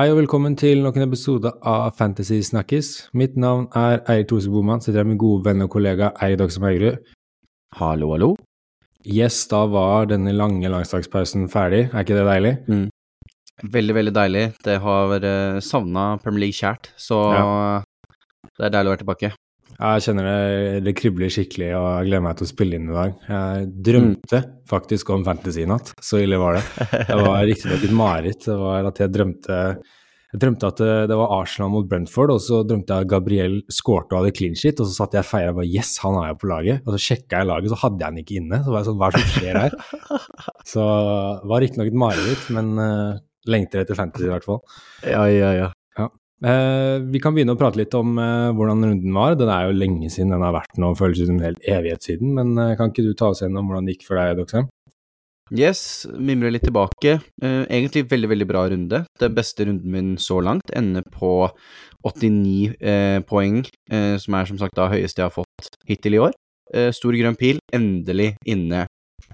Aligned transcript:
Hei 0.00 0.06
og 0.08 0.16
velkommen 0.16 0.54
til 0.56 0.78
nok 0.80 0.96
en 0.96 1.02
episode 1.04 1.50
av 1.68 1.90
Fantasy 1.98 2.38
Snakkis. 2.40 2.86
Mitt 3.12 3.34
navn 3.36 3.66
er 3.76 3.98
Eirik 4.08 4.30
Thorse 4.30 4.48
Boman, 4.48 4.80
sitter 4.80 5.02
her 5.02 5.08
med 5.10 5.18
gode 5.20 5.44
venn 5.44 5.60
og 5.60 5.68
kollega 5.74 6.08
Eirik 6.24 6.38
Dagsam 6.40 6.64
Haugerud. 6.64 7.10
Hallo, 7.76 8.08
hallo. 8.14 8.30
Yes, 9.04 9.42
da 9.50 9.60
var 9.68 10.08
denne 10.08 10.32
lange 10.32 10.70
landslagspausen 10.72 11.50
ferdig, 11.52 11.82
er 11.90 12.00
ikke 12.00 12.16
det 12.16 12.24
deilig? 12.30 12.54
Mm. 12.72 12.86
Veldig, 13.76 13.96
veldig 13.98 14.14
deilig. 14.22 14.46
Det 14.64 14.78
har 14.86 15.12
uh, 15.20 15.60
savna 15.68 16.06
Premier 16.24 16.46
League 16.46 16.56
kjært, 16.56 16.94
så 16.96 17.20
Ja. 17.36 17.44
det 18.56 18.70
er 18.70 18.76
deilig 18.78 18.88
å 18.88 18.96
være 18.96 19.02
tilbake. 19.04 19.32
Jeg 19.80 20.04
kjenner 20.04 20.26
det, 20.28 20.80
det 20.84 20.92
kribler 20.98 21.32
skikkelig, 21.32 21.70
og 21.78 21.86
jeg 21.88 22.10
gleder 22.10 22.24
meg 22.26 22.36
til 22.36 22.44
å 22.44 22.50
spille 22.50 22.76
inn 22.76 22.90
i 22.90 22.96
dag. 22.96 23.14
Jeg 23.30 23.70
drømte 23.86 24.40
faktisk 24.68 25.12
om 25.14 25.24
fantasy 25.24 25.62
i 25.64 25.70
natt, 25.70 25.94
så 26.04 26.20
ille 26.20 26.40
var 26.40 26.58
det. 26.58 26.64
Det 27.08 27.16
var 27.24 27.46
riktignok 27.48 27.86
et 27.86 27.96
mareritt. 27.96 28.44
Det 28.44 28.58
var 28.60 28.90
at 28.90 29.00
jeg 29.00 29.14
drømte 29.14 29.56
jeg 30.30 30.38
drømte 30.44 30.68
at 30.70 30.80
det, 31.10 31.16
var 31.18 31.32
Arsenal 31.40 31.72
mot 31.72 31.86
Brentford, 31.90 32.30
og 32.36 32.42
så 32.44 32.60
drømte 32.62 32.94
jeg 32.94 33.06
at 33.06 33.10
Gabriel 33.10 33.56
skårte 33.72 34.14
og 34.14 34.20
hadde 34.20 34.36
clean 34.36 34.54
shit, 34.54 34.78
og 34.78 34.86
så 34.86 35.00
satt 35.00 35.16
jeg 35.16 35.24
og 35.24 35.26
feira 35.26 35.56
bare 35.56 35.66
yes, 35.66 35.96
han 36.04 36.14
har 36.20 36.28
jeg 36.28 36.38
på 36.38 36.50
laget. 36.52 36.84
Og 36.84 36.94
så 36.94 37.00
sjekka 37.08 37.40
jeg 37.40 37.50
laget, 37.50 37.72
så 37.72 37.80
hadde 37.80 37.98
jeg 37.98 38.12
han 38.12 38.20
ikke 38.22 38.36
inne. 38.38 38.60
Så 38.62 38.70
var 38.70 38.78
jeg 38.78 38.90
sånn, 38.92 39.00
hva 39.00 39.08
er 39.08 39.16
det 39.16 39.24
som 39.24 39.34
skjer 39.34 39.58
her? 39.64 39.74
Så 40.70 40.86
det 41.40 41.50
var 41.50 41.64
riktignok 41.64 41.90
et 41.90 41.98
mareritt, 42.04 42.46
men 42.54 42.70
uh, 42.78 43.18
lengter 43.50 43.82
etter 43.82 43.98
fantasy 43.98 44.28
i 44.28 44.32
hvert 44.36 44.46
fall. 44.46 44.62
Ja, 45.02 45.24
ja, 45.32 45.50
ja. 45.56 45.72
Eh, 46.40 46.96
vi 47.12 47.20
kan 47.20 47.34
begynne 47.36 47.52
å 47.52 47.60
prate 47.60 47.76
litt 47.76 47.94
om 47.98 48.16
eh, 48.16 48.50
hvordan 48.56 48.86
runden 48.86 49.16
var. 49.16 49.36
Den 49.36 49.52
er 49.52 49.68
jo 49.68 49.76
lenge 49.76 50.08
siden 50.12 50.32
den 50.32 50.44
har 50.46 50.56
vært 50.56 50.80
nå, 50.80 50.94
føles 50.96 51.20
som 51.20 51.36
en 51.36 51.48
hel 51.50 51.58
evighet 51.68 52.06
siden. 52.06 52.32
Men 52.38 52.54
eh, 52.56 52.76
kan 52.78 52.92
ikke 52.92 53.04
du 53.04 53.12
ta 53.14 53.32
oss 53.34 53.42
gjennom 53.44 53.68
hvordan 53.68 53.88
det 53.88 53.98
gikk 53.98 54.08
for 54.08 54.20
deg, 54.20 54.38
Doxem? 54.40 54.70
Yes, 55.50 56.06
mimre 56.14 56.52
litt 56.54 56.62
tilbake. 56.62 57.16
Eh, 57.42 57.62
egentlig 57.66 58.04
veldig, 58.10 58.28
veldig 58.30 58.46
bra 58.46 58.64
runde. 58.70 59.02
Den 59.18 59.34
beste 59.34 59.66
runden 59.66 59.90
min 59.90 60.12
så 60.22 60.38
langt 60.46 60.70
ender 60.78 61.02
på 61.10 61.50
89 62.06 62.76
eh, 62.78 63.18
poeng, 63.26 63.64
eh, 63.90 64.14
som 64.22 64.36
er 64.38 64.46
som 64.46 64.60
sagt 64.60 64.78
da 64.78 64.86
høyeste 64.92 65.20
jeg 65.20 65.26
har 65.26 65.34
fått 65.34 65.74
hittil 65.90 66.16
i 66.16 66.22
år. 66.28 66.36
Stor 66.94 67.16
grønn 67.18 67.34
pil, 67.34 67.56
endelig 67.74 68.28
inne 68.46 68.84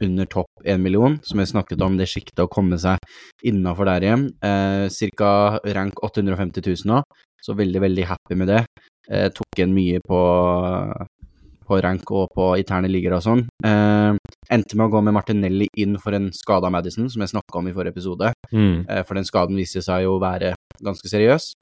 under 0.01 0.29
topp 0.31 0.65
1 0.65 0.81
million, 0.83 1.19
som 1.23 1.41
jeg 1.41 1.53
snakket 1.53 1.83
om, 1.84 1.97
det 1.98 2.09
sjiktet 2.11 2.45
å 2.45 2.51
komme 2.53 2.79
seg 2.81 3.01
innafor 3.47 3.89
der 3.89 4.06
igjen. 4.06 4.29
Eh, 4.45 4.87
cirka 4.92 5.61
rank 5.77 6.03
850 6.05 6.65
000 6.67 6.91
nå, 6.92 7.03
så 7.42 7.56
veldig, 7.56 7.83
veldig 7.87 8.09
happy 8.11 8.39
med 8.39 8.53
det. 8.53 8.62
Eh, 9.11 9.29
tok 9.34 9.61
igjen 9.61 9.75
mye 9.75 10.03
på, 10.05 10.20
på 11.67 11.81
rank 11.83 12.11
og 12.11 12.29
på 12.34 12.51
interne 12.61 12.91
ligger 12.91 13.17
og 13.19 13.25
sånn. 13.27 13.45
Eh, 13.64 14.12
endte 14.53 14.79
med 14.79 14.89
å 14.89 14.95
gå 14.97 15.03
med 15.07 15.17
Martinelli 15.17 15.70
inn 15.83 15.98
for 16.03 16.17
en 16.19 16.31
skada 16.34 16.70
Madison, 16.73 17.11
som 17.12 17.25
jeg 17.25 17.34
snakka 17.34 17.61
om 17.61 17.70
i 17.70 17.75
forrige 17.77 17.97
episode. 17.97 18.33
Mm. 18.53 18.84
Eh, 18.84 19.03
for 19.07 19.19
den 19.19 19.29
skaden 19.29 19.59
viste 19.59 19.84
seg 19.84 20.07
jo 20.07 20.17
å 20.17 20.23
være 20.23 20.55
ganske 20.84 21.12
seriøs. 21.12 21.53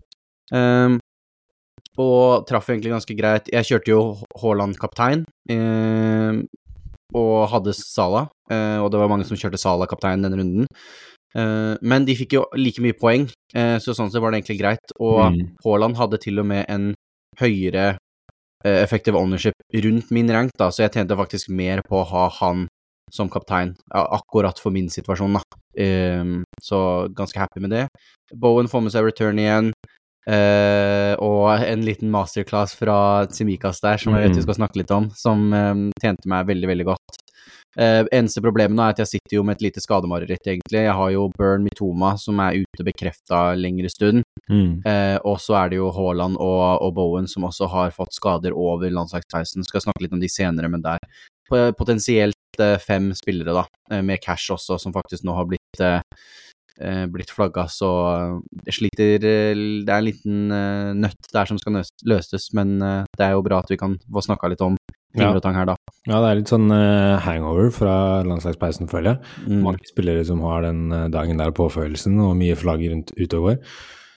Eh, 0.55 1.01
og 2.01 2.47
traff 2.49 2.69
egentlig 2.71 2.91
ganske 2.95 3.17
greit. 3.19 3.51
Jeg 3.53 3.69
kjørte 3.69 3.93
jo 3.93 4.01
Haaland 4.43 4.79
kaptein, 4.81 5.25
ehm, 5.51 6.45
og 7.15 7.49
hadde 7.53 7.75
Sala, 7.79 8.27
eh, 8.51 8.79
og 8.83 8.91
det 8.91 9.01
var 9.01 9.11
mange 9.13 9.27
som 9.29 9.39
kjørte 9.39 9.61
Sala 9.61 9.87
kaptein 9.91 10.25
denne 10.25 10.39
runden. 10.41 10.67
Eh, 11.35 11.75
men 11.83 12.07
de 12.07 12.15
fikk 12.19 12.37
jo 12.37 12.45
like 12.59 12.83
mye 12.83 12.97
poeng, 12.99 13.29
eh, 13.55 13.77
så 13.83 13.95
sånn 13.95 14.11
sett 14.11 14.23
var 14.23 14.31
det 14.35 14.43
egentlig 14.43 14.61
greit. 14.61 14.95
Og 15.01 15.33
Mm. 15.33 15.57
Haaland 15.65 15.97
hadde 15.97 16.21
til 16.21 16.39
og 16.39 16.47
med 16.47 16.67
en 16.69 16.95
høyere 17.41 17.97
effective 18.65 19.19
ownership 19.19 19.53
rundt 19.75 20.11
min 20.11 20.31
rank, 20.31 20.51
da, 20.57 20.71
så 20.71 20.87
jeg 20.87 20.93
tjente 20.93 21.17
faktisk 21.19 21.51
mer 21.51 21.83
på 21.85 22.01
å 22.01 22.07
ha 22.09 22.29
han 22.31 22.67
som 23.13 23.29
kaptein, 23.29 23.75
akkurat 23.93 24.59
for 24.59 24.73
min 24.73 24.89
situasjon, 24.89 25.35
da. 25.37 25.43
Ehm, 25.77 26.43
så 26.63 27.09
ganske 27.13 27.37
happy 27.37 27.61
med 27.61 27.71
det. 27.71 27.89
Bowen 28.35 28.67
får 28.67 28.83
med 28.83 28.93
seg 28.95 29.05
return 29.05 29.39
igjen, 29.39 29.73
eh, 30.31 31.13
og 31.23 31.51
en 31.57 31.85
liten 31.87 32.13
masterclass 32.13 32.77
fra 32.79 32.97
Simikas 33.33 33.83
der, 33.85 34.01
som 34.01 34.17
jeg 34.17 34.29
vet 34.29 34.39
vi 34.39 34.47
skal 34.47 34.59
snakke 34.61 34.81
litt 34.81 34.95
om, 34.95 35.11
som 35.19 35.47
eh, 35.53 35.75
tjente 36.03 36.31
meg 36.31 36.49
veldig, 36.51 36.71
veldig 36.73 36.89
godt. 36.93 37.21
Uh, 37.75 38.07
eneste 38.15 38.39
problemet 38.39 38.77
nå 38.77 38.85
er 38.85 38.93
at 38.95 39.01
jeg 39.03 39.17
sitter 39.17 39.35
jo 39.35 39.43
med 39.47 39.57
et 39.57 39.65
lite 39.67 39.83
skademareritt, 39.83 40.47
egentlig. 40.47 40.85
Jeg 40.85 40.95
har 40.95 41.11
jo 41.11 41.27
Burn 41.35 41.65
Mitoma, 41.67 42.13
som 42.21 42.39
er 42.45 42.61
ute 42.63 42.87
bekrefta 42.87 43.41
lengre 43.59 43.91
stund. 43.91 44.23
Mm. 44.47 44.79
Uh, 44.87 45.19
og 45.27 45.41
så 45.43 45.59
er 45.59 45.73
det 45.73 45.81
jo 45.81 45.91
Haaland 45.95 46.39
og, 46.39 46.63
og 46.85 46.95
Bowen 46.95 47.27
som 47.31 47.49
også 47.49 47.69
har 47.73 47.95
fått 47.97 48.15
skader 48.15 48.55
over 48.55 48.95
landslagspausen. 48.95 49.67
Skal 49.67 49.89
snakke 49.89 50.07
litt 50.07 50.15
om 50.15 50.23
de 50.23 50.31
senere, 50.31 50.71
men 50.71 50.85
det 50.85 50.97
er 51.01 51.75
potensielt 51.77 52.39
fem 52.81 53.11
spillere, 53.19 53.53
da, 53.53 53.99
med 54.07 54.23
cash 54.23 54.53
også, 54.55 54.79
som 54.81 54.95
faktisk 54.95 55.27
nå 55.27 55.35
har 55.35 55.49
blitt 55.51 55.64
blitt 57.07 57.31
flagga, 57.31 57.69
så 57.71 57.89
det 58.51 58.73
jeg 58.73 58.79
sliter 58.81 59.23
eh, 59.29 59.55
Det 59.87 59.93
er 59.93 60.01
en 60.01 60.09
liten 60.09 60.39
eh, 60.51 60.91
nøtt 61.05 61.29
der 61.33 61.47
som 61.47 61.61
skal 61.61 61.79
løses, 62.11 62.49
men 62.57 62.81
eh, 62.83 63.05
det 63.15 63.29
er 63.29 63.37
jo 63.37 63.45
bra 63.47 63.61
at 63.63 63.71
vi 63.71 63.79
kan 63.79 63.95
få 64.11 64.25
snakka 64.27 64.51
litt 64.51 64.65
om 64.65 64.77
Ja. 65.15 65.31
her, 65.31 65.67
da. 65.69 65.77
Ja, 66.09 66.19
det 66.19 66.29
er 66.29 66.39
litt 66.41 66.51
sånn 66.51 66.71
eh, 66.75 67.21
hangover 67.23 67.71
fra 67.71 68.25
landslagspausen, 68.27 68.89
føler 68.91 69.13
jeg. 69.15 69.21
Mm. 69.47 69.61
Mange 69.63 69.87
spillere 69.87 70.25
som 70.27 70.43
har 70.43 70.67
den 70.67 70.91
eh, 70.91 71.07
dagen 71.15 71.39
der 71.39 71.55
påfølelsen, 71.55 72.19
og 72.19 72.35
mye 72.41 72.57
flagg 72.59 72.83
rundt 72.91 73.15
utover. 73.15 73.61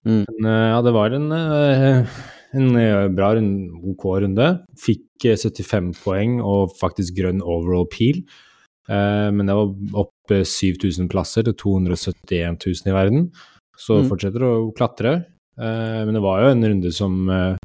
Mm. 0.07 0.23
Men 0.25 0.49
eh, 0.49 0.65
ja, 0.71 0.81
det 0.81 0.95
var 0.97 1.13
en, 1.13 1.29
eh, 1.37 2.17
en 2.57 2.75
eh, 2.81 3.07
bra 3.13 3.35
OK 3.37 4.09
runde. 4.25 4.49
Fikk 4.81 5.29
eh, 5.29 5.37
75 5.37 5.93
poeng 6.01 6.39
og 6.41 6.73
faktisk 6.81 7.13
grønn 7.21 7.45
overall 7.45 7.85
peel. 7.93 8.23
Eh, 8.89 9.29
men 9.35 9.45
det 9.49 9.55
var 9.57 9.73
opp 10.05 10.31
eh, 10.31 10.43
7000 10.47 11.09
plasser 11.11 11.43
til 11.47 11.53
271 11.59 12.59
000 12.65 12.91
i 12.91 12.95
verden. 12.95 13.31
Så 13.77 13.99
Mm. 14.01 14.07
fortsetter 14.09 14.41
å 14.47 14.53
klatre. 14.75 15.25
Eh, 15.59 16.01
men 16.05 16.13
det 16.13 16.21
var 16.23 16.41
jo 16.41 16.51
en 16.53 16.63
runde 16.63 16.91
som, 16.93 17.29
eh, 17.29 17.57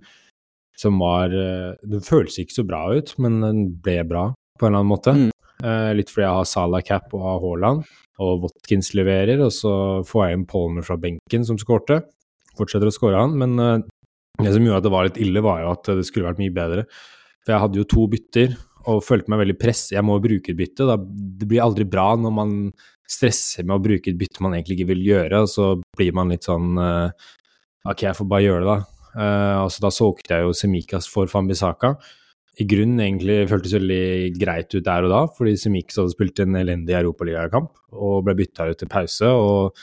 som 0.77 0.99
var 0.99 1.27
eh, 1.33 1.75
Den 1.87 2.01
føles 2.01 2.39
ikke 2.41 2.57
så 2.59 2.67
bra 2.67 2.87
ut, 2.97 3.15
men 3.19 3.41
den 3.41 3.63
ble 3.83 4.03
bra 4.05 4.35
på 4.59 4.67
en 4.67 4.73
eller 4.75 4.83
annen 4.83 4.93
måte. 4.93 5.15
Mm. 5.15 5.31
Eh, 5.63 5.93
litt 5.95 6.11
fordi 6.11 6.25
jeg 6.27 6.35
har 6.37 6.45
Salah 6.45 6.83
Cap 6.83 7.13
og 7.15 7.21
har 7.23 7.41
Haaland, 7.41 7.85
og 8.19 8.43
Watkins 8.43 8.93
leverer, 8.95 9.41
og 9.45 9.53
så 9.55 9.73
får 10.05 10.27
jeg 10.29 10.39
inn 10.39 10.47
Palmer 10.47 10.83
fra 10.83 10.97
benken 10.97 11.45
som 11.47 11.57
skårte. 11.57 12.03
Fortsetter 12.59 12.91
å 12.91 12.93
skåre 12.93 13.21
han, 13.21 13.37
men 13.39 13.59
eh, 13.61 13.83
det 14.43 14.53
som 14.55 14.65
gjorde 14.65 14.81
at 14.83 14.83
det 14.89 14.93
var 14.93 15.05
litt 15.07 15.21
ille, 15.23 15.41
var 15.45 15.61
jo 15.63 15.71
at 15.73 15.85
det 15.85 16.05
skulle 16.09 16.27
vært 16.33 16.41
mye 16.43 16.53
bedre. 16.57 16.85
For 17.45 17.53
jeg 17.55 17.61
hadde 17.63 17.79
jo 17.81 17.85
to 17.85 18.07
bytter, 18.09 18.57
og 18.91 19.03
følte 19.07 19.31
meg 19.33 19.43
veldig 19.45 19.59
press. 19.61 19.85
Jeg 19.95 20.05
må 20.07 20.17
bruke 20.23 20.53
et 20.53 20.59
bytte. 20.59 20.87
Da, 20.89 20.97
det 20.97 21.49
blir 21.51 21.63
aldri 21.65 21.85
bra 21.89 22.13
når 22.19 22.35
man 22.35 22.57
stresser 23.09 23.67
med 23.67 23.77
å 23.77 23.83
bruke 23.85 24.11
et 24.13 24.19
bytte 24.19 24.41
man 24.45 24.55
egentlig 24.57 24.79
ikke 24.81 24.91
vil 24.95 25.05
gjøre, 25.05 25.43
og 25.45 25.51
så 25.53 25.69
blir 25.99 26.15
man 26.17 26.33
litt 26.33 26.47
sånn 26.49 26.79
uh, 26.81 27.11
Ok, 27.85 28.05
jeg 28.07 28.15
får 28.15 28.29
bare 28.31 28.45
gjøre 28.47 28.63
det, 28.63 28.75
da. 28.75 29.07
Uh, 29.13 29.57
altså, 29.65 29.83
da 29.83 29.91
solgte 29.93 30.37
jeg 30.37 30.47
jo 30.47 30.53
Semikas 30.57 31.09
for 31.11 31.27
Fambisaka. 31.29 31.97
I 32.63 32.67
grunnen 32.69 33.01
egentlig 33.03 33.41
føltes 33.51 33.75
veldig 33.75 34.05
greit 34.39 34.71
ut 34.77 34.85
der 34.87 35.09
og 35.09 35.11
da, 35.13 35.23
fordi 35.35 35.57
Semikas 35.59 35.99
hadde 35.99 36.15
spilt 36.15 36.43
en 36.45 36.59
elendig 36.61 36.95
europaligakamp 37.01 37.73
og 37.97 38.23
ble 38.29 38.37
bytta 38.43 38.69
ut 38.71 38.81
til 38.83 38.91
pause. 38.93 39.29
og 39.33 39.83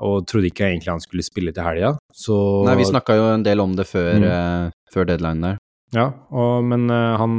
og 0.00 0.22
trodde 0.24 0.48
ikke 0.48 0.64
egentlig 0.64 0.88
han 0.94 1.02
skulle 1.04 1.20
spille 1.20 1.52
til 1.52 1.60
helga. 1.60 1.90
Så 2.16 2.32
Nei, 2.64 2.72
vi 2.78 2.86
snakka 2.88 3.18
jo 3.18 3.24
en 3.34 3.42
del 3.44 3.60
om 3.60 3.74
det 3.76 3.84
før, 3.84 4.14
Mm. 4.16 4.22
uh, 4.24 4.70
før 4.88 5.04
deadline 5.10 5.42
der. 5.44 5.58
Ja, 5.92 6.06
og, 6.32 6.64
men 6.64 6.86
uh, 6.88 7.18
han, 7.20 7.34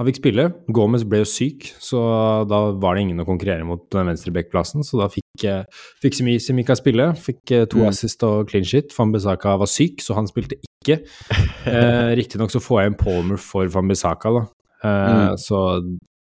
han 0.00 0.08
fikk 0.08 0.16
spille. 0.22 0.46
Gomez 0.72 1.02
ble 1.04 1.18
jo 1.20 1.26
syk, 1.28 1.66
så 1.76 1.98
da 2.48 2.60
var 2.80 2.96
det 2.96 3.02
ingen 3.04 3.20
å 3.20 3.26
konkurrere 3.28 3.66
mot 3.68 3.82
den 3.92 4.08
venstrebackplassen. 4.08 4.80
Så 4.86 4.96
da 4.96 5.10
fikk, 5.12 5.44
uh, 5.44 5.64
fikk 6.00 6.16
Simika 6.40 6.72
spille. 6.78 7.10
Fikk 7.20 7.52
eh, 7.52 7.66
to 7.68 7.82
Mm. 7.82 7.88
assist 7.90 8.22
og 8.24 8.48
clean 8.48 8.64
shit. 8.64 8.94
Fambisaka 8.96 9.58
var 9.60 9.68
syk, 9.68 10.00
så 10.00 10.14
han 10.16 10.26
spilte 10.30 10.56
ikke. 10.56 11.02
Eh, 11.68 12.14
Riktignok 12.16 12.48
så 12.50 12.62
får 12.64 12.80
jeg 12.80 12.90
en 12.90 12.96
Palmer 12.96 13.36
for 13.36 13.68
Fambisaka, 13.68 14.32
da. 14.32 14.46
Eh, 14.82 15.10
Mm. 15.10 15.36
Så 15.36 15.58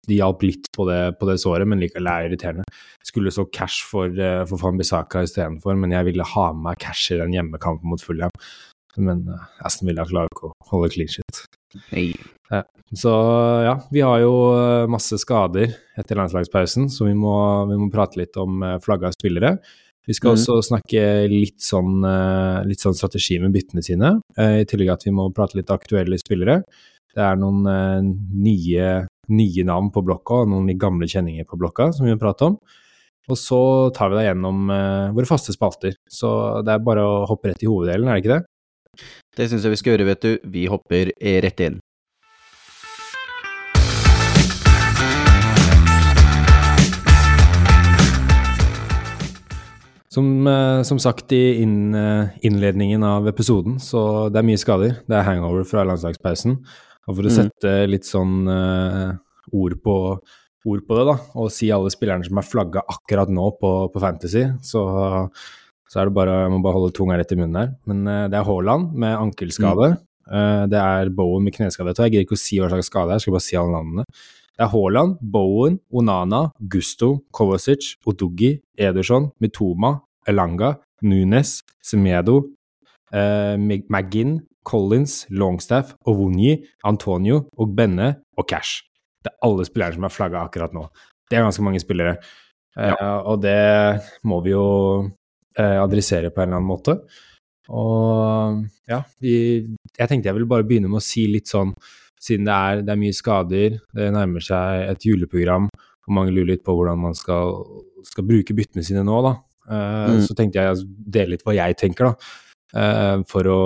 de 0.08 0.16
hjalp 0.18 0.42
litt 0.42 0.66
på 0.74 0.88
det, 0.90 1.20
på 1.20 1.28
det 1.30 1.38
såret, 1.38 1.68
men 1.68 1.80
likevel 1.80 2.08
er 2.10 2.30
irriterende. 2.32 2.64
Skulle 3.06 3.30
så 3.30 3.46
cash 3.52 3.84
for, 3.86 4.08
uh, 4.10 4.44
for 4.50 4.58
Fambisaka 4.58 5.22
istedenfor, 5.22 5.78
men 5.78 5.92
jeg 5.94 6.06
ville 6.10 6.24
ha 6.26 6.48
med 6.54 6.64
meg 6.64 6.80
cash 6.80 7.12
i 7.14 7.18
den 7.22 7.34
hjemmekampen 7.38 7.86
mot 7.94 8.02
Fulham. 8.02 8.32
Men 8.98 9.28
Aston 9.62 9.86
Villa 9.92 10.04
klarer 10.10 10.28
ikke 10.34 10.50
å 10.50 10.54
holde 10.72 10.90
clean 10.96 11.08
shit. 11.08 11.46
Nei. 11.92 12.12
Så 12.96 13.10
ja, 13.66 13.74
vi 13.92 14.02
har 14.02 14.22
jo 14.24 14.36
eh, 14.56 14.86
masse 14.88 15.18
skader 15.20 15.74
etter 16.00 16.20
landslagspausen, 16.20 16.88
så 16.90 17.10
vi 17.10 17.16
må, 17.18 17.36
vi 17.68 17.80
må 17.82 17.90
prate 17.92 18.22
litt 18.22 18.40
om 18.40 18.64
eh, 18.64 18.78
flagga 18.84 19.12
spillere. 19.12 19.58
Vi 20.08 20.16
skal 20.16 20.32
mm. 20.32 20.38
også 20.38 20.56
snakke 20.70 21.04
litt 21.28 21.60
sånn, 21.64 22.00
eh, 22.08 22.62
litt 22.70 22.84
sånn 22.84 22.96
strategi 22.96 23.42
med 23.44 23.52
byttene 23.56 23.84
sine, 23.84 24.14
i 24.40 24.64
tillegg 24.70 24.94
at 24.94 25.04
vi 25.04 25.16
må 25.16 25.28
prate 25.36 25.60
litt 25.60 25.74
aktuelle 25.74 26.20
spillere. 26.22 26.62
Det 27.12 27.26
er 27.26 27.40
noen 27.42 27.66
nye, 28.38 28.90
nye 29.36 29.68
navn 29.68 29.92
på 29.92 30.06
blokka, 30.08 30.46
og 30.46 30.52
noen 30.54 30.80
gamle 30.80 31.10
kjenninger 31.12 31.48
på 31.50 31.60
blokka 31.60 31.90
som 31.98 32.08
vi 32.08 32.16
må 32.16 32.22
prate 32.22 32.54
om. 32.54 32.60
Og 33.28 33.36
så 33.36 33.60
tar 33.92 34.14
vi 34.14 34.22
deg 34.22 34.30
gjennom 34.30 34.70
våre 35.18 35.28
faste 35.28 35.52
spalter. 35.52 35.98
Så 36.08 36.30
det 36.64 36.78
er 36.78 36.86
bare 36.86 37.04
å 37.04 37.26
hoppe 37.28 37.50
rett 37.50 37.66
i 37.66 37.68
hoveddelen, 37.68 38.08
er 38.08 38.16
det 38.16 38.24
ikke 38.24 38.38
det? 38.38 38.46
Det 39.38 39.50
syns 39.50 39.64
jeg 39.68 39.74
vi 39.76 39.80
skal 39.82 39.94
gjøre, 39.96 40.08
vet 40.14 40.26
du. 40.26 40.32
Vi 40.58 40.66
hopper 40.72 41.12
eh, 41.20 41.42
rett 41.46 41.60
inn. 41.68 41.80
Som, 50.10 50.48
eh, 50.48 50.82
som 50.88 51.00
sagt 51.00 51.32
i 51.36 51.62
eh, 51.62 52.28
innledningen 52.48 53.04
av 53.04 53.28
episoden, 53.28 53.78
så 53.80 54.30
det 54.32 54.40
er 54.40 54.48
mye 54.48 54.62
skader. 54.62 54.96
Det 55.06 55.18
er 55.18 55.28
hangover 55.28 55.68
fra 55.68 55.84
landslagspausen. 55.86 56.58
Og 57.08 57.16
for 57.16 57.24
å 57.28 57.32
Mm. 57.32 57.36
sette 57.38 57.74
litt 57.88 58.04
sånn 58.04 58.48
uh, 58.52 59.16
ord, 59.54 59.78
på, 59.82 60.20
ord 60.66 60.82
på 60.88 60.98
det, 60.98 61.06
da, 61.08 61.14
og 61.40 61.52
si 61.52 61.70
alle 61.72 61.88
spillerne 61.90 62.26
som 62.26 62.38
er 62.38 62.44
flagga 62.44 62.82
akkurat 62.84 63.30
nå 63.32 63.46
på, 63.62 63.70
på 63.94 64.02
Fantasy, 64.02 64.44
så, 64.62 65.30
så 65.92 66.02
er 66.02 66.10
det 66.10 66.16
bare 66.18 66.34
Jeg 66.44 66.52
må 66.52 66.62
bare 66.64 66.78
holde 66.80 66.94
tunga 66.98 67.18
rett 67.20 67.32
i 67.32 67.38
munnen 67.40 67.56
her. 67.60 67.70
Men 67.88 68.08
eh, 68.08 68.26
det 68.32 68.40
er 68.40 68.48
Haaland 68.48 68.92
med 68.94 69.16
ankelskade. 69.18 69.92
Eh, 70.28 70.64
det 70.72 70.80
er 70.82 71.10
Bowen 71.16 71.44
med 71.48 71.56
kneskade. 71.56 71.94
Jeg 71.96 72.12
gidder 72.12 72.26
ikke 72.28 72.36
å 72.40 72.42
si 72.42 72.60
hva 72.60 72.68
slags 72.72 72.90
skade 72.92 73.10
det 73.12 73.16
er, 73.16 73.24
skal 73.24 73.38
bare 73.38 73.46
si 73.48 73.56
alle 73.60 73.76
navnene. 73.78 74.06
Det 74.58 74.66
er 74.66 74.72
Haaland, 74.74 75.18
Bowen, 75.22 75.78
Onana, 75.94 76.42
Gusto, 76.74 77.12
Kovacic, 77.32 77.94
Odugi, 78.10 78.56
Ederson, 78.78 79.30
Mitoma, 79.40 80.00
Elanga, 80.28 80.74
Nunes, 81.06 81.60
Semedo, 81.86 82.40
eh, 83.14 83.56
McGinn, 83.58 84.40
Collins, 84.68 85.28
Longstaff, 85.30 85.94
Ovunji, 86.10 86.58
Antonio, 86.84 87.46
og 87.56 87.76
Benne 87.78 88.16
og 88.38 88.48
Cash. 88.50 88.82
Det 89.24 89.32
er 89.32 89.38
alle 89.48 89.64
spillerne 89.68 89.96
som 89.96 90.08
er 90.10 90.12
flagga 90.12 90.42
akkurat 90.44 90.74
nå. 90.76 90.88
Det 91.30 91.38
er 91.38 91.46
ganske 91.46 91.64
mange 91.64 91.80
spillere. 91.80 92.18
Eh, 92.78 92.94
Og 93.26 93.40
det 93.42 94.02
må 94.24 94.42
vi 94.44 94.52
jo 94.52 94.66
eh, 95.06 95.12
adressere 95.64 96.30
på 96.34 96.42
en 96.44 96.50
eller 96.52 96.60
annen 96.62 96.70
måte. 96.70 96.98
Og 97.68 98.62
ja, 98.88 99.02
vi, 99.24 99.34
jeg 99.98 100.08
tenkte 100.10 100.30
jeg 100.30 100.38
ville 100.38 100.50
bare 100.50 100.66
begynne 100.68 100.88
med 100.92 101.02
å 101.02 101.04
si 101.04 101.26
litt 101.32 101.50
sånn, 101.52 101.74
siden 102.22 102.48
det 102.48 102.54
er, 102.56 102.82
det 102.86 102.94
er 102.94 103.02
mye 103.02 103.16
skader, 103.16 103.76
det 103.98 104.08
nærmer 104.16 104.44
seg 104.46 104.86
et 104.94 105.06
juleprogram, 105.06 105.68
og 106.08 106.16
mange 106.16 106.32
lurer 106.32 106.54
litt 106.54 106.64
på 106.66 106.74
hvordan 106.78 107.02
man 107.04 107.18
skal, 107.18 107.60
skal 108.08 108.26
bruke 108.28 108.56
byttene 108.56 108.86
sine 108.88 109.04
nå, 109.06 109.20
da. 109.26 109.36
Eh, 109.68 109.96
Mm. 110.08 110.22
Så 110.24 110.32
tenkte 110.38 110.62
jeg 110.64 110.72
å 110.78 110.84
dele 111.12 111.34
litt 111.36 111.44
hva 111.44 111.54
jeg 111.58 111.76
tenker, 111.76 112.08
da. 112.08 112.32
eh, 112.80 113.24
For 113.28 113.44
å 113.52 113.60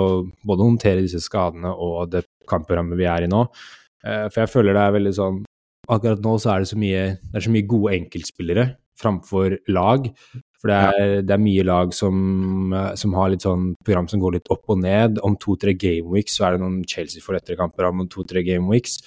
både 0.44 0.66
håndtere 0.66 1.04
disse 1.04 1.20
skadene 1.22 1.70
og 1.70 2.10
det 2.10 2.24
kampprogrammet 2.50 2.98
vi 2.98 3.06
er 3.06 3.22
i 3.22 3.30
nå. 3.30 3.44
Eh, 4.02 4.26
For 4.28 4.42
jeg 4.42 4.50
føler 4.50 4.74
det 4.74 4.82
er 4.82 4.96
veldig 4.98 5.14
sånn 5.14 5.42
Akkurat 5.90 6.20
nå 6.22 6.32
så 6.38 6.50
er 6.52 6.58
det 6.62 6.68
så 6.70 6.76
mye, 6.78 7.04
det 7.18 7.36
er 7.38 7.42
så 7.42 7.50
mye 7.50 7.66
gode 7.66 7.92
enkeltspillere 7.96 8.64
framfor 9.02 9.56
lag. 9.74 10.04
For 10.62 10.70
det 10.70 10.78
er, 10.78 11.24
det 11.26 11.34
er 11.34 11.42
mye 11.42 11.64
lag 11.66 11.90
som, 11.96 12.16
eh, 12.70 12.92
som 12.98 13.16
har 13.18 13.32
litt 13.32 13.42
sånn 13.42 13.72
program 13.82 14.06
som 14.10 14.22
går 14.22 14.36
litt 14.36 14.50
opp 14.54 14.70
og 14.70 14.78
ned. 14.84 15.18
Om 15.26 15.34
to-tre 15.42 15.74
gameweeks 15.74 16.38
så 16.38 16.46
er 16.46 16.54
det 16.54 16.62
noen 16.62 16.84
Chelsea 16.86 17.24
får 17.24 17.40
lettere 17.40 17.58
kamper 17.58 17.88
om 17.88 18.04
to-tre 18.10 18.44
gameweeks. 18.46 19.00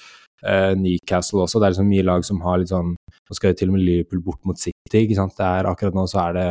Uh, 0.44 0.76
Newcastle 0.76 1.40
også. 1.46 1.58
Det 1.58 1.64
er 1.64 1.72
liksom 1.72 1.88
mye 1.88 2.04
lag 2.04 2.26
som 2.28 2.42
har 2.44 2.60
litt 2.60 2.68
sånn 2.68 2.92
Nå 3.26 3.34
skal 3.34 3.50
jo 3.50 3.56
til 3.58 3.70
og 3.72 3.74
med 3.74 3.82
Liverpool 3.82 4.20
bort 4.22 4.44
mot 4.46 4.60
City, 4.60 5.00
ikke 5.00 5.16
sant. 5.16 5.32
Det 5.34 5.42
er, 5.42 5.66
akkurat 5.66 5.96
nå 5.96 6.04
så 6.06 6.20
er 6.28 6.36
det 6.36 6.50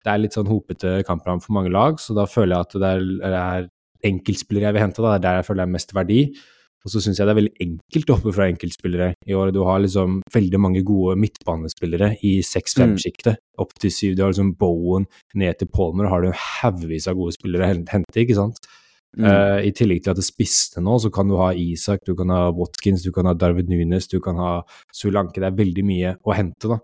det 0.00 0.10
er 0.10 0.22
litt 0.22 0.34
sånn 0.34 0.48
hopete 0.48 0.94
kampprogram 1.06 1.42
for 1.44 1.54
mange 1.54 1.70
lag, 1.70 2.00
så 2.00 2.16
da 2.16 2.24
føler 2.26 2.56
jeg 2.56 2.66
at 2.66 2.74
det 2.80 2.88
er, 2.88 3.04
det 3.20 3.42
er 3.42 3.68
enkeltspillere 4.10 4.70
jeg 4.70 4.76
vil 4.76 4.82
hente. 4.82 5.04
Da. 5.04 5.12
Det 5.12 5.18
er 5.20 5.24
der 5.26 5.38
jeg 5.38 5.46
føler 5.46 5.60
det 5.60 5.68
er 5.68 5.74
mest 5.76 5.94
verdi. 5.94 6.20
Og 6.80 6.92
så 6.92 7.02
syns 7.04 7.18
jeg 7.20 7.28
det 7.28 7.34
er 7.34 7.40
veldig 7.40 7.64
enkelt 7.66 8.12
oppe 8.14 8.32
fra 8.32 8.46
enkeltspillere 8.48 9.10
i 9.28 9.36
år. 9.36 9.52
Du 9.52 9.60
har 9.68 9.82
liksom 9.82 10.20
veldig 10.32 10.60
mange 10.64 10.82
gode 10.86 11.16
midtbanespillere 11.20 12.14
i 12.24 12.38
6-5-sjiktet, 12.46 13.40
opp 13.60 13.74
til 13.76 13.92
7. 13.92 14.14
Du 14.16 14.22
har 14.24 14.32
liksom 14.32 14.54
Bowen 14.60 15.04
ned 15.36 15.60
til 15.60 15.68
Palmer, 15.68 16.08
har 16.08 16.24
du 16.24 16.30
haugevis 16.32 17.08
av 17.10 17.18
gode 17.20 17.36
spillere 17.36 17.68
å 17.68 17.72
hente, 17.74 18.22
ikke 18.22 18.38
sant. 18.38 18.62
Mm. 19.18 19.26
Uh, 19.26 19.58
I 19.66 19.72
tillegg 19.74 20.04
til 20.04 20.12
at 20.12 20.20
det 20.20 20.24
spiste 20.24 20.80
nå, 20.80 20.96
så 21.02 21.10
kan 21.12 21.28
du 21.28 21.36
ha 21.40 21.50
Isak, 21.52 22.04
du 22.06 22.14
kan 22.16 22.30
ha 22.32 22.46
Watkins, 22.54 23.04
du 23.04 23.10
kan 23.12 23.26
ha 23.26 23.34
Darwin 23.34 23.68
Nunes, 23.68 24.08
du 24.08 24.20
kan 24.22 24.38
ha 24.40 24.52
Sulanke. 24.94 25.42
Det 25.42 25.50
er 25.50 25.60
veldig 25.60 25.84
mye 25.86 26.16
å 26.22 26.36
hente, 26.36 26.70
da. 26.70 26.80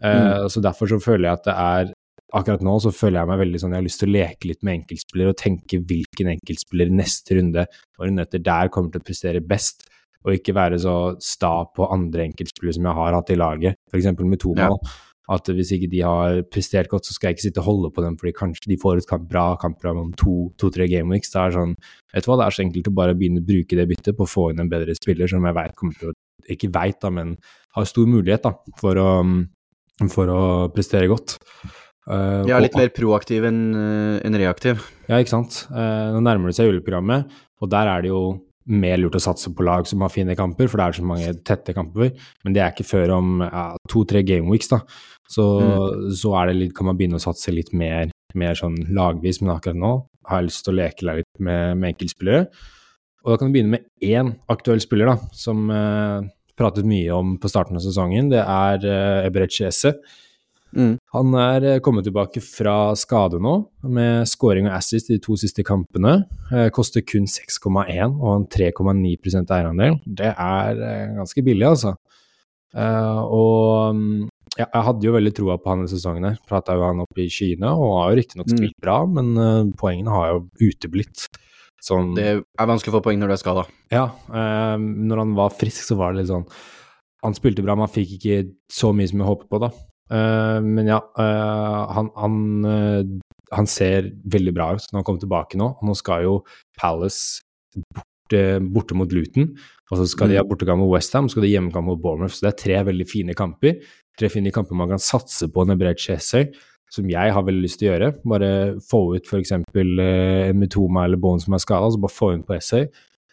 Eh, 0.00 0.46
Så 0.48 0.62
derfor 0.62 0.88
så 0.88 1.00
føler 1.02 1.28
jeg 1.28 1.40
at 1.40 1.48
det 1.48 1.56
er 1.56 1.92
Akkurat 2.34 2.62
nå 2.66 2.72
så 2.82 2.90
føler 2.90 3.20
jeg 3.20 3.30
meg 3.30 3.38
veldig 3.38 3.58
sånn 3.62 3.74
Jeg 3.76 3.78
har 3.78 3.86
lyst 3.86 4.00
til 4.02 4.10
å 4.10 4.16
leke 4.16 4.48
litt 4.50 4.64
med 4.66 4.80
enkeltspillere 4.80 5.30
og 5.30 5.38
tenke 5.38 5.78
hvilken 5.78 6.30
enkeltspiller 6.32 6.88
neste 6.90 7.36
runde 7.38 7.66
og 7.68 8.00
runden 8.02 8.24
etter 8.24 8.42
der 8.42 8.70
kommer 8.74 8.90
til 8.90 9.02
å 9.02 9.06
prestere 9.06 9.42
best, 9.46 9.86
og 10.26 10.34
ikke 10.34 10.56
være 10.56 10.80
så 10.82 10.96
sta 11.22 11.52
på 11.70 11.86
andre 11.86 12.26
enkeltspillere 12.26 12.74
som 12.74 12.88
jeg 12.88 12.98
har 12.98 13.14
hatt 13.14 13.30
i 13.30 13.38
laget, 13.38 13.78
f.eks. 13.92 14.10
med 14.18 14.40
Toma. 14.42 14.72
Ja. 14.74 14.96
At 15.36 15.48
hvis 15.50 15.72
ikke 15.74 15.88
de 15.90 16.02
har 16.06 16.40
prestert 16.54 16.90
godt, 16.90 17.06
så 17.06 17.14
skal 17.14 17.30
jeg 17.30 17.36
ikke 17.36 17.44
sitte 17.48 17.62
og 17.62 17.66
holde 17.66 17.88
på 17.94 18.02
dem 18.04 18.18
fordi 18.18 18.34
kanskje 18.36 18.70
de 18.70 18.78
får 18.78 19.00
et 19.00 19.08
kamp, 19.10 19.24
bra 19.30 19.46
kampprogram 19.58 20.04
om 20.04 20.12
to-tre 20.18 20.86
gameweeks. 20.90 21.32
Det 21.32 21.40
er 21.42 21.56
sånn, 21.56 21.72
vet 22.14 22.26
du 22.26 22.30
hva, 22.30 22.36
det 22.38 22.46
er 22.46 22.58
så 22.58 22.62
enkelt 22.62 22.90
å 22.90 22.94
bare 22.94 23.16
begynne 23.18 23.42
å 23.42 23.46
bruke 23.46 23.78
det 23.78 23.88
byttet 23.90 24.18
på 24.18 24.26
å 24.26 24.30
få 24.30 24.50
inn 24.52 24.62
en 24.62 24.70
bedre 24.70 24.94
spiller 24.98 25.30
som 25.30 25.46
jeg 25.46 25.58
vet 25.58 25.74
kommer 25.78 25.98
til 25.98 26.12
å 26.12 26.16
Ikke 26.54 26.70
veit, 26.70 27.00
da, 27.02 27.10
men 27.10 27.32
har 27.74 27.88
stor 27.90 28.06
mulighet 28.06 28.44
da, 28.46 28.52
for 28.78 28.98
å, 29.02 29.08
for 30.12 30.30
å 30.30 30.42
prestere 30.74 31.10
godt. 31.10 31.40
Eh, 32.06 32.46
Ja, 32.46 32.58
litt 32.62 32.74
og- 32.74 32.80
mer 32.80 32.90
proaktiv 32.94 33.44
enn 33.44 33.74
en 34.24 34.34
reaktiv. 34.34 34.82
ja, 35.08 35.16
ikke 35.16 35.34
sant. 35.34 35.66
Uh, 35.70 36.14
nå 36.14 36.22
nærmer 36.22 36.46
det 36.46 36.56
seg 36.56 36.70
juleprogrammet, 36.70 37.26
og 37.60 37.70
der 37.70 37.88
er 37.88 38.02
det 38.02 38.10
jo 38.10 38.40
mer 38.66 38.96
lurt 38.98 39.14
å 39.14 39.22
satse 39.22 39.52
på 39.54 39.64
lag 39.64 39.86
som 39.86 40.00
har 40.00 40.10
fine 40.10 40.34
kamper, 40.36 40.68
for 40.68 40.78
det 40.78 40.86
er 40.86 41.00
så 41.00 41.06
mange 41.06 41.44
tette 41.44 41.74
kamper. 41.74 42.12
Men 42.44 42.52
det 42.52 42.62
er 42.62 42.72
ikke 42.72 42.86
før 42.86 43.16
om 43.18 43.40
ja, 43.40 43.76
to-tre 43.88 44.22
gameweeks, 44.26 44.68
da. 44.68 44.80
Så, 45.28 45.44
så 46.14 46.34
er 46.40 46.50
det 46.50 46.56
litt, 46.56 46.74
kan 46.74 46.86
man 46.86 46.98
begynne 46.98 47.18
å 47.18 47.22
satse 47.22 47.54
litt 47.54 47.72
mer, 47.72 48.10
mer 48.34 48.54
sånn 48.58 48.76
lagvis, 48.94 49.40
men 49.42 49.54
akkurat 49.54 49.78
nå 49.78 49.92
har 50.26 50.40
jeg 50.40 50.48
lyst 50.48 50.64
til 50.66 50.74
å 50.74 50.78
leke 50.80 51.06
litt 51.06 51.40
med, 51.40 51.78
med 51.78 51.94
enkeltspillere. 51.94 52.46
Og 53.24 53.32
da 53.32 53.38
kan 53.38 53.50
du 53.50 53.56
begynne 53.56 53.74
med 53.74 53.86
én 54.02 54.34
aktuell 54.50 54.82
spiller, 54.82 55.06
da, 55.06 55.16
som 55.34 55.70
uh, 55.70 56.22
pratet 56.58 56.86
mye 56.86 57.10
om 57.14 57.34
på 57.42 57.50
starten 57.50 57.78
av 57.78 57.82
sesongen. 57.82 58.30
Det 58.30 58.42
er 58.42 58.86
uh, 58.86 59.26
Eberet 59.26 59.54
Esse. 59.66 59.96
Mm. 60.76 60.94
Han 61.16 61.34
er 61.40 61.64
eh, 61.64 61.78
kommet 61.80 62.04
tilbake 62.04 62.42
fra 62.44 62.92
skade 63.00 63.40
nå, 63.40 63.54
med 63.88 64.26
scoring 64.28 64.68
og 64.68 64.76
assist 64.76 65.08
i 65.10 65.16
de 65.16 65.22
to 65.24 65.36
siste 65.40 65.64
kampene. 65.64 66.26
Eh, 66.52 66.68
koster 66.76 67.00
kun 67.08 67.24
6,1 67.24 68.18
og 68.20 68.32
en 68.34 68.46
3,9 68.52 69.16
eierandel. 69.56 69.96
Det 70.06 70.34
er 70.36 70.82
eh, 70.90 71.14
ganske 71.16 71.44
billig, 71.46 71.66
altså. 71.70 71.94
Eh, 72.76 73.20
og 73.32 73.96
mm, 73.96 74.28
ja, 74.58 74.66
jeg 74.68 74.84
hadde 74.90 75.08
jo 75.08 75.16
veldig 75.16 75.32
troa 75.36 75.56
på 75.60 75.72
han 75.72 75.82
denne 75.84 75.92
sesongen. 75.94 76.28
her. 76.28 76.38
Prata 76.48 76.76
jo 76.76 76.84
han 76.84 77.00
opp 77.04 77.18
i 77.20 77.28
skyene 77.32 77.72
og 77.72 77.96
har 78.02 78.12
jo 78.12 78.20
riktignok 78.20 78.52
Mm. 78.52 78.56
spilt 78.60 78.78
bra, 78.80 78.98
men 79.06 79.72
poengene 79.80 80.12
har 80.12 80.28
jo 80.34 80.44
uteblitt. 80.68 81.26
Sånn 81.86 82.14
Det 82.16 82.24
er 82.40 82.66
vanskelig 82.66 82.92
å 82.94 82.96
få 82.98 83.04
poeng 83.04 83.18
når 83.20 83.28
du 83.28 83.32
er 83.36 83.42
skada. 83.42 83.66
ja, 83.92 84.06
eh, 84.32 84.76
når 84.80 85.18
han 85.22 85.34
var 85.36 85.50
frisk, 85.50 85.84
så 85.86 85.96
var 85.96 86.12
det 86.12 86.22
litt 86.24 86.30
sånn 86.32 86.46
Han 87.22 87.34
spilte 87.34 87.62
bra, 87.64 87.74
men 87.74 87.86
han 87.88 87.92
fikk 87.94 88.16
ikke 88.20 88.38
så 88.70 88.92
mye 88.94 89.08
som 89.08 89.18
jeg 89.20 89.26
håpet 89.28 89.48
på, 89.50 89.58
da. 89.60 89.70
Eh, 90.06 90.58
men 90.62 90.86
ja, 90.86 91.00
uh, 91.18 91.80
han, 91.96 92.10
han, 92.14 92.36
uh, 92.62 93.40
han 93.56 93.66
ser 93.70 94.12
veldig 94.30 94.52
bra 94.54 94.68
ut 94.76 94.84
når 94.92 95.00
han 95.00 95.06
kommer 95.08 95.22
tilbake 95.24 95.58
nå. 95.58 95.72
Nå 95.82 95.96
skal 95.98 96.26
jo 96.26 96.36
Palace 96.78 97.42
borte, 97.74 98.44
borte 98.62 98.98
mot 98.98 99.12
Luton, 99.12 99.50
og 99.90 100.00
så 100.00 100.06
skal 100.10 100.30
de 100.30 100.38
ha 100.38 100.46
bortekamp 100.46 100.82
mot 100.82 100.92
Westham, 100.94 101.26
så 101.26 101.36
skal 101.36 101.48
de 101.48 101.52
hjemmekamp 101.56 101.90
mot 101.90 102.00
Bournemouth. 102.02 102.36
Så 102.36 102.46
det 102.46 102.52
er 102.52 102.62
tre 102.62 102.78
veldig 102.92 103.08
fine 103.10 103.36
kamper. 103.38 103.82
Tre 104.16 104.30
fine 104.32 104.54
kamper 104.54 104.78
man 104.78 104.94
kan 104.94 105.02
satse 105.02 105.50
på 105.52 105.66
med 105.68 105.82
Brett 105.82 106.00
Chesser, 106.00 106.48
som 106.94 107.10
jeg 107.10 107.34
har 107.34 107.44
veldig 107.44 107.66
lyst 107.66 107.82
til 107.82 107.90
å 107.90 107.92
gjøre. 107.96 108.14
Bare 108.30 108.50
få 108.86 109.02
ut 109.18 109.26
f.eks. 109.26 109.58
Uh, 109.74 110.54
Metoma 110.54 111.08
eller 111.08 111.20
Bone 111.20 111.42
som 111.42 111.58
er 111.58 111.66
skada, 111.66 111.90
så 111.90 112.02
bare 112.02 112.14
få 112.14 112.32
inn 112.36 112.46
på 112.46 112.56
Essay. 112.56 112.86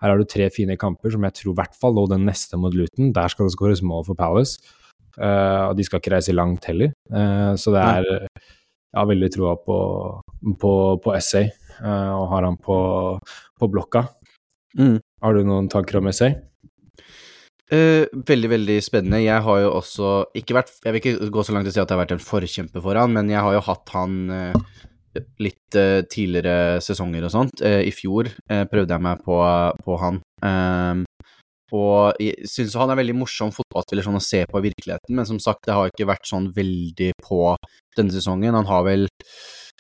Her 0.03 0.12
har 0.12 0.20
du 0.20 0.27
tre 0.27 0.50
fine 0.51 0.75
kamper 0.75 1.13
som 1.13 1.24
jeg 1.24 1.38
tror 1.38 1.53
i 1.53 1.60
hvert 1.62 1.77
fall 1.80 1.94
nå 1.96 2.10
den 2.12 2.25
neste 2.27 2.58
mot 2.60 2.74
Luton. 2.75 3.13
Der 3.15 3.32
skal 3.32 3.48
det 3.48 3.53
skåres 3.53 3.86
mål 3.86 4.10
for 4.10 4.20
Palace. 4.20 4.60
Eh, 5.20 5.63
og 5.70 5.77
de 5.77 5.86
skal 5.86 6.01
ikke 6.01 6.15
reise 6.15 6.36
langt 6.36 6.65
heller. 6.70 6.93
Eh, 7.13 7.51
så 7.60 7.74
det 7.75 7.84
er 7.84 8.10
Jeg 8.93 9.01
har 9.01 9.10
veldig 9.10 9.29
troa 9.34 9.55
på, 9.58 9.75
på, 10.62 10.72
på 11.01 11.13
Essay, 11.17 11.48
eh, 11.82 12.12
og 12.13 12.27
har 12.29 12.46
han 12.46 12.60
på, 12.62 12.77
på 13.58 13.70
blokka. 13.74 14.03
Mm. 14.77 15.00
Har 15.24 15.34
du 15.34 15.48
noen 15.48 15.70
tanker 15.70 15.98
om 15.98 16.10
Essay? 16.12 16.36
Uh, 17.74 18.05
veldig, 18.27 18.50
veldig 18.51 18.75
spennende. 18.86 19.24
Jeg 19.24 19.41
har 19.41 19.60
jo 19.63 19.70
også 19.79 20.10
ikke 20.38 20.53
vært 20.60 20.75
Jeg 20.84 20.93
vil 20.93 21.00
ikke 21.00 21.29
gå 21.34 21.43
så 21.46 21.55
langt 21.55 21.65
til 21.65 21.72
å 21.72 21.74
si 21.74 21.82
at 21.82 21.88
jeg 21.88 21.96
har 21.96 22.01
vært 22.03 22.13
en 22.13 22.22
forkjemper 22.22 22.84
for 22.84 23.00
han, 23.00 23.15
men 23.15 23.32
jeg 23.32 23.41
har 23.41 23.55
jo 23.55 23.63
hatt 23.65 23.93
han 23.96 24.20
uh, 24.29 24.84
litt 25.41 25.77
uh, 25.79 26.03
tidligere 26.05 26.84
sesonger 26.86 27.25
og 27.25 27.34
sånt. 27.34 27.63
I 27.63 27.93
fjor 27.96 28.29
prøvde 28.70 28.93
jeg 28.93 29.05
meg 29.08 29.25
på, 29.25 29.39
på 29.88 29.98
han. 30.03 30.22
Og 31.74 32.20
jeg 32.22 32.50
syns 32.50 32.75
han 32.77 32.91
er 32.93 33.00
veldig 33.00 33.15
morsom 33.17 33.53
fotballspiller 33.55 34.05
sånn 34.05 34.20
å 34.20 34.24
se 34.24 34.43
på 34.50 34.60
i 34.60 34.65
virkeligheten, 34.67 35.15
men 35.17 35.27
som 35.29 35.39
sagt, 35.41 35.63
det 35.67 35.77
har 35.77 35.89
ikke 35.89 36.10
vært 36.10 36.27
sånn 36.29 36.51
veldig 36.55 37.12
på 37.24 37.43
denne 37.98 38.13
sesongen. 38.13 38.58
Han 38.58 38.70
har 38.70 38.84
vel 38.88 39.08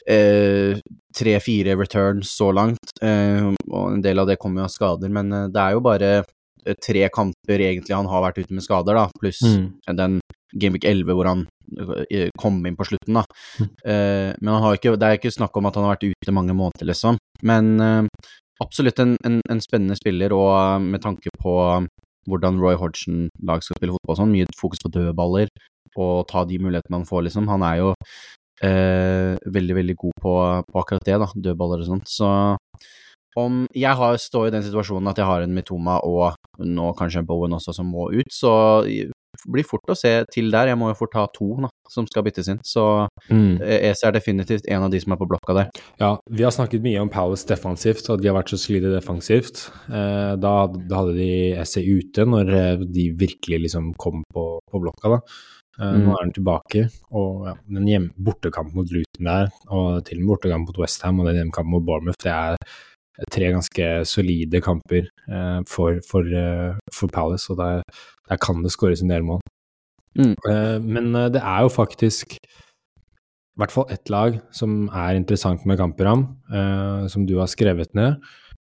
eh, 0.09 0.79
tre-fire 1.15 1.75
returns 1.79 2.31
så 2.37 2.51
langt, 2.55 2.95
eh, 3.01 3.49
og 3.69 3.83
en 3.91 4.05
del 4.05 4.23
av 4.23 4.29
det 4.29 4.39
kommer 4.41 4.63
jo 4.63 4.69
av 4.69 4.73
skader, 4.73 5.13
men 5.13 5.33
eh, 5.33 5.49
det 5.53 5.61
er 5.61 5.75
jo 5.75 5.83
bare 5.85 6.13
eh, 6.21 6.77
tre 6.81 7.09
kamper 7.13 7.67
egentlig 7.67 7.97
han 7.97 8.09
har 8.09 8.25
vært 8.29 8.41
ute 8.41 8.55
med 8.55 8.65
skader, 8.65 8.97
da, 8.97 9.09
pluss 9.19 9.43
den 9.43 10.21
Gameweek 10.53 10.85
11 10.85 11.15
hvor 11.17 11.29
han 11.29 11.45
eh, 12.09 12.29
kom 12.39 12.59
inn 12.67 12.77
på 12.77 12.85
slutten, 12.87 13.17
da. 13.17 13.23
Mm. 13.59 13.69
Eh, 13.89 14.29
men 14.39 14.53
han 14.53 14.63
har 14.65 14.77
ikke, 14.77 14.95
det 14.99 15.09
er 15.09 15.19
ikke 15.19 15.33
snakk 15.33 15.57
om 15.57 15.69
at 15.69 15.77
han 15.77 15.87
har 15.87 15.95
vært 15.95 16.09
ute 16.11 16.35
mange 16.35 16.55
måneder, 16.57 16.89
liksom. 16.91 17.17
Men 17.45 17.73
eh, 17.81 18.29
absolutt 18.61 18.99
en, 18.99 19.15
en, 19.25 19.39
en 19.49 19.61
spennende 19.63 19.97
spiller, 19.97 20.33
og 20.35 20.49
eh, 20.53 20.79
med 20.93 21.03
tanke 21.03 21.33
på 21.41 21.55
hvordan 22.29 22.59
Roy 22.61 22.77
Hodgson-lag 22.79 23.63
skal 23.63 23.79
spille 23.79 23.95
fotball 23.97 24.19
sånn, 24.19 24.31
mye 24.31 24.47
fokus 24.59 24.79
på 24.83 24.91
dødballer 24.93 25.49
og 25.99 26.23
ta 26.29 26.45
de 26.47 26.57
mulighetene 26.61 27.01
han 27.01 27.07
får, 27.09 27.25
liksom. 27.27 27.49
Han 27.51 27.65
er 27.67 27.79
jo 27.81 27.89
eh, 28.65 29.33
veldig, 29.57 29.75
veldig 29.79 29.95
god 29.99 30.21
på, 30.23 30.35
på 30.69 30.81
akkurat 30.81 31.09
det, 31.09 31.17
da, 31.21 31.27
dødballer 31.47 31.83
og 31.83 31.89
sånt. 31.89 32.09
Så 32.09 32.29
om 33.39 33.63
Jeg 33.73 33.97
har, 33.97 34.17
står 34.21 34.47
i 34.47 34.53
den 34.53 34.63
situasjonen 34.65 35.09
at 35.09 35.17
jeg 35.17 35.25
har 35.25 35.41
en 35.41 35.53
Mitoma 35.53 35.97
og 36.05 36.35
nå 36.61 36.91
kanskje 36.97 37.23
en 37.23 37.29
Bowen 37.29 37.55
også 37.57 37.73
som 37.73 37.89
må 37.89 38.11
ut, 38.13 38.29
så 38.29 38.53
blir 39.49 39.65
fort 39.67 39.91
å 39.91 39.97
se 39.97 40.11
til 40.33 40.51
der. 40.53 40.71
Jeg 40.71 40.79
må 40.79 40.89
jo 40.91 40.97
fort 40.99 41.15
ha 41.17 41.25
to 41.35 41.49
da, 41.65 41.69
som 41.91 42.07
skal 42.09 42.25
byttes 42.27 42.49
inn, 42.51 42.61
så 42.65 43.07
Mm. 43.31 43.61
Ese 43.61 44.07
er 44.07 44.11
definitivt 44.15 44.65
en 44.67 44.83
av 44.83 44.91
de 44.91 44.99
som 44.99 45.13
er 45.13 45.19
på 45.19 45.27
blokka 45.29 45.53
der. 45.55 45.69
Ja, 46.01 46.17
vi 46.29 46.43
har 46.43 46.51
snakket 46.51 46.83
mye 46.83 46.99
om 47.01 47.09
Palace 47.09 47.47
defensivt, 47.47 48.09
og 48.09 48.21
de 48.21 48.27
har 48.29 48.35
vært 48.35 48.51
så 48.51 48.59
solide 48.59 48.91
defensivt. 48.93 49.69
Eh, 49.87 50.35
da, 50.35 50.53
da 50.67 50.99
hadde 51.01 51.15
de 51.17 51.31
ESE 51.61 51.83
ute 51.83 52.25
når 52.27 52.53
eh, 52.53 52.85
de 52.85 53.09
virkelig 53.17 53.61
liksom 53.67 53.93
kom 54.01 54.23
på, 54.33 54.45
på 54.69 54.83
blokka, 54.83 55.15
da. 55.15 55.19
Eh, 55.79 55.93
Mm. 55.93 56.03
Nå 56.05 56.11
er 56.13 56.19
han 56.21 56.33
tilbake, 56.35 56.81
og 57.17 57.47
ja, 57.47 57.53
den 57.65 57.87
bortekampen 57.87 58.25
bortekamp 58.27 58.75
mot 58.77 58.91
Luton 58.93 59.25
der, 59.25 59.47
og 59.73 60.03
til 60.05 60.19
og 60.19 60.21
med 60.21 60.29
bortekamp 60.35 60.67
mot 60.69 60.77
Westham 60.83 61.19
og 61.19 61.25
den 61.25 61.39
hjemmekampen 61.39 61.73
mot 61.73 61.85
Bournemouth, 61.87 62.21
det 62.21 62.29
er 62.29 62.57
tre 63.31 63.51
ganske 63.53 63.89
solide 64.09 64.61
kamper 64.63 65.07
eh, 65.29 65.59
for, 65.69 65.99
for, 66.09 66.27
eh, 66.27 66.77
for 66.93 67.11
Palace, 67.13 67.49
og 67.53 67.59
der, 67.61 67.83
der 68.29 68.39
kan 68.41 68.63
det 68.63 68.73
skåres 68.73 69.03
en 69.03 69.13
del 69.13 69.25
mål. 69.27 69.41
Mm. 70.17 70.35
Eh, 70.49 70.77
men 70.81 71.13
det 71.33 71.41
er 71.41 71.65
jo 71.65 71.73
faktisk 71.73 72.37
i 73.53 73.61
hvert 73.61 73.73
fall 73.73 73.91
ett 73.93 74.09
lag 74.09 74.39
som 74.55 74.87
er 74.89 75.19
interessant 75.19 75.65
med 75.69 75.77
kampprogram, 75.77 76.23
eh, 76.49 77.03
som 77.07 77.27
du 77.29 77.37
har 77.37 77.51
skrevet 77.51 77.93
ned. 77.93 78.17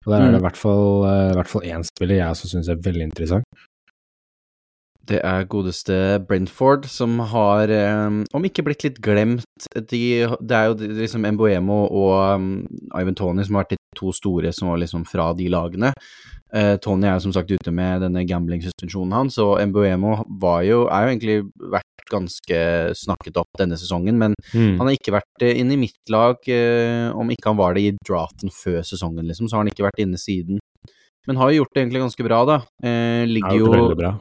Og 0.05 0.13
der 0.13 0.21
er 0.21 0.31
det 0.31 0.37
Mm. 0.37 0.39
i 0.39 0.45
hvert 0.45 1.49
fall 1.49 1.65
én 1.65 1.83
spiller 1.83 2.15
jeg 2.15 2.29
også 2.29 2.47
syns 2.47 2.69
er 2.69 2.77
veldig 2.79 3.09
interessant. 3.09 3.43
Det 5.07 5.21
er 5.23 5.45
godeste 5.47 5.95
Brentford, 6.27 6.85
som 6.91 7.17
har, 7.31 7.71
um, 8.07 8.23
om 8.35 8.43
ikke 8.47 8.65
blitt 8.67 8.83
litt 8.83 8.97
glemt 9.01 9.45
de, 9.73 10.01
Det 10.27 10.51
er 10.57 10.65
jo 10.67 10.73
de- 10.81 10.89
liksom 10.99 11.23
Emboemo 11.29 11.85
og 11.87 12.35
um, 12.35 12.47
Ivan 12.99 13.15
Tony 13.15 13.43
som 13.47 13.55
har 13.55 13.63
vært 13.65 13.77
de 13.77 13.83
to 13.95 14.11
store 14.13 14.51
som 14.53 14.67
var 14.67 14.77
liksom 14.81 15.05
fra 15.07 15.29
de 15.37 15.47
lagene. 15.53 15.93
Uh, 16.53 16.75
Tony 16.79 17.07
er 17.07 17.17
jo 17.17 17.25
som 17.27 17.33
sagt 17.35 17.51
ute 17.51 17.71
med 17.75 18.01
denne 18.05 18.25
gambling-suspensjonen 18.27 19.11
hans, 19.15 19.37
og 19.43 19.57
Emboemo 19.63 20.17
var 20.39 20.61
jo, 20.67 20.85
er 20.87 21.03
jo 21.07 21.13
egentlig 21.15 21.37
vært 21.73 21.83
ganske 22.07 22.59
snakket 22.95 23.35
opp 23.41 23.49
denne 23.59 23.75
sesongen, 23.79 24.15
men 24.15 24.33
Mm. 24.53 24.77
han 24.79 24.87
har 24.87 24.95
ikke 24.95 25.11
vært 25.17 25.41
eh, 25.43 25.57
inne 25.59 25.73
i 25.75 25.81
mitt 25.81 26.07
lag, 26.09 26.37
uh, 26.47 27.11
om 27.19 27.27
ikke 27.33 27.49
han 27.51 27.57
var 27.59 27.73
det 27.75 27.81
i 27.83 27.95
draften 28.07 28.49
før 28.51 28.79
sesongen, 28.87 29.27
liksom, 29.27 29.47
så 29.49 29.57
har 29.57 29.63
han 29.65 29.71
ikke 29.73 29.83
vært 29.89 29.99
inne 30.05 30.15
siden. 30.19 30.59
Men 31.27 31.35
har 31.35 31.51
jo 31.51 31.63
gjort 31.63 31.73
det 31.75 31.81
egentlig 31.83 32.03
ganske 32.05 32.23
bra, 32.23 32.45
da. 32.47 32.57
Uh, 32.83 33.25
ligger 33.27 33.51
er 33.51 33.59
jo 33.59 33.71
jo. 33.99 34.13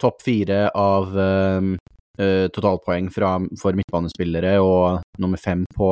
Topp 0.00 0.22
fire 0.24 0.68
av 0.78 1.18
eh, 1.20 1.68
eh, 2.20 2.46
totalpoeng 2.54 3.10
fra, 3.14 3.36
for 3.60 3.76
midtbanespillere 3.78 4.56
og 4.62 5.02
nummer 5.22 5.40
fem 5.40 5.64
på, 5.76 5.90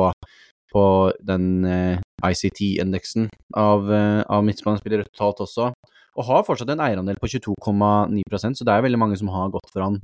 på 0.73 0.85
den 1.21 1.47
uh, 1.67 1.97
ICT-indeksen 2.25 3.27
av, 3.55 3.85
uh, 3.87 4.21
av 4.25 4.43
midtbanespillere 4.45 5.05
totalt 5.11 5.43
også. 5.45 5.71
Og 6.13 6.27
har 6.27 6.45
fortsatt 6.45 6.69
en 6.73 6.81
eierandel 6.83 7.17
på 7.21 7.29
22,9% 7.31 8.59
så 8.59 8.65
det 8.67 8.73
er 8.73 8.85
veldig 8.85 9.01
mange 9.01 9.17
som 9.17 9.31
har 9.33 9.53
gått 9.53 9.71
for 9.73 9.85
han 9.85 9.99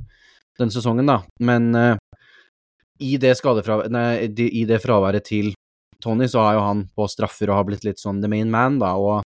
denne 0.59 0.73
sesongen, 0.73 1.07
da. 1.09 1.21
Men 1.45 1.71
eh, 1.75 1.95
i, 2.99 3.15
det 3.21 3.35
nei, 3.93 4.07
i 4.27 4.65
det 4.67 4.81
fraværet 4.83 5.29
til 5.29 5.53
Tony, 6.03 6.27
så 6.31 6.43
er 6.43 6.57
jo 6.57 6.65
han 6.65 6.85
på 6.95 7.07
straffer 7.11 7.51
og 7.51 7.59
har 7.59 7.67
blitt 7.67 7.85
litt 7.87 8.01
sånn 8.01 8.21
the 8.23 8.31
main 8.31 8.51
man, 8.51 8.79
da. 8.81 8.95
Og 8.99 9.23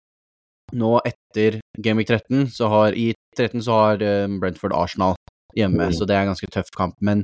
nå 0.73 0.99
etter 1.05 1.59
Game 1.81 1.97
Week 2.01 2.07
13, 2.07 2.47
så 2.51 2.67
har 2.69 2.93
i 2.97 3.13
13 3.37 3.61
så 3.61 3.71
har 3.71 4.01
eh, 4.01 4.27
Brentford 4.41 4.73
Arsenal 4.73 5.15
hjemme, 5.55 5.87
Mm. 5.87 5.93
så 5.93 6.05
det 6.05 6.15
er 6.15 6.21
en 6.25 6.33
ganske 6.33 6.49
tøff 6.53 6.69
kamp. 6.75 6.93
Men, 7.01 7.23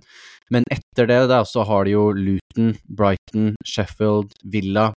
men 0.51 0.63
etter 0.71 1.07
det 1.07 1.27
da, 1.29 1.43
så 1.43 1.65
har 1.65 1.85
de 1.85 1.91
jo 1.91 2.11
Luton, 2.13 2.75
Brighton, 2.89 3.53
Sheffield, 3.65 4.31
Villa. 4.45 4.91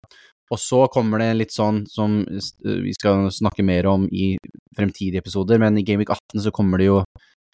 Og 0.53 0.59
så 0.61 0.85
kommer 0.93 1.19
det 1.19 1.31
litt 1.39 1.51
sånn 1.55 1.85
som 1.91 2.21
eh, 2.29 2.81
vi 2.85 2.93
skal 2.95 3.31
snakke 3.33 3.65
mer 3.65 3.87
om 3.91 4.07
i 4.13 4.37
fremtidige 4.77 5.23
episoder, 5.25 5.59
men 5.59 5.79
i 5.79 5.83
Game 5.83 5.99
Week 6.05 6.11
18 6.11 6.43
så 6.45 6.53
kommer 6.55 6.79
det 6.79 6.87
jo 6.91 7.03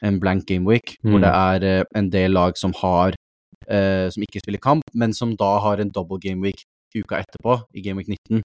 en 0.03 0.19
blank 0.19 0.47
Game 0.49 0.65
Week, 0.69 0.97
hvor 1.05 1.19
Mm. 1.21 1.23
det 1.23 1.33
er 1.37 1.65
eh, 1.79 1.85
en 1.95 2.11
del 2.11 2.33
lag 2.33 2.57
som 2.59 2.73
har 2.83 3.15
Uh, 3.71 4.09
som 4.11 4.23
ikke 4.25 4.41
spiller 4.41 4.59
kamp, 4.59 4.83
men 4.97 5.13
som 5.13 5.37
da 5.37 5.59
har 5.61 5.79
en 5.79 5.91
double 5.93 6.19
Game 6.19 6.41
Week 6.43 6.63
uka 6.97 7.21
etterpå, 7.23 7.61
i 7.75 7.83
Game 7.85 7.99
Week 8.01 8.09
19. 8.09 8.43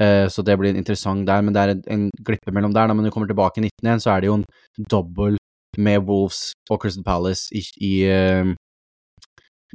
Eh, 0.00 0.26
så 0.32 0.42
det 0.42 0.56
blir 0.58 0.70
en 0.72 0.80
interessant 0.80 1.26
der, 1.28 1.42
men 1.44 1.52
det 1.54 1.60
er 1.62 1.74
en, 1.74 1.82
en 1.92 2.10
glippe 2.24 2.52
mellom 2.52 2.72
der. 2.72 2.88
Men 2.88 3.04
når 3.04 3.10
du 3.10 3.14
kommer 3.14 3.28
tilbake 3.30 3.60
i 3.60 3.66
19 3.68 3.86
igjen, 3.86 4.00
så 4.00 4.14
er 4.14 4.20
det 4.24 4.30
jo 4.30 4.38
en 4.40 4.46
double 4.90 5.36
med 5.78 6.02
Wolves 6.08 6.52
og 6.70 6.80
Crystal 6.82 7.04
Palace 7.06 7.52
i, 7.54 7.62
i 7.86 7.92
eh, 8.10 8.54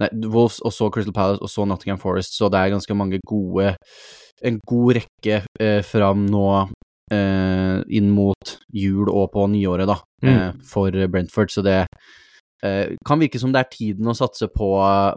Nei, 0.01 0.09
Wolves 0.27 0.57
og 0.65 0.73
så 0.75 0.89
Crystal 0.91 1.13
Palace 1.15 1.39
og 1.45 1.47
så 1.49 1.63
Nottingham 1.69 1.99
Forest, 2.01 2.35
så 2.35 2.49
det 2.51 2.59
er 2.59 2.73
ganske 2.73 2.95
mange 2.97 3.19
gode 3.27 3.75
En 4.43 4.57
god 4.67 4.97
rekke 4.97 5.37
eh, 5.63 5.79
fram 5.87 6.25
nå 6.27 6.43
eh, 7.15 7.77
inn 7.95 8.09
mot 8.11 8.51
jul 8.75 9.07
og 9.07 9.29
på 9.31 9.45
nyåret, 9.53 9.87
da, 9.87 9.95
Mm. 10.25 10.29
eh, 10.33 10.51
for 10.67 10.91
Brentford, 10.91 11.51
så 11.53 11.61
det 11.63 11.85
eh, 12.63 12.95
kan 13.07 13.21
virke 13.21 13.39
som 13.41 13.53
det 13.53 13.63
er 13.63 13.71
tiden 13.71 14.07
å 14.07 14.15
satse 14.17 14.49
på, 14.53 14.69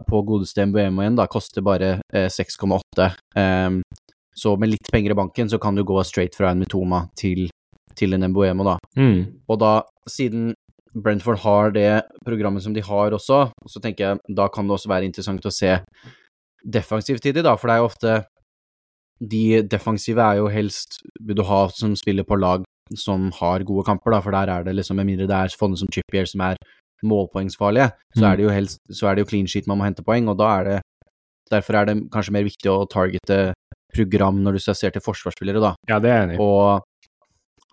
på 0.07 0.21
godeste 0.27 0.65
MBM 0.67 1.01
igjen, 1.03 1.19
da. 1.19 1.27
Koster 1.31 1.65
bare 1.65 1.99
eh, 2.13 2.29
6,8. 2.31 3.09
Ehm, 3.39 3.81
så 4.35 4.55
med 4.59 4.73
litt 4.73 4.91
penger 4.91 5.13
i 5.13 5.19
banken, 5.19 5.49
så 5.51 5.59
kan 5.61 5.75
du 5.75 5.83
gå 5.83 6.03
straight 6.07 6.37
fra 6.37 6.53
en 6.53 6.61
Mitoma 6.61 7.05
til, 7.19 7.49
til 7.99 8.15
en 8.15 8.29
Mbuemo, 8.31 8.67
da. 8.67 8.77
Mm. 8.99 9.43
Og 9.49 9.59
da, 9.61 9.73
siden 10.09 10.53
Brentford 10.95 11.41
har 11.43 11.73
det 11.75 11.89
programmet 12.25 12.63
som 12.63 12.73
de 12.73 12.83
har 12.85 13.13
også, 13.13 13.43
så 13.67 13.81
tenker 13.83 14.05
jeg 14.05 14.37
da 14.37 14.47
kan 14.51 14.67
det 14.67 14.77
også 14.77 14.89
være 14.89 15.09
interessant 15.09 15.45
å 15.45 15.53
se 15.53 15.75
defensivt 16.65 17.27
i 17.29 17.33
de, 17.35 17.43
da, 17.45 17.55
for 17.55 17.69
det 17.69 17.75
er 17.75 17.83
jo 17.83 17.89
ofte 17.89 18.17
De 19.19 19.61
defensive 19.67 20.23
er 20.23 20.37
jo 20.39 20.47
helst 20.47 21.01
vil 21.19 21.35
du 21.35 21.43
ha 21.43 21.65
som 21.75 21.95
spiller 21.99 22.23
på 22.23 22.37
lag 22.39 22.63
som 22.95 23.27
har 23.35 23.65
gode 23.67 23.83
kamper, 23.85 24.15
da, 24.15 24.21
for 24.23 24.33
der 24.33 24.49
er 24.49 24.63
det 24.63 24.77
liksom, 24.77 24.97
med 24.97 25.09
mindre 25.11 25.27
det 25.27 25.35
er 25.35 25.57
fondet 25.59 25.81
som 25.81 25.91
Chippier 25.93 26.25
som 26.25 26.41
er 26.41 26.57
målpoengsfarlige, 27.03 27.91
så 28.15 28.21
Mm. 28.21 28.31
er 28.31 28.35
det 28.37 28.43
jo 28.43 28.49
helst 28.49 28.79
så 28.91 29.07
er 29.09 29.15
det 29.15 29.23
jo 29.25 29.29
clean 29.29 29.47
sheet 29.47 29.67
man 29.67 29.77
må 29.79 29.85
hente 29.87 30.03
poeng, 30.03 30.27
og 30.29 30.37
da 30.37 30.59
er 30.59 30.63
det 30.63 30.79
Derfor 31.49 31.73
er 31.79 31.85
det 31.85 32.11
kanskje 32.13 32.31
mer 32.31 32.43
viktig 32.45 32.69
å 32.69 32.85
targete 32.85 33.53
program 33.95 34.43
når 34.43 34.53
du 34.53 34.59
ser 34.59 34.91
til 34.93 35.01
forsvarsspillere, 35.01 35.59
da. 35.59 35.71
Ja, 35.89 35.97
det 35.97 36.11
er 36.11 36.19
jeg 36.19 36.27
enig 36.27 36.35
i. 36.35 36.41
Og, 36.45 36.83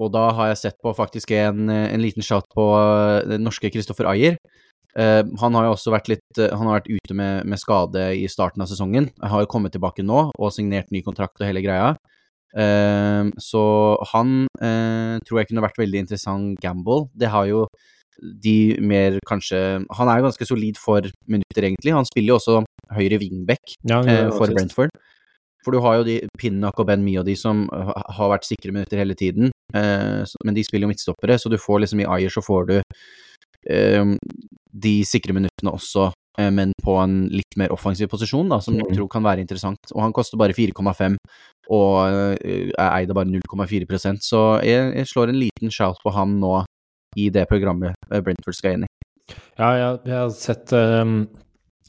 og 0.00 0.12
da 0.14 0.30
har 0.32 0.48
jeg 0.48 0.56
sett 0.62 0.78
på 0.82 0.94
faktisk 0.96 1.30
en, 1.36 1.68
en 1.68 2.00
liten 2.00 2.24
shot 2.24 2.46
på 2.56 2.64
eh, 2.72 3.28
den 3.28 3.44
norske 3.44 3.68
Kristoffer 3.68 4.08
Ayer. 4.08 4.38
Uh, 4.96 5.28
han 5.42 5.52
har 5.52 5.66
jo 5.66 5.74
også 5.74 5.92
vært 5.92 6.08
litt 6.08 6.38
eh, 6.40 6.48
Han 6.56 6.70
har 6.70 6.78
vært 6.78 6.88
ute 6.88 7.12
med, 7.12 7.44
med 7.44 7.60
skade 7.60 8.16
i 8.16 8.24
starten 8.32 8.62
av 8.64 8.70
sesongen. 8.70 9.10
Jeg 9.12 9.28
har 9.28 9.44
jo 9.44 9.50
kommet 9.52 9.72
tilbake 9.76 10.00
nå 10.02 10.30
og 10.32 10.52
signert 10.56 10.88
ny 10.90 11.02
kontrakt 11.04 11.36
og 11.42 11.44
hele 11.46 11.60
greia. 11.60 11.98
Så 13.36 13.62
han 14.14 14.46
eh, 14.64 15.18
tror 15.26 15.42
jeg 15.42 15.50
kunne 15.50 15.66
vært 15.66 15.76
veldig 15.76 16.00
interessant 16.00 16.56
gamble. 16.62 17.10
Det 17.12 17.28
har 17.28 17.44
jo 17.50 17.66
de 18.22 18.76
mer 18.80 19.18
kanskje 19.28 19.84
Han 19.98 20.08
er 20.08 20.22
ganske 20.24 20.46
solid 20.48 20.76
for 20.80 21.02
minutter, 21.28 21.62
egentlig. 21.68 21.92
Han 21.92 22.04
spiller 22.08 22.34
jo 22.34 22.38
også 22.40 22.64
høyre 22.96 23.18
wingback 23.20 23.74
Ja, 23.84 23.98
han 24.02 24.08
eh, 24.08 24.30
for. 24.36 24.46
Brentford. 24.54 24.90
For 25.64 25.72
du 25.74 25.80
har 25.82 25.96
jo 25.98 26.04
de 26.06 26.20
Pinnock 26.38 26.78
og 26.78 26.86
Ben 26.86 27.02
Mee 27.02 27.18
og 27.18 27.26
de 27.26 27.34
som 27.36 27.64
har 27.72 28.28
vært 28.30 28.46
sikre 28.46 28.70
minutter 28.72 29.00
hele 29.02 29.14
tiden, 29.18 29.50
eh, 29.74 30.22
men 30.44 30.54
de 30.54 30.62
spiller 30.62 30.86
jo 30.86 30.92
midtstoppere, 30.92 31.38
så 31.42 31.50
du 31.50 31.58
får 31.58 31.80
liksom 31.82 32.00
i 32.04 32.06
Ayer 32.06 32.30
så 32.30 32.42
får 32.44 32.68
du 32.68 32.76
eh, 33.68 34.04
de 34.76 34.94
sikre 35.08 35.34
minuttene 35.34 35.72
også, 35.74 36.12
eh, 36.38 36.50
men 36.54 36.70
på 36.84 36.94
en 37.02 37.16
litt 37.34 37.56
mer 37.58 37.74
offensiv 37.74 38.06
posisjon, 38.12 38.48
da, 38.48 38.60
som 38.60 38.74
jeg 38.78 38.86
Mhm. 38.86 38.94
tror 38.96 39.08
kan 39.10 39.24
være 39.24 39.40
interessant. 39.42 39.78
Og 39.94 40.02
han 40.02 40.12
koster 40.12 40.38
bare 40.38 40.54
4,5 40.54 41.16
og 41.68 42.36
eh, 42.44 42.70
er 42.78 42.90
eid 43.00 43.10
av 43.10 43.16
bare 43.16 43.26
0,4% 43.26 44.22
så 44.22 44.62
jeg, 44.62 44.94
jeg 44.94 45.06
slår 45.10 45.30
en 45.30 45.40
liten 45.40 45.70
shout 45.74 45.98
på 46.04 46.12
ham 46.14 46.38
nå 46.38 46.64
i 47.16 47.28
det 47.32 47.46
programmet 47.50 47.96
eh, 48.10 48.22
Brentford 48.22 48.56
skal 48.56 48.76
inn 48.76 48.86
i. 48.86 48.92
Ja, 49.58 49.72
jeg, 49.74 50.00
jeg 50.06 50.16
har 50.16 50.32
sett 50.36 50.72
um, 50.76 51.18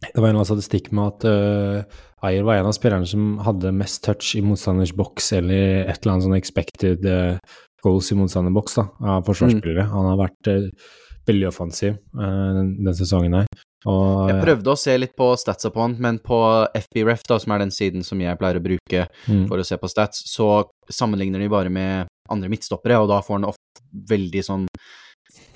Det 0.02 0.18
var 0.18 0.30
en 0.30 0.32
eller 0.32 0.40
annen 0.40 0.50
statistikk 0.50 0.90
med 0.96 1.12
at 1.12 1.28
uh, 1.30 2.04
Ayer 2.26 2.48
var 2.48 2.58
en 2.58 2.70
av 2.72 2.74
spillerne 2.74 3.06
som 3.06 3.36
hadde 3.46 3.76
mest 3.78 4.02
touch 4.08 4.32
i 4.40 4.42
motstanders 4.42 4.96
boks, 4.98 5.30
eller 5.38 5.84
et 5.84 6.00
eller 6.00 6.16
annet 6.16 6.26
sånn 6.26 6.38
expected 6.40 7.06
uh, 7.06 7.38
goals 7.86 8.10
i 8.10 8.18
motstanders 8.18 8.56
boks, 8.56 8.80
da, 8.80 8.88
av 9.18 9.28
forsvarsspillere. 9.28 9.86
Han 9.92 10.10
har 10.10 10.18
vært 10.24 10.50
uh, 10.50 10.90
veldig 11.28 11.50
offensiv 11.52 11.98
den, 12.16 12.72
den 12.88 12.96
sesongen 12.98 13.36
her. 13.36 13.50
Og, 13.86 14.28
Jeg 14.32 14.42
prøvde 14.42 14.74
å 14.74 14.80
se 14.80 14.96
litt 14.98 15.14
på 15.18 15.30
statsa 15.38 15.70
på 15.74 15.84
han, 15.84 15.96
men 16.02 16.18
på 16.24 16.40
FBref, 16.76 17.22
da, 17.30 17.38
som 17.40 17.54
er 17.54 17.62
den 17.62 17.74
siden 17.74 18.06
som 18.06 18.20
jeg 18.24 18.40
pleier 18.40 18.58
å 18.60 18.64
bruke 18.64 19.04
mm, 19.28 19.44
for 19.50 19.62
å 19.62 19.66
se 19.68 19.78
på 19.78 19.90
stats, 19.92 20.24
så 20.32 20.66
sammenligner 20.90 21.44
de 21.44 21.52
bare 21.52 21.72
med 21.74 22.10
andre 22.34 22.50
midtstoppere, 22.52 22.98
og 23.00 23.12
da 23.12 23.22
får 23.24 23.38
han 23.38 23.52
ofte 23.52 23.86
veldig 24.10 24.44
sånn 24.44 24.66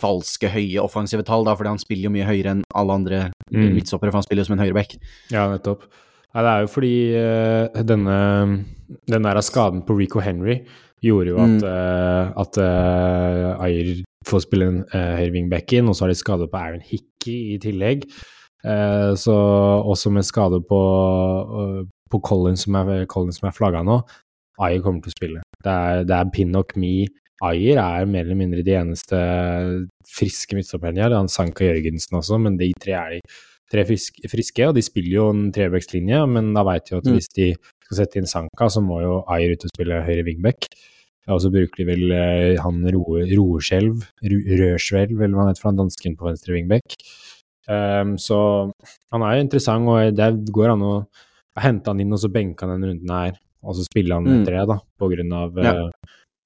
falske, 0.02 0.50
høye 0.50 0.82
offensive 0.82 1.24
tall, 1.28 1.44
da, 1.46 1.54
fordi 1.58 1.70
han 1.74 1.82
spiller 1.82 2.08
jo 2.10 2.14
mye 2.16 2.26
høyere 2.28 2.56
enn 2.58 2.64
alle 2.76 2.94
andre 3.00 3.20
Mm. 3.52 3.74
midtstoppere, 3.76 4.12
for 4.12 4.22
han 4.22 4.24
spiller 4.24 4.42
jo 4.46 4.48
som 4.48 4.56
en 4.60 4.64
høyreback. 4.66 4.94
Ja, 5.34 5.48
nettopp. 5.52 5.82
Nei, 6.34 6.42
det 6.46 6.52
er 6.54 6.62
jo 6.64 6.70
fordi 6.72 6.94
uh, 7.20 7.82
denne 7.84 8.18
den 9.12 9.24
der 9.28 9.42
skaden 9.44 9.82
på 9.84 9.98
Rico 10.00 10.20
Henry 10.24 10.62
gjorde 11.04 11.34
jo 11.34 11.38
at, 11.44 11.58
Mm. 11.58 11.64
uh, 11.68 12.32
at 12.40 12.58
uh, 12.58 13.64
Ayer 13.66 14.04
får 14.26 14.46
spille 14.46 14.68
en 14.70 14.80
uh, 14.94 15.18
høyre 15.20 15.34
wingback 15.34 15.74
inn, 15.74 15.90
og 15.90 15.96
så 15.98 16.06
har 16.06 16.14
de 16.14 16.16
skade 16.22 16.48
på 16.48 16.58
Aaron 16.58 16.82
Hickey 16.86 17.56
i 17.56 17.60
tillegg. 17.60 18.06
Så 19.18 19.34
også 19.34 20.12
med 20.14 20.22
skade 20.24 20.60
på, 20.70 20.80
på 22.12 22.20
Collins 22.22 22.66
som 22.68 22.76
er, 22.78 23.06
Collins 23.10 23.40
som 23.42 23.48
er 23.50 23.56
flagga 23.56 23.82
nå, 23.84 23.96
Ayer 24.62 24.84
kommer 24.86 25.02
til 25.02 25.10
å 25.10 25.16
spille. 25.18 25.42
Det 25.66 25.72
er, 25.74 26.04
det 26.06 26.14
er 26.14 26.30
Pinnock, 26.36 26.76
Me, 26.78 27.08
Ayer 27.42 27.78
er 27.82 28.06
mer 28.06 28.22
eller 28.26 28.38
mindre 28.38 28.64
de 28.64 28.76
eneste 28.78 29.18
friske 30.12 30.54
midtstopperne 30.58 31.02
her. 31.02 31.16
Han 31.18 31.28
Sanka 31.32 31.66
Jørgensen 31.66 32.20
også, 32.20 32.38
men 32.42 32.58
de 32.60 32.72
tre 32.80 32.94
er 32.94 33.10
de 33.16 33.22
tre 33.72 33.86
friske, 33.88 34.68
og 34.68 34.76
de 34.76 34.82
spiller 34.84 35.16
jo 35.16 35.30
en 35.32 35.46
trebekslinje, 35.56 36.20
men 36.30 36.54
da 36.54 36.64
veit 36.68 36.90
vi 36.92 36.98
at 36.98 37.06
Mm. 37.08 37.14
hvis 37.16 37.30
de 37.34 37.56
skal 37.86 37.98
sette 38.02 38.18
inn 38.20 38.28
Sanka, 38.28 38.68
så 38.70 38.82
må 38.84 39.02
jo 39.02 39.24
Ayer 39.28 39.54
ut 39.56 39.64
og 39.66 39.72
spille 39.74 40.02
høyre 40.06 40.26
wingback. 40.28 40.68
Og 41.30 41.40
så 41.40 41.52
bruker 41.54 41.78
de 41.78 41.86
vel 41.86 42.12
eh, 42.12 42.58
han 42.60 42.82
Ro- 42.92 43.22
Roeskjelv, 43.32 44.02
Rørsvelv, 44.26 45.22
eller 45.22 45.36
hva 45.36 45.46
han 45.46 45.52
heter, 45.54 45.62
for 45.62 45.70
han 45.72 45.78
dansken 45.80 46.18
på 46.18 46.28
venstre 46.28 46.54
wingback. 46.56 46.96
Um, 47.70 48.18
så 48.18 48.38
han 49.14 49.22
er 49.24 49.36
jo 49.38 49.44
interessant, 49.46 49.88
og 49.88 50.16
det 50.18 50.52
går 50.52 50.74
an 50.74 50.82
å 50.82 50.94
hente 51.62 51.88
han 51.94 52.02
inn 52.02 52.12
og 52.12 52.20
så 52.20 52.32
benke 52.34 52.66
han 52.66 52.74
den 52.82 52.90
runden 52.90 53.10
her, 53.14 53.38
og 53.64 53.76
så 53.78 53.86
spille 53.86 54.14
han 54.18 54.26
Mm. 54.26 54.42
etter 54.42 54.58
det, 54.58 54.68
da, 54.68 54.80
på 55.00 55.10
grunn 55.14 55.32
av 55.34 55.56
Ja. 55.56 55.72
eh, 55.86 55.90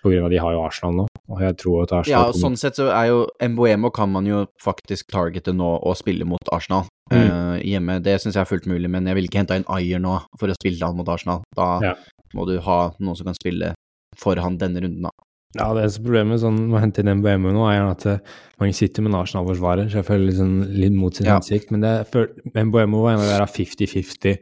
på 0.05 0.11
grunn 0.13 0.27
av 0.27 0.33
de 0.33 0.37
har 0.43 0.53
jo 0.53 0.61
Arsenal 0.63 0.93
nå, 0.99 1.05
og 1.33 1.39
jeg 1.41 1.57
tror 1.57 1.83
at 1.83 1.93
Arsenal 1.99 2.13
Ja, 2.13 2.23
og 2.29 2.37
sånn 2.37 2.57
sett 2.61 2.77
så 2.77 2.91
er 2.93 3.07
jo 3.09 3.23
Mboemo 3.41 3.89
kan 3.95 4.11
man 4.13 4.27
jo 4.29 4.43
faktisk 4.61 5.09
targete 5.11 5.53
nå 5.57 5.71
og 5.81 5.97
spille 5.97 6.27
mot 6.29 6.51
Arsenal 6.53 6.85
eh, 7.11 7.57
hjemme. 7.65 7.97
Det 8.05 8.19
syns 8.21 8.37
jeg 8.37 8.43
er 8.45 8.49
fullt 8.51 8.67
mulig, 8.69 8.89
men 8.93 9.09
jeg 9.09 9.17
vil 9.17 9.25
ikke 9.29 9.41
hente 9.41 9.57
inn 9.57 9.65
Ayer 9.73 9.99
nå 10.03 10.19
for 10.39 10.53
å 10.53 10.57
spille 10.59 10.85
han 10.85 10.95
mot 10.99 11.09
Arsenal. 11.09 11.41
Da 11.57 11.79
Ja. 11.81 11.93
må 12.37 12.45
du 12.45 12.59
ha 12.61 12.91
noen 12.99 13.17
som 13.17 13.25
kan 13.31 13.37
spille 13.41 13.73
for 14.15 14.35
han 14.39 14.57
denne 14.61 14.79
runden, 14.85 15.01
da. 15.09 15.11
Ja, 15.55 15.69
det 15.73 15.85
eneste 15.85 16.03
problemet 16.03 16.41
sånn, 16.43 16.57
med 16.67 16.75
å 16.77 16.81
hente 16.83 16.99
inn 16.99 17.09
MBMO 17.21 17.51
nå, 17.55 17.63
er 17.71 17.85
at 17.87 18.03
man 18.05 18.19
mange 18.59 18.75
sitter 18.75 19.01
med 19.05 19.13
en 19.13 19.21
Arsenal-forsvarer, 19.21 19.87
så 19.89 20.01
jeg 20.01 20.07
føler 20.09 20.25
liksom 20.29 20.53
litt 20.75 20.91
mot 20.93 21.15
sin 21.15 21.27
Ja. 21.27 21.37
hensikt. 21.39 21.71
Men 21.71 21.79
det, 21.81 21.93
føl- 22.11 22.33
var 22.53 22.83
en 22.83 23.19
av 23.19 23.25
de 23.25 23.37
der 23.37 23.45
50-50, 23.47 24.31
eh, 24.31 24.37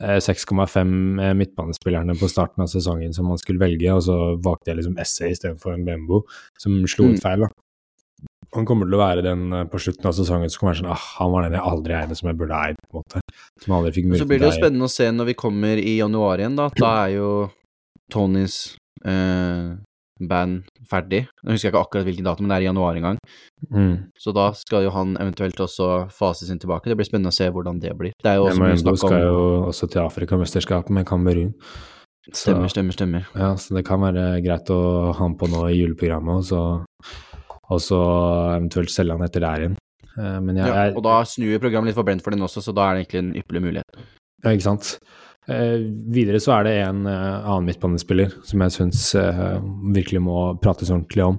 6,5 0.00 1.20
eh, 1.22 1.32
midtbanespillerne 1.34 2.14
på 2.18 2.28
starten 2.30 2.62
av 2.62 2.68
sesongen 2.70 3.14
som 3.14 3.26
man 3.26 3.38
skulle 3.40 3.58
velge, 3.62 3.90
og 3.94 4.02
så 4.06 4.18
valgte 4.44 4.70
jeg 4.72 4.80
liksom 4.82 4.98
Essay 5.02 5.32
istedenfor 5.34 5.74
en 5.74 5.84
Bembo, 5.88 6.22
som 6.58 6.76
slo 6.86 7.08
Mm. 7.08 7.14
ut 7.16 7.22
feil, 7.22 7.40
da. 7.46 7.48
Han 8.56 8.64
kommer 8.64 8.86
til 8.88 8.94
å 8.96 9.02
være 9.02 9.22
den 9.22 9.52
eh, 9.52 9.64
på 9.68 9.78
slutten 9.78 10.06
av 10.08 10.14
sesongen 10.16 10.48
som 10.50 10.60
kommer 10.62 10.78
sånn 10.78 10.88
ah, 10.90 11.02
han 11.18 11.32
var 11.34 11.42
den 11.44 11.52
jeg 11.58 11.66
aldri 11.68 11.92
eide 11.98 12.16
som 12.16 12.30
jeg 12.30 12.38
burde 12.38 12.56
eid, 12.56 12.76
på 12.88 12.96
en 12.96 13.02
måte. 13.04 13.20
Som 13.60 13.74
aldri 13.76 13.92
fikk 13.92 14.12
Og 14.12 14.22
så 14.22 14.28
blir 14.30 14.38
det 14.38 14.46
jo 14.46 14.50
til 14.50 14.56
å 14.56 14.62
spennende 14.62 14.88
å 14.88 14.94
se 14.94 15.10
når 15.12 15.26
vi 15.32 15.34
kommer 15.34 15.76
i 15.82 15.98
januar 15.98 16.38
igjen, 16.40 16.56
da. 16.56 16.70
Da 16.78 16.92
er 17.04 17.10
jo 17.18 17.28
Tonys 18.10 18.76
eh, 19.04 19.76
band 20.28 20.64
ferdig. 20.90 21.26
Nå 21.44 21.54
husker 21.54 21.68
jeg 21.68 21.74
ikke 21.74 21.82
akkurat 21.84 22.08
hvilken 22.08 22.26
dato, 22.26 22.42
men 22.42 22.50
det 22.50 22.56
er 22.58 22.64
i 22.64 22.68
januar 22.70 22.96
en 22.98 23.06
gang. 23.06 23.18
Mm. 23.70 23.94
Så 24.18 24.34
da 24.34 24.48
skal 24.58 24.86
jo 24.86 24.90
han 24.94 25.14
eventuelt 25.20 25.60
også 25.62 26.08
fases 26.14 26.50
inn 26.50 26.58
tilbake. 26.58 26.90
Det 26.90 26.96
blir 26.98 27.06
spennende 27.06 27.30
å 27.30 27.36
se 27.38 27.48
hvordan 27.52 27.78
det 27.82 27.94
blir. 27.98 28.12
Det 28.22 28.32
er 28.32 28.40
jo 28.40 28.48
også 28.48 28.64
mye 28.64 28.80
snakk 28.80 28.96
om 28.96 29.02
skal 29.04 29.22
jo 29.22 29.38
også 29.68 29.90
til 29.92 30.02
Afrikamesterskapet 30.02 30.90
med 30.98 31.06
Kamerun. 31.06 31.52
Stemmer, 32.34 32.68
stemmer, 32.68 32.92
stemmer. 32.92 33.28
Ja, 33.38 33.54
så 33.56 33.72
det 33.78 33.86
kan 33.88 34.02
være 34.04 34.42
greit 34.44 34.68
å 34.74 34.80
ha 35.12 35.18
han 35.22 35.36
på 35.40 35.48
nå 35.48 35.62
i 35.70 35.78
juleprogrammet, 35.78 36.42
og 36.42 36.44
så, 36.44 37.14
og 37.70 37.80
så 37.80 38.00
eventuelt 38.58 38.92
selge 38.92 39.16
han 39.16 39.24
etter 39.24 39.40
der 39.46 39.64
igjen. 39.64 39.78
Eh, 40.18 40.40
Men 40.44 40.56
jeg, 40.60 40.66
Ja, 40.68 40.90
og 40.92 41.02
da 41.06 41.22
snur 41.24 41.58
programmet 41.62 41.88
litt 41.88 41.96
for 41.96 42.04
Brentford 42.04 42.36
den 42.36 42.44
også, 42.44 42.60
så 42.60 42.74
da 42.76 42.90
er 42.90 42.98
det 42.98 43.06
egentlig 43.06 43.22
en 43.22 43.34
ypperlig 43.40 43.62
mulighet. 43.64 44.04
ja, 44.44 44.50
ikke 44.50 44.66
sant. 44.66 44.98
Eh, 45.48 45.78
videre 46.12 46.40
så 46.44 46.58
er 46.58 46.66
det 46.68 46.74
en 46.84 47.06
eh, 47.08 47.36
annen 47.48 47.68
midtbanespiller 47.70 48.34
som 48.44 48.60
jeg 48.66 48.74
syns 48.74 49.04
eh, 49.16 49.54
virkelig 49.96 50.20
må 50.26 50.38
prates 50.60 50.90
ordentlig 50.92 51.24
om. 51.24 51.38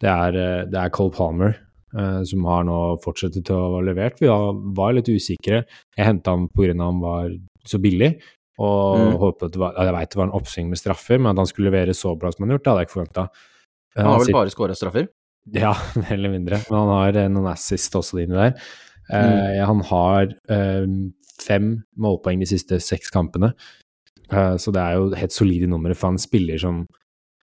Det 0.00 0.08
er, 0.08 0.38
det 0.72 0.78
er 0.80 0.92
Cole 0.96 1.12
Palmer, 1.12 1.58
eh, 1.92 2.22
som 2.24 2.46
har 2.48 2.64
nå 2.64 2.78
fortsettet 3.04 3.44
til 3.50 3.58
å 3.58 3.74
ha 3.76 3.82
levert. 3.84 4.16
Vi 4.22 4.30
var, 4.32 4.94
litt 4.96 5.10
usikre. 5.12 5.64
Jeg 5.96 6.06
henta 6.08 6.32
ham 6.32 6.48
pga. 6.56 6.72
han 6.80 7.02
var 7.04 7.30
så 7.68 7.78
billig, 7.82 8.14
og 8.60 8.98
Mm. 9.00 9.14
håpet 9.20 9.56
var, 9.60 9.72
jeg 9.76 9.94
vet 9.96 10.10
det 10.10 10.16
var 10.20 10.26
en 10.30 10.36
oppsving 10.40 10.68
med 10.68 10.78
straffer, 10.80 11.18
men 11.20 11.30
at 11.32 11.40
han 11.44 11.46
skulle 11.48 11.70
levere 11.70 11.92
så 11.96 12.14
bra 12.18 12.30
som 12.32 12.44
han 12.44 12.50
har 12.50 12.58
gjort, 12.58 12.64
det 12.64 12.70
hadde 12.72 12.80
jeg 12.80 12.88
ikke 12.88 12.98
forventa. 12.98 13.28
Han 13.96 14.06
har 14.06 14.18
vel 14.24 14.32
bare 14.36 14.52
skåra 14.52 14.76
straffer? 14.76 15.08
Ja, 15.52 15.74
mer 16.00 16.12
eller 16.16 16.32
mindre. 16.32 16.58
Men 16.70 16.78
han 16.80 16.90
har 16.96 17.28
noen 17.32 17.52
assist 17.52 17.92
også 17.96 18.20
inni 18.24 18.36
der. 18.36 18.56
Eh, 19.10 19.60
Han 19.66 19.80
har 19.88 20.28
eh, 20.48 20.84
fem 21.42 21.72
målpoeng 21.98 22.40
de 22.44 22.46
siste 22.54 22.80
seks 22.84 23.10
kampene, 23.14 23.54
Eh, 24.30 24.54
så 24.62 24.70
det 24.70 24.78
er 24.78 24.92
jo 24.94 25.08
helt 25.18 25.32
solide 25.34 25.66
numre, 25.66 25.90
for 25.98 26.12
han 26.12 26.18
spiller 26.22 26.54
som 26.62 26.84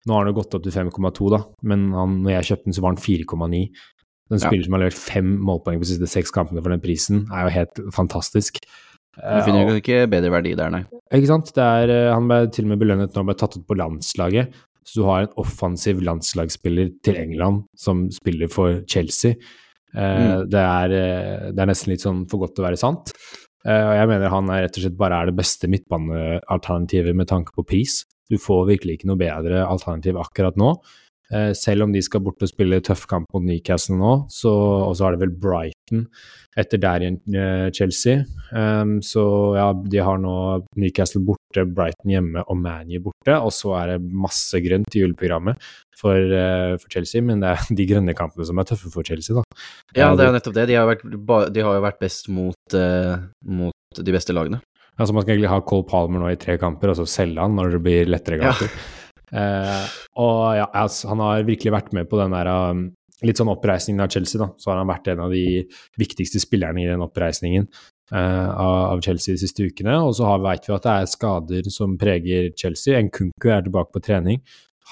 Nå 0.08 0.14
har 0.16 0.24
han 0.24 0.30
jo 0.32 0.38
gått 0.38 0.54
opp 0.56 0.64
til 0.64 0.72
5,2, 0.72 1.26
da, 1.34 1.42
men 1.68 1.82
han, 1.92 2.14
når 2.24 2.32
jeg 2.38 2.46
kjøpte 2.48 2.64
den, 2.70 2.76
så 2.78 2.84
var 2.86 2.94
han 2.94 3.02
4,9. 3.04 3.60
Den 4.32 4.40
Ja. 4.40 4.48
spiller 4.48 4.64
som 4.64 4.74
har 4.78 4.80
levert 4.86 4.94
fem 5.02 5.34
målpoeng 5.44 5.82
på 5.82 5.84
de 5.84 5.90
siste 5.90 6.08
seks 6.08 6.32
kampene 6.32 6.64
for 6.64 6.70
den 6.72 6.80
prisen, 6.80 7.26
er 7.30 7.44
jo 7.44 7.50
helt 7.58 7.82
fantastisk. 7.92 8.62
Du 9.18 9.22
Eh, 9.22 9.44
finner 9.44 9.68
jo 9.68 9.76
ikke 9.82 10.08
bedre 10.10 10.32
verdi 10.32 10.56
der, 10.56 10.70
nei. 10.72 10.86
ikke 11.12 11.28
sant? 11.28 11.52
Det 11.54 11.60
er, 11.60 11.90
eh, 11.92 12.14
han 12.14 12.26
ble 12.30 12.48
til 12.56 12.64
og 12.64 12.70
med 12.70 12.80
belønnet 12.80 13.12
når 13.12 13.20
han 13.20 13.26
ble 13.26 13.36
tatt 13.36 13.58
ut 13.58 13.68
på 13.68 13.76
landslaget. 13.76 14.54
Så 14.86 14.94
du 15.02 15.04
har 15.04 15.24
en 15.24 15.34
offensiv 15.44 16.00
landslagsspiller 16.00 16.94
til 17.04 17.16
England 17.18 17.66
som 17.76 18.10
spiller 18.10 18.48
for 18.48 18.80
Chelsea. 18.88 19.34
Mm. 19.96 20.50
det, 20.52 20.60
er, 20.62 20.92
eh, 20.94 21.52
det 21.52 21.60
er 21.60 21.66
nesten 21.66 21.90
litt 21.92 22.02
sånn 22.04 22.30
for 22.30 22.40
godt 22.40 22.56
til 22.56 22.64
å 22.64 22.68
være 22.70 22.78
sant. 22.78 23.12
Eh, 23.68 23.84
og 23.84 23.96
jeg 24.00 24.10
mener 24.14 24.32
han 24.32 24.52
er 24.54 24.64
rett 24.66 24.80
og 24.80 24.86
slett 24.86 25.00
bare 25.00 25.20
er 25.20 25.30
det 25.30 25.38
beste 25.38 25.70
midtbanealternativet 25.72 27.18
med 27.18 27.30
tanke 27.32 27.56
på 27.56 27.66
pris. 27.68 28.02
Du 28.32 28.40
får 28.40 28.68
virkelig 28.72 28.98
ikke 28.98 29.12
noe 29.12 29.20
bedre 29.20 29.66
alternativ 29.68 30.20
akkurat 30.22 30.58
nå. 30.60 30.74
Eh, 31.28 31.52
selv 31.60 31.84
om 31.84 31.92
de 31.92 32.00
skal 32.04 32.22
bort 32.24 32.44
og 32.44 32.50
spille 32.50 32.80
tøff 32.84 33.04
kamp 33.10 33.28
mot 33.36 33.44
Newcastle 33.44 33.98
nå, 34.00 34.12
så, 34.32 34.52
og 34.88 34.94
så 34.96 35.08
er 35.08 35.16
det 35.16 35.26
vel 35.26 35.34
Brighton 35.44 36.06
etter 36.58 36.80
der 36.82 37.04
igjen 37.04 37.18
eh, 37.36 37.66
Chelsea. 37.76 38.22
Um, 38.50 38.98
så 39.04 39.24
ja, 39.58 39.68
de 39.76 40.00
har 40.02 40.22
nå 40.24 40.36
Newcastle 40.80 41.22
borte, 41.28 41.66
Brighton 41.68 42.14
hjemme 42.16 42.46
og 42.48 42.62
ManU 42.62 43.02
borte, 43.10 43.36
og 43.36 43.52
så 43.54 43.76
er 43.82 43.94
det 43.94 44.16
masse 44.26 44.62
grønt 44.64 44.96
i 44.96 45.04
juleprogrammet 45.04 45.60
for, 45.98 46.16
uh, 46.16 46.78
for 46.80 46.88
Chelsea, 46.94 47.22
men 47.26 47.44
det 47.44 47.52
er 47.52 47.68
de 47.82 47.90
grønne 47.92 48.16
kampene 48.18 48.48
som 48.48 48.64
er 48.64 48.72
tøffe 48.72 48.94
for 48.94 49.08
Chelsea, 49.08 49.36
da. 49.36 49.44
Ja, 49.98 50.14
det 50.16 50.24
er 50.24 50.32
jo 50.32 50.38
nettopp 50.40 50.58
det. 50.58 50.70
De 50.72 50.80
har, 50.80 50.88
vært, 50.90 51.06
de 51.54 51.68
har 51.68 51.78
jo 51.78 51.86
vært 51.86 52.02
best 52.02 52.32
mot, 52.32 52.78
uh, 52.78 53.20
mot 53.44 54.04
de 54.04 54.16
beste 54.16 54.36
lagene. 54.36 54.64
Altså 54.98 55.14
Man 55.14 55.22
skal 55.22 55.36
egentlig 55.36 55.52
ha 55.52 55.60
Cole 55.62 55.86
Palmer 55.86 56.24
nå 56.24 56.32
i 56.32 56.40
tre 56.42 56.56
kamper, 56.58 56.90
og 56.90 56.98
så 56.98 57.06
selge 57.10 57.44
han 57.44 57.54
når 57.58 57.76
det 57.76 57.84
blir 57.86 58.10
lettere 58.10 58.40
Ja. 58.42 58.56
Eh, 59.32 59.88
og 60.24 60.40
ja, 60.56 60.68
altså, 60.72 61.10
han 61.12 61.20
har 61.24 61.44
virkelig 61.48 61.74
vært 61.74 61.94
med 61.98 62.08
på 62.10 62.20
den 62.22 62.32
der 62.36 62.48
um, 62.72 62.86
litt 63.26 63.40
sånn 63.40 63.52
oppreisningen 63.52 64.04
av 64.06 64.12
Chelsea, 64.14 64.40
da. 64.40 64.52
Så 64.62 64.72
har 64.72 64.80
han 64.82 64.90
vært 64.92 65.10
en 65.12 65.24
av 65.26 65.34
de 65.34 65.64
viktigste 66.00 66.40
spillerne 66.44 66.84
i 66.84 66.90
den 66.90 67.04
oppreisningen 67.04 67.66
eh, 68.14 68.50
av, 68.52 69.02
Chelsea 69.04 69.34
de 69.36 69.42
siste 69.42 69.66
ukene. 69.68 69.96
Og 70.06 70.14
så 70.20 70.30
veit 70.44 70.68
vi 70.70 70.76
at 70.76 70.86
det 70.86 70.94
er 70.94 71.10
skader 71.12 71.72
som 71.74 71.98
preger 72.00 72.52
Chelsea. 72.56 73.02
Nkunku 73.08 73.50
er 73.52 73.66
tilbake 73.66 73.92
på 73.96 74.04
trening. 74.06 74.44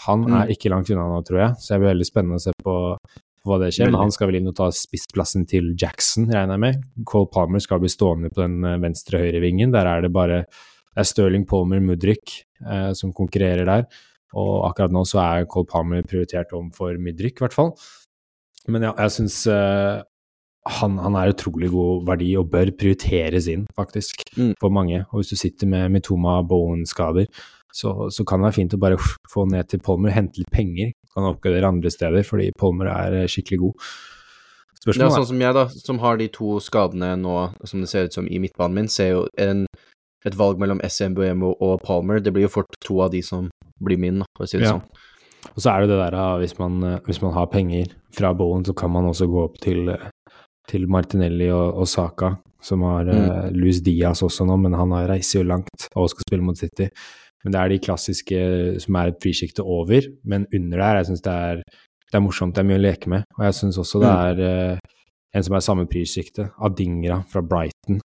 Han 0.06 0.26
Mm. 0.26 0.34
er 0.42 0.50
ikke 0.52 0.70
langt 0.74 0.90
unna 0.92 1.06
nå, 1.08 1.22
tror 1.24 1.40
jeg, 1.40 1.52
så 1.60 1.74
det 1.74 1.80
blir 1.80 1.94
veldig 1.94 2.06
spennende 2.10 2.36
å 2.42 2.44
se 2.44 2.52
på, 2.66 2.74
på 3.00 3.48
hva 3.48 3.60
det 3.62 3.70
skjer. 3.72 3.88
Men 3.92 4.02
han 4.02 4.12
skal 4.12 4.28
vel 4.28 4.42
inn 4.42 4.50
og 4.52 4.58
ta 4.58 4.68
spissplassen 4.74 5.46
til 5.48 5.70
Jackson, 5.80 6.26
regner 6.28 6.58
jeg 6.58 6.64
med. 6.66 6.82
Cole 7.08 7.30
Palmer 7.32 7.64
skal 7.64 7.80
bli 7.80 7.94
stående 7.94 8.34
på 8.34 8.42
den 8.42 8.58
eh, 8.66 8.76
venstre-høyre-vingen. 8.84 9.72
Der 9.72 9.88
er 9.88 10.02
det 10.04 10.12
bare 10.12 10.42
det 10.96 11.04
er 11.04 11.08
Stirling 11.08 11.46
Palmer 11.48 11.80
Mudrik 11.84 12.42
eh, 12.66 12.92
som 12.96 13.14
konkurrerer 13.16 13.66
der. 13.68 13.88
Og 14.36 14.66
akkurat 14.70 14.94
nå 14.94 15.06
så 15.08 15.22
er 15.24 15.48
Cole 15.52 15.70
Palmer 15.70 16.04
prioritert 16.08 16.52
om 16.58 16.72
for 16.76 16.98
Mudrik, 17.00 17.40
i 17.40 17.46
hvert 17.46 17.56
fall. 17.56 17.74
Men 18.68 18.88
ja, 18.88 18.92
jeg 19.06 19.14
syns 19.14 19.44
uh, 19.48 20.02
han, 20.80 20.98
han 20.98 21.18
er 21.20 21.34
utrolig 21.34 21.70
god 21.74 22.08
verdi 22.08 22.32
og 22.40 22.50
bør 22.54 22.72
prioriteres 22.78 23.50
inn, 23.52 23.68
faktisk, 23.78 24.26
Mm. 24.36 24.54
for 24.60 24.70
mange. 24.70 25.06
Og 25.12 25.22
hvis 25.22 25.30
du 25.32 25.36
sitter 25.40 25.68
med 25.68 25.92
Mitoma 25.94 26.42
Bowen-skader, 26.44 27.30
så, 27.72 28.10
så 28.10 28.24
kan 28.24 28.40
det 28.40 28.50
være 28.50 28.58
fint 28.58 28.74
å 28.76 28.80
bare 28.82 28.98
få 29.32 29.46
ned 29.52 29.70
til 29.70 29.80
Palmer, 29.84 30.12
hente 30.16 30.42
litt 30.42 30.52
penger, 30.52 30.92
kan 31.14 31.28
oppgradere 31.30 31.70
andre 31.70 31.92
steder, 31.92 32.24
fordi 32.24 32.50
Palmer 32.60 32.90
er 32.92 33.22
eh, 33.22 33.28
skikkelig 33.32 33.60
god. 33.62 33.88
Det 34.76 34.92
er 34.92 34.94
Spørsmålet 34.94 35.16
sånn 35.16 35.30
som 35.32 35.42
jeg, 35.42 35.56
da, 35.58 35.66
som 35.88 36.00
har 36.04 36.18
de 36.20 36.28
to 36.34 36.60
skadene 36.64 37.12
nå, 37.20 37.36
som 37.66 37.82
det 37.84 37.90
ser 37.92 38.08
ut 38.08 38.16
som 38.16 38.28
i 38.28 38.40
midtbanen 38.40 38.80
min, 38.80 38.90
ser 38.92 39.12
jo 39.14 39.24
en, 39.42 39.66
et 40.26 40.36
valg 40.38 40.60
mellom 40.62 40.80
SMBMO 40.84 41.54
og 41.62 41.82
Palmer. 41.86 42.20
Det 42.20 42.34
blir 42.34 42.48
jo 42.48 42.54
fort 42.60 42.78
to 42.84 43.02
av 43.06 43.12
de 43.14 43.22
som 43.26 43.50
blir 43.84 44.00
min, 44.02 44.24
for 44.38 44.46
å 44.46 44.50
si 44.50 44.58
det 44.58 44.66
Ja. 44.68 44.78
sånn. 44.80 44.88
Og 45.56 45.62
så 45.62 45.72
er 45.72 45.82
det 45.82 45.90
det 45.90 46.00
der 46.02 46.16
ah, 46.18 46.38
hvis 46.42 46.58
man, 46.58 46.84
eh, 46.84 47.00
hvis 47.06 47.22
man 47.22 47.34
har 47.34 47.46
penger 47.48 47.86
fra 48.12 48.34
Bowen, 48.34 48.64
så 48.66 48.74
kan 48.76 48.92
man 48.92 49.06
også 49.06 49.28
gå 49.30 49.44
opp 49.44 49.60
til, 49.62 49.90
eh, 49.90 50.10
til 50.68 50.88
Martinelli 50.88 51.52
og, 51.54 51.76
og 51.78 51.88
Saka, 51.88 52.38
som 52.62 52.82
har 52.82 53.06
mm. 53.06 53.54
Luis 53.54 53.80
Diaz 53.82 54.24
også 54.26 54.48
nå, 54.48 54.58
men 54.60 54.74
han 54.74 54.90
har- 54.92 55.08
reiser 55.08 55.44
jo 55.44 55.50
langt 55.50 55.90
og 55.96 56.10
skal 56.10 56.24
spille 56.28 56.44
mot 56.44 56.58
City. 56.58 56.90
Men 57.44 57.52
det 57.54 57.60
er 57.62 57.70
de 57.70 57.78
klassiske 57.80 58.82
som 58.82 58.96
er 58.96 59.08
et 59.12 59.20
prissjikte 59.22 59.62
over, 59.62 60.02
men 60.26 60.48
under 60.52 60.78
der, 60.78 60.96
jeg 61.04 61.06
syns 61.12 61.22
det, 61.22 61.34
er- 61.34 61.62
det 62.12 62.16
er 62.18 62.26
morsomt, 62.26 62.56
det 62.56 62.64
er 62.64 62.70
mye 62.72 62.80
å 62.80 62.86
leke 62.90 63.08
med. 63.08 63.24
Og 63.38 63.46
jeg 63.46 63.54
syns 63.54 63.78
også 63.78 64.02
det 64.02 64.10
er 64.10 64.72
uh, 64.74 64.78
en 65.36 65.44
som 65.44 65.56
er 65.56 65.60
samme 65.60 65.86
prissjikte, 65.86 66.50
Adingra 66.60 67.24
fra 67.30 67.42
Brighton. 67.46 68.02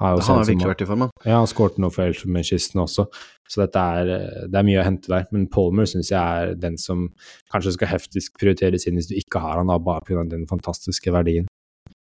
Har 0.00 0.16
Han 0.16 0.20
har 0.24 0.38
han 0.40 0.46
virkelig 0.48 0.70
vært 0.70 0.82
i 0.82 0.88
form, 0.88 1.00
han. 1.04 1.10
ja, 1.24 1.36
han 1.36 1.50
skårte 1.50 1.82
noe 1.82 1.92
for 1.92 2.08
Elfenbenskysten 2.08 2.80
også, 2.80 3.04
så 3.48 3.60
dette 3.60 3.78
er, 3.78 4.12
eh, 4.16 4.46
det 4.48 4.58
er 4.58 4.66
mye 4.66 4.80
å 4.80 4.86
hente 4.86 5.12
der. 5.12 5.26
Men 5.34 5.48
Palmer 5.52 5.84
syns 5.86 6.10
jeg 6.10 6.18
er 6.18 6.54
den 6.58 6.78
som 6.80 7.10
kanskje 7.52 7.74
skal 7.76 7.92
heftigst 7.92 8.32
prioriteres 8.40 8.86
inn 8.88 8.96
hvis 8.98 9.10
du 9.10 9.18
ikke 9.18 9.42
har 9.44 9.60
han 9.60 9.68
da, 9.70 9.76
bare 9.78 10.02
pga. 10.06 10.24
den 10.28 10.46
fantastiske 10.50 11.12
verdien. 11.12 11.46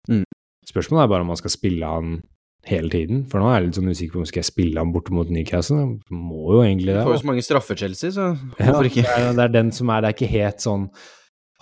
Mm. 0.09 0.25
Spørsmålet 0.69 1.05
er 1.05 1.11
bare 1.13 1.27
om 1.27 1.33
man 1.35 1.41
skal 1.41 1.53
spille 1.53 1.87
han 1.87 2.23
hele 2.65 2.89
tiden. 2.89 3.25
For 3.29 3.41
nå 3.41 3.51
er 3.51 3.59
jeg 3.59 3.67
litt 3.67 3.79
sånn 3.79 3.91
usikker 3.93 4.17
på 4.17 4.23
om 4.23 4.29
skal 4.29 4.41
jeg 4.41 4.49
spille 4.49 4.81
han 4.81 4.93
borte 4.95 5.13
mot 5.13 5.29
Newcastle. 5.29 5.83
Må 6.09 6.55
jo 6.55 6.63
egentlig 6.65 6.95
det. 6.95 7.03
Du 7.03 7.11
får 7.11 7.19
jo 7.19 7.23
så 7.25 7.31
mange 7.33 7.45
straffer, 7.45 7.77
Chelsea, 7.77 8.15
så 8.15 8.31
Ja, 8.33 8.71
hvorfor 8.71 8.89
ikke? 8.89 9.05
Det 9.05 9.19
er, 9.19 9.35
det 9.37 9.45
er 9.45 9.53
den 9.59 9.73
som 9.77 9.93
er 9.93 10.01
Det 10.01 10.09
er 10.09 10.17
ikke 10.17 10.33
helt 10.33 10.65
sånn 10.65 10.89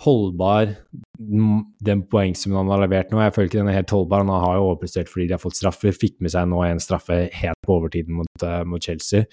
holdbar, 0.01 0.75
mm, 1.19 1.59
den 1.85 2.01
poengsummen 2.09 2.57
han 2.57 2.71
har 2.73 2.81
levert 2.87 3.11
nå. 3.11 3.21
Jeg 3.21 3.33
føler 3.35 3.49
ikke 3.49 3.59
den 3.61 3.69
er 3.71 3.77
helt 3.77 3.93
holdbar. 3.93 4.23
Han 4.25 4.33
har 4.43 4.57
jo 4.57 4.69
overprestert 4.71 5.07
fordi 5.11 5.27
de 5.29 5.35
har 5.37 5.43
fått 5.43 5.59
straffer. 5.59 5.93
Fikk 5.95 6.17
med 6.19 6.33
seg 6.33 6.47
nå 6.49 6.63
en 6.65 6.81
straffe 6.83 7.29
helt 7.31 7.59
på 7.63 7.77
overtiden 7.77 8.17
mot, 8.19 8.43
uh, 8.43 8.63
mot 8.67 8.83
Chelsea. 8.83 9.25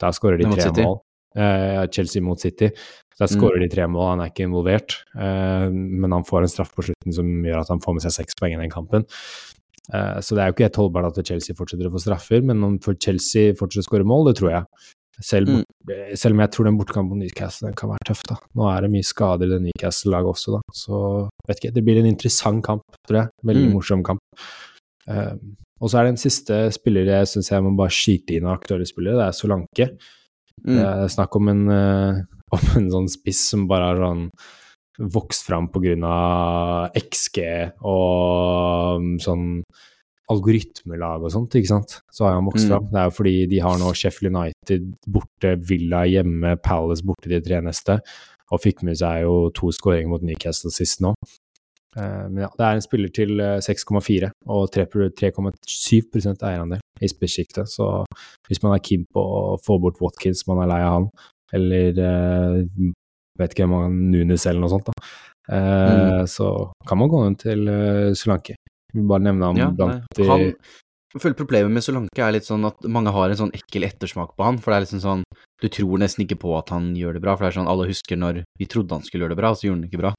Da 0.00 0.10
skårer 0.16 0.40
de 0.40 0.48
tre 0.50 0.72
mål. 0.82 0.98
Uh, 1.36 1.84
Chelsea 1.92 2.22
mot 2.24 2.40
City. 2.40 2.70
Da 3.18 3.26
Mm. 3.26 3.32
skårer 3.36 3.60
de 3.60 3.68
tre 3.68 3.86
mål, 3.86 4.08
han 4.10 4.20
er 4.20 4.30
ikke 4.32 4.48
involvert. 4.48 4.96
Uh, 5.14 5.68
men 5.70 6.12
han 6.12 6.24
får 6.24 6.42
en 6.42 6.48
straff 6.48 6.74
på 6.74 6.82
slutten 6.88 7.12
som 7.12 7.26
gjør 7.44 7.60
at 7.60 7.68
han 7.68 7.80
får 7.80 7.94
med 7.94 8.02
seg 8.02 8.12
seks 8.12 8.34
poeng 8.40 8.56
i 8.56 8.60
den 8.60 8.70
kampen. 8.70 9.06
Så 9.86 10.34
det 10.34 10.42
er 10.42 10.48
jo 10.48 10.54
ikke 10.56 10.64
helt 10.66 10.78
holdbart 10.80 11.16
at 11.16 11.26
Chelsea 11.28 11.54
fortsetter 11.54 11.86
å 11.86 11.92
få 11.94 12.00
straffer, 12.02 12.40
men 12.42 12.58
om 12.64 12.72
Chelsea 12.82 13.52
fortsetter 13.54 13.84
å 13.84 13.86
skåre 13.86 14.04
mål, 14.04 14.24
det 14.26 14.40
tror 14.40 14.50
jeg. 14.50 14.64
Selv, 15.22 15.48
Mm. 15.48 15.62
selv 16.14 16.34
om 16.34 16.40
jeg 16.40 16.50
tror 16.52 16.64
den 16.64 16.76
bortekampen 16.78 17.10
på 17.14 17.16
Newcastle 17.22 17.72
kan 17.72 17.88
være 17.88 18.04
tøff, 18.04 18.22
da. 18.28 18.36
Nå 18.54 18.66
er 18.76 18.80
det 18.82 18.90
mye 18.92 19.02
skader 19.06 19.46
i 19.46 19.48
det 19.54 19.62
Newcastle-laget 19.64 20.28
også, 20.34 20.52
da. 20.52 20.60
Så 20.74 21.28
vet 21.48 21.60
ikke, 21.62 21.72
det 21.74 21.84
blir 21.84 21.98
en 22.02 22.10
interessant 22.10 22.62
kamp, 22.64 22.82
tror 23.08 23.22
jeg. 23.22 23.28
Veldig 23.44 23.68
Mm. 23.68 23.72
morsom 23.72 24.02
kamp. 24.04 24.20
Eh, 25.08 25.32
og 25.80 25.88
så 25.88 25.98
er 25.98 26.02
det 26.04 26.08
en 26.12 26.16
siste 26.30 26.72
spiller 26.72 27.04
jeg 27.06 27.26
syns 27.26 27.48
jeg 27.50 27.62
må 27.62 27.76
bare 27.76 27.88
skyte 27.88 28.36
inn 28.36 28.44
av 28.44 28.58
aktuelle 28.60 28.84
spillere, 28.86 29.16
det 29.16 29.26
er 29.28 29.38
Solanke. 29.40 29.98
Mm. 30.66 30.76
Det 30.76 30.84
er 30.84 31.08
snakk 31.08 31.36
om 31.36 31.48
en, 31.48 31.68
uh, 31.68 32.22
om 32.52 32.76
en 32.76 32.90
sånn 32.90 33.08
spiss 33.08 33.50
som 33.50 33.66
bare 33.68 33.94
har 33.94 33.96
sånn 33.96 34.30
vokst 34.98 35.44
fram 35.44 35.68
på 35.68 35.80
grunn 35.82 36.04
av 36.04 36.90
XG 36.96 37.72
og 37.84 38.96
um, 38.96 39.18
sånn 39.18 39.62
algoritmelag 40.32 41.22
og 41.22 41.30
sånt, 41.30 41.54
ikke 41.54 41.70
sant. 41.70 42.00
Så 42.12 42.26
har 42.26 42.34
han 42.34 42.46
vokst 42.48 42.66
Mm. 42.66 42.70
fram. 42.72 42.86
Det 42.90 42.98
er 43.00 43.04
jo 43.10 43.16
fordi 43.16 43.34
de 43.48 43.58
har 43.62 43.78
nå 43.78 43.92
Sheffield 43.94 44.34
United 44.34 44.94
borte, 45.06 45.56
Villa 45.68 46.04
hjemme, 46.06 46.56
Palace 46.62 47.04
borte 47.06 47.28
de 47.30 47.40
tre 47.40 47.60
neste, 47.62 48.00
og 48.50 48.60
fikk 48.62 48.82
med 48.82 48.96
seg 48.98 49.22
jo 49.22 49.50
to 49.50 49.70
skåringer 49.74 50.08
mot 50.08 50.22
Newcastle 50.22 50.70
sist 50.70 51.00
nå. 51.00 51.14
Eh, 51.96 52.28
Men 52.28 52.42
ja, 52.44 52.48
det 52.58 52.64
er 52.66 52.74
en 52.74 52.82
spiller 52.84 53.08
til 53.08 53.40
eh, 53.40 53.58
6,4 53.64 54.30
og 54.48 54.68
3,7% 54.70 56.42
eierandel 56.42 56.80
i 57.00 57.08
spissjiktet, 57.08 57.68
så 57.68 58.04
hvis 58.48 58.62
man 58.62 58.74
er 58.74 58.82
keen 58.84 59.06
på 59.12 59.20
å 59.20 59.56
få 59.64 59.80
bort 59.80 60.00
Watkins, 60.00 60.46
man 60.46 60.58
er 60.62 60.66
lei 60.66 60.82
av 60.82 60.92
han, 60.92 61.08
eller 61.54 61.98
eh, 61.98 62.92
vet 63.38 63.52
ikke 63.54 63.64
hvem 63.64 63.78
han 63.80 64.10
Nunes 64.10 64.46
eller 64.46 64.60
noe 64.60 64.70
sånt, 64.74 64.86
da, 64.86 64.92
mm. 65.48 66.26
så 66.26 66.72
kan 66.86 66.98
man 66.98 67.08
gå 67.08 67.22
ned 67.24 67.38
til 67.38 67.68
Solanke. 68.16 68.56
Vi 68.96 69.02
vil 69.02 69.08
bare 69.12 69.26
nevne 69.28 69.50
ham 69.52 69.60
Ja, 69.60 69.68
blant 69.76 70.06
nei. 70.16 70.26
Han, 70.32 70.46
jeg 71.16 71.22
føler 71.22 71.36
problemet 71.38 71.70
med 71.72 71.84
Solanke 71.84 72.24
er 72.24 72.32
litt 72.34 72.44
sånn 72.48 72.64
at 72.68 72.82
mange 72.92 73.12
har 73.14 73.30
en 73.32 73.38
sånn 73.38 73.52
ekkel 73.56 73.84
ettersmak 73.86 74.32
på 74.36 74.44
han, 74.48 74.58
for 74.58 74.72
det 74.72 74.80
er 74.80 74.84
liksom 74.86 75.00
sånn 75.04 75.22
Du 75.62 75.68
tror 75.72 76.00
nesten 76.02 76.24
ikke 76.26 76.36
på 76.40 76.50
at 76.58 76.72
han 76.74 76.90
gjør 76.96 77.14
det 77.16 77.22
bra, 77.24 77.36
for 77.36 77.44
det 77.46 77.52
er 77.54 77.58
sånn 77.60 77.68
alle 77.70 77.86
husker 77.88 78.16
når 78.20 78.42
vi 78.60 78.66
trodde 78.68 78.92
han 78.98 79.04
skulle 79.06 79.24
gjøre 79.24 79.36
det 79.36 79.40
bra, 79.40 79.52
så 79.56 79.68
gjorde 79.68 79.78
han 79.80 79.86
ikke 79.88 80.00
bra. 80.02 80.10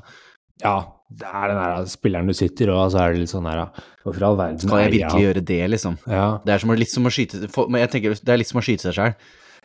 Ja, 0.64 0.76
det 1.14 1.28
er 1.30 1.52
den 1.52 1.60
der 1.62 1.86
spilleren 1.92 2.26
du 2.32 2.34
sitter, 2.34 2.72
og 2.74 2.88
så 2.90 3.04
er 3.04 3.14
det 3.14 3.20
litt 3.22 3.30
sånn 3.30 3.46
her 3.46 3.68
Hvorfor 4.02 4.24
i 4.24 4.26
all 4.26 4.38
verden 4.40 4.58
Skal 4.64 4.80
jeg 4.82 4.94
virkelig 4.96 5.22
ja. 5.22 5.26
gjøre 5.28 5.44
det, 5.52 5.60
liksom? 5.76 5.98
Ja. 6.10 6.24
Det 6.48 6.56
er 6.56 6.64
som 6.64 6.72
litt 6.74 6.90
som 6.94 7.06
å 7.06 7.12
skyte 7.14 7.44
for- 7.54 7.70
men 7.70 7.82
jeg 7.86 7.92
tenker, 7.94 8.16
Det 8.18 8.34
er 8.34 8.38
litt 8.42 8.50
som 8.50 8.58
å 8.62 8.66
skyte 8.66 8.88
seg 8.90 8.96
sjøl. 8.98 9.14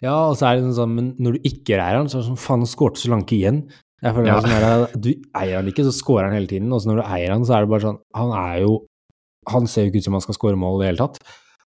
ja, 0.03 0.12
og 0.29 0.37
så 0.37 0.51
er 0.51 0.61
det 0.61 0.75
sånn 0.77 0.92
Men 0.94 1.14
når 1.16 1.38
du 1.38 1.48
ikke 1.48 1.79
eier 1.81 1.96
han, 1.96 2.09
så 2.12 2.18
er 2.18 2.22
det 2.27 2.29
sånn 2.29 2.42
Faen, 2.44 2.66
skårte 2.68 3.01
Solanke 3.01 3.33
igjen. 3.38 3.62
Jeg 4.03 4.12
føler 4.14 4.27
Ja. 4.27 4.40
det 4.40 4.51
er 4.51 4.61
sånn 4.61 4.68
her, 4.68 5.01
Du 5.01 5.11
eier 5.35 5.57
han 5.57 5.66
ikke, 5.72 5.85
så 5.88 5.92
scorer 5.96 6.25
han 6.29 6.35
hele 6.37 6.46
tiden. 6.51 6.70
Og 6.72 6.81
så 6.83 6.90
når 6.92 7.01
du 7.01 7.09
eier 7.09 7.31
han, 7.33 7.42
så 7.48 7.57
er 7.57 7.61
det 7.64 7.70
bare 7.70 7.81
sånn 7.88 7.98
Han 8.14 8.33
er 8.37 8.61
jo 8.61 8.85
Han 9.50 9.66
ser 9.66 9.85
jo 9.87 9.90
ikke 9.90 9.98
ut 10.02 10.05
som 10.05 10.14
han 10.14 10.22
skal 10.22 10.35
score 10.38 10.57
mål 10.57 10.81
i 10.81 10.85
det 10.87 10.90
hele 10.92 11.02
tatt. 11.09 11.18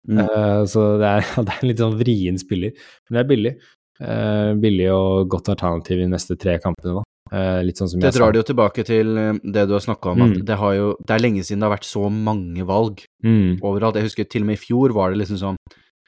Mm. 0.07 0.21
Uh, 0.23 0.63
så 0.71 0.85
det 1.01 1.09
er, 1.09 1.21
det 1.47 1.51
er 1.51 1.59
en 1.63 1.69
litt 1.73 1.83
sånn 1.83 1.99
vrien 1.99 2.39
spiller. 2.39 2.71
Men 3.09 3.17
det 3.19 3.25
er 3.25 3.31
billig. 3.33 3.55
Uh, 3.97 4.53
billig 4.61 4.91
og 4.93 5.29
godt 5.33 5.49
alternativ 5.55 5.99
i 5.99 6.05
de 6.05 6.11
neste 6.13 6.37
tre 6.39 6.59
kampene, 6.63 7.01
da. 7.01 7.03
Uh, 7.33 7.61
litt 7.67 7.81
sånn 7.81 7.89
som 7.91 7.99
Det 7.99 8.13
jeg 8.13 8.21
drar 8.21 8.31
det 8.31 8.39
jo 8.39 8.47
tilbake 8.53 8.85
til 8.87 9.17
eh, 9.19 9.39
det 9.43 9.65
du 9.67 9.73
har 9.75 9.83
snakka 9.83 10.13
om, 10.13 10.21
at 10.23 10.37
Mm. 10.37 10.45
det 10.47 10.57
har 10.61 10.75
jo 10.77 10.85
Det 11.03 11.11
er 11.17 11.25
lenge 11.25 11.43
siden 11.43 11.59
det 11.59 11.67
har 11.67 11.75
vært 11.75 11.89
så 11.89 12.07
mange 12.13 12.63
valg 12.69 13.03
Mm. 13.25 13.59
overalt. 13.67 13.97
Jeg 13.99 14.07
husker 14.07 14.29
til 14.31 14.43
og 14.43 14.47
med 14.47 14.59
i 14.61 14.63
fjor 14.63 14.95
var 14.95 15.11
det 15.11 15.19
liksom 15.25 15.41
sånn 15.41 15.57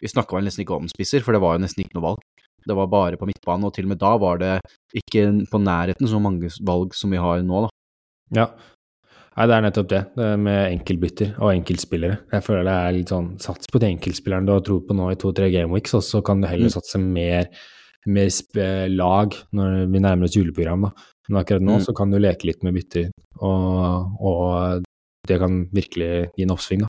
Vi 0.00 0.06
snakka 0.06 0.38
nesten 0.38 0.62
ikke 0.62 0.76
om 0.76 0.86
spisser, 0.86 1.24
for 1.26 1.32
det 1.34 1.40
var 1.42 1.56
jo 1.58 1.64
nesten 1.64 1.82
ikke 1.82 1.96
noe 1.98 2.04
valg. 2.14 2.18
Det 2.68 2.76
var 2.76 2.86
bare 2.86 3.16
på 3.18 3.26
midtbanen, 3.26 3.64
og 3.66 3.74
til 3.74 3.84
og 3.86 3.88
med 3.88 3.98
da 3.98 4.16
var 4.16 4.38
det 4.38 4.60
ikke 4.94 5.24
på 5.50 5.58
nærheten 5.58 6.06
så 6.06 6.20
mange 6.22 6.46
valg 6.62 6.94
som 6.94 7.10
vi 7.10 7.16
har 7.18 7.42
nå, 7.42 7.66
da. 7.66 7.68
Ja. 8.30 8.46
Nei, 9.38 9.44
det 9.46 9.54
er 9.54 9.62
nettopp 9.62 9.88
det, 9.92 9.98
det 10.18 10.28
med 10.42 10.72
enkeltbytter 10.72 11.36
og 11.38 11.52
enkeltspillere. 11.52 12.16
Jeg 12.34 12.42
føler 12.42 12.64
det 12.66 12.72
er 12.74 12.94
litt 12.96 13.10
sånn 13.12 13.28
Sats 13.38 13.68
på 13.70 13.78
de 13.78 13.86
enkeltspillerne 13.92 14.48
du 14.48 14.50
har 14.56 14.64
tro 14.66 14.80
på 14.82 14.96
nå 14.98 15.12
i 15.12 15.18
to-tre 15.20 15.46
gameweeks, 15.54 15.94
og 15.94 16.02
så 16.02 16.22
kan 16.26 16.40
du 16.42 16.48
heller 16.50 16.66
Mm. 16.66 16.74
satse 16.74 16.98
mer, 16.98 17.46
mer 18.06 18.26
sp 18.34 18.58
lag 18.90 19.36
når 19.54 19.86
vi 19.92 20.02
nærmer 20.02 20.26
oss 20.26 20.34
juleprogram, 20.34 20.88
da. 20.88 20.90
Men 21.28 21.42
akkurat 21.44 21.62
nå 21.62 21.76
Mm. 21.78 21.84
så 21.86 21.94
kan 21.94 22.10
du 22.10 22.18
leke 22.18 22.46
litt 22.50 22.64
med 22.66 22.74
bytter, 22.74 23.10
og, 23.38 24.18
og 24.18 24.82
det 25.28 25.38
kan 25.38 25.68
virkelig 25.70 26.10
gi 26.34 26.42
en 26.42 26.50
oppsving, 26.56 26.80
da. 26.82 26.88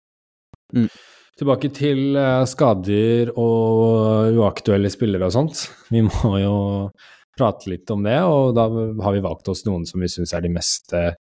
Mm. 0.73 0.89
Tilbake 1.37 1.69
til 1.71 2.17
eh, 2.17 2.45
skader 2.49 3.29
og 3.37 4.33
uaktuelle 4.41 4.89
spillere 4.89 5.29
og 5.29 5.31
sånt. 5.37 5.67
Vi 5.91 6.01
må 6.01 6.33
jo 6.41 6.89
prate 7.37 7.69
litt 7.69 7.89
om 7.91 8.01
det, 8.03 8.17
og 8.25 8.55
da 8.57 8.65
har 9.05 9.13
vi 9.13 9.21
valgt 9.21 9.47
oss 9.53 9.63
noen 9.69 9.85
som 9.85 10.01
vi 10.01 10.07
syns 10.07 10.33
er 10.33 10.41
de 10.41 10.49
mest 10.49 10.91
eh, 10.97 11.13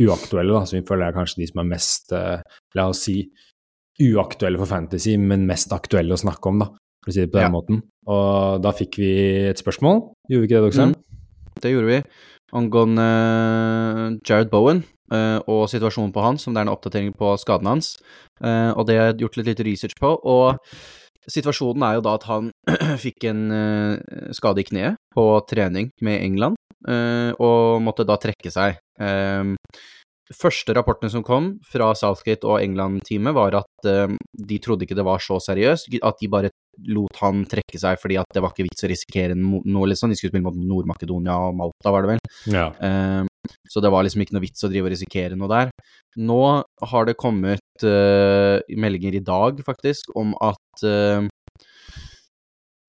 uaktuelle, 0.00 0.52
da, 0.52 0.64
som 0.68 0.78
vi 0.78 0.86
føler 0.86 1.08
er 1.08 1.16
kanskje 1.16 1.42
de 1.42 1.46
som 1.50 1.62
er 1.62 1.68
mest, 1.70 2.12
eh, 2.12 2.42
la 2.76 2.88
oss 2.90 3.04
si, 3.06 3.20
uaktuelle 4.02 4.58
for 4.60 4.68
fantasy, 4.68 5.16
men 5.16 5.46
mest 5.48 5.72
aktuelle 5.72 6.12
å 6.12 6.20
snakke 6.20 6.50
om, 6.50 6.58
da, 6.60 6.66
for 7.02 7.12
å 7.12 7.14
si 7.14 7.20
det 7.24 7.30
på 7.32 7.38
den 7.40 7.46
Ja. 7.48 7.54
måten. 7.54 7.82
Og 8.06 8.60
da 8.62 8.72
fikk 8.72 8.98
vi 9.00 9.12
et 9.48 9.56
spørsmål, 9.58 10.02
gjorde 10.28 10.42
vi 10.42 10.48
ikke 10.48 10.60
det, 10.60 10.66
Doxheim? 10.66 10.94
Det 11.60 11.72
gjorde 11.72 11.86
vi. 11.86 12.02
Angående 12.52 13.06
eh, 13.06 14.18
Jared 14.28 14.50
Bowen 14.50 14.84
eh, 15.10 15.40
og 15.48 15.68
situasjonen 15.72 16.12
på 16.12 16.22
han, 16.22 16.36
som 16.38 16.52
det 16.54 16.60
er 16.60 16.68
en 16.68 16.74
oppdatering 16.76 17.14
på 17.16 17.32
skaden 17.40 17.66
hans. 17.66 17.96
Og 18.42 18.86
det 18.86 18.98
har 18.98 19.12
jeg 19.12 19.20
gjort 19.24 19.36
litt 19.38 19.46
litt 19.46 19.60
research 19.64 19.96
på. 19.98 20.10
Og 20.22 20.58
situasjonen 21.26 21.82
er 21.82 21.94
jo 21.96 22.02
da 22.04 22.14
at 22.18 22.26
han 22.28 22.50
fikk 23.04 23.24
en 23.24 23.48
skade 24.36 24.60
i 24.60 24.66
kneet 24.68 24.96
på 25.16 25.26
trening 25.48 25.90
med 26.04 26.22
England, 26.22 26.60
eh, 26.88 27.32
og 27.40 27.82
måtte 27.84 28.06
da 28.08 28.18
trekke 28.20 28.52
seg. 28.52 28.76
Eh, 29.00 29.54
første 30.34 30.74
rapportene 30.74 31.10
som 31.12 31.22
kom 31.26 31.52
fra 31.70 31.92
Southgate 31.94 32.46
og 32.48 32.60
England-teamet, 32.62 33.34
var 33.36 33.60
at 33.60 33.88
eh, 33.88 34.14
de 34.36 34.58
trodde 34.62 34.86
ikke 34.86 34.98
det 34.98 35.06
var 35.06 35.22
så 35.22 35.38
seriøst, 35.42 35.92
at 36.02 36.22
de 36.22 36.30
bare 36.32 36.52
lot 36.92 37.16
han 37.22 37.46
trekke 37.48 37.78
seg 37.80 37.96
fordi 38.02 38.18
at 38.20 38.28
det 38.34 38.42
var 38.44 38.52
ikke 38.52 38.66
vits 38.66 38.84
å 38.84 38.90
risikere 38.90 39.36
noe, 39.38 39.86
liksom. 39.88 40.12
De 40.12 40.18
skulle 40.18 40.34
spille 40.34 40.44
mot 40.44 40.58
Nord-Makedonia 40.58 41.38
og 41.46 41.56
Malta, 41.62 41.92
var 41.94 42.04
det 42.04 42.16
vel. 42.16 42.34
Ja. 42.52 42.66
Eh, 42.74 43.54
så 43.70 43.82
det 43.82 43.92
var 43.94 44.04
liksom 44.04 44.24
ikke 44.24 44.36
noe 44.36 44.44
vits 44.44 44.66
å 44.66 44.70
drive 44.72 44.90
og 44.90 44.96
risikere 44.96 45.38
noe 45.38 45.50
der. 45.52 45.72
Nå 46.16 46.42
har 46.90 47.06
det 47.06 47.18
kommet 47.20 47.84
uh, 47.84 48.56
meldinger 48.80 49.18
i 49.18 49.20
dag, 49.22 49.58
faktisk, 49.62 50.08
om 50.16 50.32
at 50.42 50.86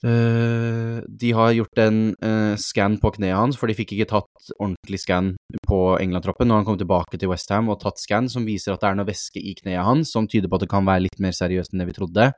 eh, 0.07 0.99
de 1.07 1.31
har 1.35 1.51
gjort 1.55 1.81
en 1.83 1.99
uh, 2.23 2.55
scan 2.59 2.97
på 3.01 3.11
kneet 3.17 3.37
hans, 3.37 3.57
for 3.59 3.69
de 3.69 3.75
fikk 3.77 3.93
ikke 3.95 4.09
tatt 4.13 4.51
ordentlig 4.57 5.01
scan 5.03 5.33
på 5.67 5.81
England-troppen. 6.01 6.47
når 6.47 6.61
han 6.61 6.67
kom 6.69 6.79
tilbake 6.79 7.19
til 7.19 7.31
Westham 7.31 7.69
og 7.69 7.81
tatt 7.81 8.01
scan 8.01 8.29
som 8.31 8.47
viser 8.47 8.73
at 8.73 8.81
det 8.81 8.89
er 8.89 8.97
noe 8.99 9.09
væske 9.09 9.41
i 9.41 9.53
kneet 9.59 9.85
hans, 9.85 10.11
som 10.11 10.27
tyder 10.27 10.49
på 10.49 10.59
at 10.59 10.65
det 10.65 10.71
kan 10.71 10.87
være 10.87 11.05
litt 11.07 11.19
mer 11.19 11.35
seriøst 11.35 11.73
enn 11.73 11.83
det 11.83 11.91
vi 11.91 11.97
trodde. 11.99 12.31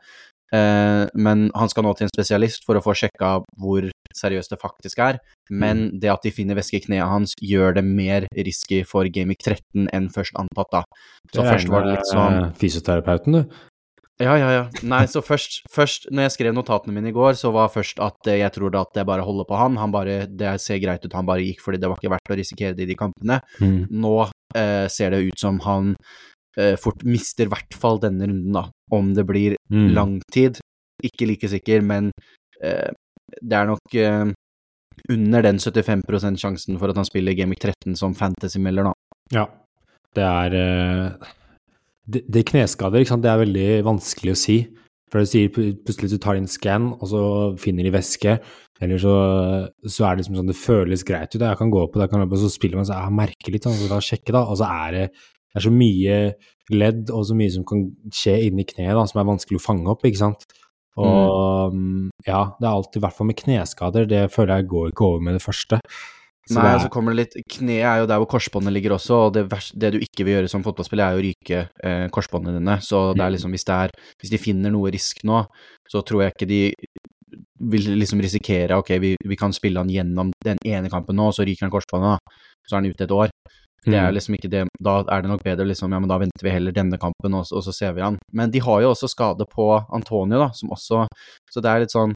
Uh, 0.50 1.06
men 1.14 1.50
han 1.54 1.70
skal 1.70 1.86
nå 1.86 1.94
til 1.94 2.08
en 2.08 2.14
spesialist 2.14 2.66
for 2.66 2.80
å 2.80 2.84
få 2.84 2.96
sjekka 2.98 3.36
hvor 3.62 3.86
seriøst 4.18 4.54
det 4.54 4.62
faktisk 4.62 5.02
er. 5.06 5.20
Men 5.50 5.90
det 6.02 6.12
at 6.12 6.26
de 6.26 6.34
finner 6.34 6.58
væske 6.58 6.80
i 6.80 6.86
kneet 6.88 7.10
hans, 7.10 7.36
gjør 7.42 7.78
det 7.78 7.86
mer 7.86 8.28
risky 8.38 8.82
for 8.88 9.08
Gamic 9.14 9.44
13 9.46 9.90
enn 9.94 10.10
først 10.14 10.38
antatt, 10.40 10.72
da. 10.74 10.84
Så 11.34 11.46
først 11.46 11.70
var 11.70 11.86
det 11.86 11.98
litt 11.98 12.10
sånn 12.10 12.50
Fysioterapeuten, 12.60 13.38
du. 13.40 13.60
Ja, 14.20 14.34
ja, 14.36 14.50
ja. 14.52 14.64
Nei, 14.84 15.06
så 15.08 15.22
først, 15.24 15.62
først 15.72 16.10
når 16.12 16.26
jeg 16.28 16.34
skrev 16.36 16.56
notatene 16.58 16.92
mine 16.98 17.08
i 17.12 17.16
går, 17.16 17.38
så 17.40 17.54
var 17.56 17.70
først 17.72 18.02
at 18.04 18.28
eh, 18.28 18.42
jeg 18.42 18.52
tror 18.58 18.76
at 18.76 18.92
det 18.98 19.06
bare 19.08 19.24
holder 19.24 19.48
på 19.48 19.56
han. 19.60 19.78
Han 19.80 19.94
bare 19.96 20.26
Det 20.28 20.58
ser 20.60 20.82
greit 20.84 21.06
ut, 21.06 21.14
han 21.16 21.26
bare 21.30 21.46
gikk 21.46 21.62
fordi 21.64 21.80
det 21.80 21.88
var 21.88 22.02
ikke 22.02 22.12
verdt 22.12 22.34
å 22.36 22.40
risikere 22.40 22.76
det 22.76 22.84
i 22.84 22.90
de 22.92 22.98
kampene. 23.00 23.40
Mm. 23.64 23.86
Nå 24.04 24.16
eh, 24.56 24.88
ser 24.92 25.16
det 25.16 25.22
ut 25.30 25.40
som 25.40 25.62
han 25.64 25.94
eh, 26.60 26.76
fort 26.76 27.06
mister 27.08 27.48
i 27.48 27.54
hvert 27.54 27.80
fall 27.80 28.02
denne 28.04 28.28
runden, 28.28 28.52
da. 28.60 28.66
Om 28.92 29.14
det 29.16 29.26
blir 29.30 29.56
Mm. 29.72 29.92
lang 29.94 30.16
tid, 30.34 30.58
ikke 31.06 31.28
like 31.30 31.48
sikker, 31.48 31.84
men 31.86 32.08
eh, 32.64 32.90
det 33.40 33.54
er 33.56 33.68
nok 33.70 33.94
eh, 33.96 34.32
under 35.14 35.44
den 35.46 35.60
75% 35.62 36.42
sjansen 36.42 36.80
for 36.82 36.90
at 36.90 36.98
han 36.98 37.06
spiller 37.06 37.38
Gamic 37.38 37.62
13 37.62 37.96
som 37.96 38.16
fantasy-melder, 38.18 38.90
da. 38.90 38.94
Ja. 39.32 39.46
Det 40.18 40.26
er 40.26 40.56
eh, 40.58 41.30
det, 42.14 42.24
det 42.28 42.46
kneskader, 42.50 43.06
det 43.06 43.32
er 43.32 43.44
veldig 43.44 43.70
vanskelig 43.88 44.36
å 44.36 44.40
si. 44.40 44.60
For 45.10 45.26
du 45.26 45.30
sier 45.30 45.50
pl- 45.54 45.74
plutselig 45.86 46.12
du 46.14 46.22
tar 46.22 46.38
inn 46.38 46.46
en 46.46 46.52
scan, 46.52 46.92
og 47.00 47.06
så 47.10 47.22
finner 47.62 47.88
de 47.88 47.94
væske. 47.96 48.38
Eller 48.80 49.02
så, 49.02 49.16
så 49.84 50.06
er 50.06 50.14
det 50.16 50.24
liksom 50.24 50.38
sånn, 50.40 50.52
det 50.52 50.60
føles 50.60 51.04
greit 51.08 51.34
ut. 51.34 51.42
Jeg 51.42 51.60
kan 51.60 51.74
gå 51.74 51.82
på 51.92 52.00
det, 52.00 52.08
kan 52.12 52.24
så 52.40 52.52
spiller 52.52 52.80
man 52.80 52.88
så 52.88 53.00
jeg 53.00 53.18
merker 53.18 53.56
litt, 53.56 53.66
sånn, 53.68 53.76
så 53.80 53.90
da 53.92 54.00
sjekke 54.04 54.36
da, 54.36 54.46
og 54.46 54.60
så 54.62 54.70
er 54.70 54.96
det 54.96 55.04
det 55.50 55.58
er 55.58 55.66
så 55.66 55.72
mye 55.74 56.18
ledd 56.70 57.10
og 57.10 57.24
så 57.26 57.34
mye 57.34 57.50
som 57.50 57.64
kan 57.66 57.88
skje 58.14 58.36
inni 58.46 58.66
kneet 58.70 58.94
da, 58.94 59.02
som 59.10 59.18
er 59.18 59.32
vanskelig 59.32 59.58
å 59.58 59.64
fange 59.64 59.90
opp, 59.90 60.06
ikke 60.06 60.22
sant. 60.22 60.46
Og 61.00 61.74
mm. 61.74 62.10
ja, 62.28 62.44
det 62.60 62.68
er 62.68 62.70
alltid, 62.70 63.00
i 63.00 63.04
hvert 63.06 63.18
fall 63.18 63.30
med 63.32 63.40
kneskader, 63.40 64.06
det 64.10 64.24
føler 64.34 64.60
jeg 64.60 64.70
går 64.76 64.92
ikke 64.92 65.08
over 65.08 65.26
med 65.26 65.40
det 65.40 65.44
første. 65.44 65.80
Så 66.50 66.58
Nei, 66.58 66.72
er... 66.74 66.80
så 66.82 66.90
kommer 66.90 67.14
det 67.14 67.20
litt 67.20 67.52
Kneet 67.54 67.86
er 67.86 68.00
jo 68.02 68.08
der 68.10 68.22
hvor 68.22 68.30
korsbåndet 68.32 68.74
ligger 68.74 68.96
også, 68.96 69.20
og 69.28 69.36
det, 69.36 69.44
verste, 69.52 69.78
det, 69.78 69.92
du 69.94 70.02
ikke 70.02 70.26
vil 70.26 70.40
gjøre 70.40 70.50
som 70.50 70.66
fotballspiller, 70.66 71.06
er 71.06 71.20
å 71.20 71.26
ryke 71.26 71.60
eh, 71.86 72.08
korsbåndene 72.14 72.58
dine. 72.58 72.80
Så 72.82 73.12
det 73.14 73.22
er 73.22 73.30
mm. 73.30 73.36
liksom, 73.38 73.54
hvis 73.54 73.68
det 73.70 73.78
er 73.78 73.94
Hvis 74.20 74.34
de 74.34 74.42
finner 74.42 74.74
noe 74.74 74.92
risk 74.94 75.22
nå, 75.30 75.44
så 75.90 76.02
tror 76.06 76.26
jeg 76.26 76.36
ikke 76.36 76.50
de 76.50 76.62
vil 77.70 77.90
liksom 78.00 78.22
risikere 78.24 78.78
ok, 78.80 78.94
vi, 79.04 79.14
vi 79.30 79.38
kan 79.38 79.54
spille 79.54 79.82
han 79.82 79.92
gjennom 79.92 80.32
den 80.46 80.60
ene 80.66 80.90
kampen 80.90 81.18
nå, 81.20 81.30
og 81.30 81.36
så 81.38 81.46
ryker 81.46 81.68
han 81.68 81.74
korsbåndet. 81.74 82.38
Så 82.66 82.76
er 82.76 82.82
han 82.82 82.90
ute 82.90 83.06
et 83.06 83.14
år. 83.14 83.34
Det 83.86 83.96
er 83.96 84.10
mm. 84.10 84.16
liksom 84.16 84.36
ikke 84.36 84.52
det, 84.52 84.64
Da 84.84 84.96
er 85.08 85.24
det 85.24 85.32
nok 85.32 85.44
bedre 85.46 85.68
liksom, 85.70 85.94
ja, 85.94 86.00
men 86.02 86.12
da 86.12 86.20
venter 86.20 86.46
vi 86.46 86.54
heller 86.54 86.76
denne 86.76 87.00
kampen, 87.00 87.36
og, 87.38 87.46
og 87.56 87.64
så 87.64 87.76
ser 87.76 87.94
vi 87.96 88.04
han. 88.04 88.18
Men 88.36 88.52
de 88.52 88.62
har 88.64 88.82
jo 88.84 88.94
også 88.94 89.12
skade 89.12 89.48
på 89.50 89.70
Antonio, 89.96 90.40
da, 90.42 90.50
som 90.56 90.74
også 90.76 91.06
Så 91.52 91.64
det 91.64 91.72
er 91.72 91.86
litt 91.86 91.96
sånn 91.96 92.16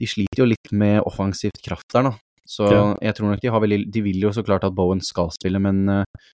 De 0.00 0.08
sliter 0.08 0.42
jo 0.42 0.48
litt 0.48 0.72
med 0.72 1.02
offensivt 1.08 1.60
kraft 1.64 1.92
der, 1.92 2.10
da. 2.10 2.14
Så 2.46 2.68
ja. 2.70 2.82
jeg 3.02 3.16
tror 3.18 3.32
nok 3.32 3.42
de 3.42 3.50
har 3.50 3.62
veldig 3.62 3.78
De 3.90 4.02
vil 4.04 4.20
jo 4.22 4.30
så 4.34 4.44
klart 4.46 4.64
at 4.66 4.74
Bowen 4.76 5.02
skal 5.02 5.32
spille, 5.34 5.58
men 5.62 5.82
uh, 5.90 6.28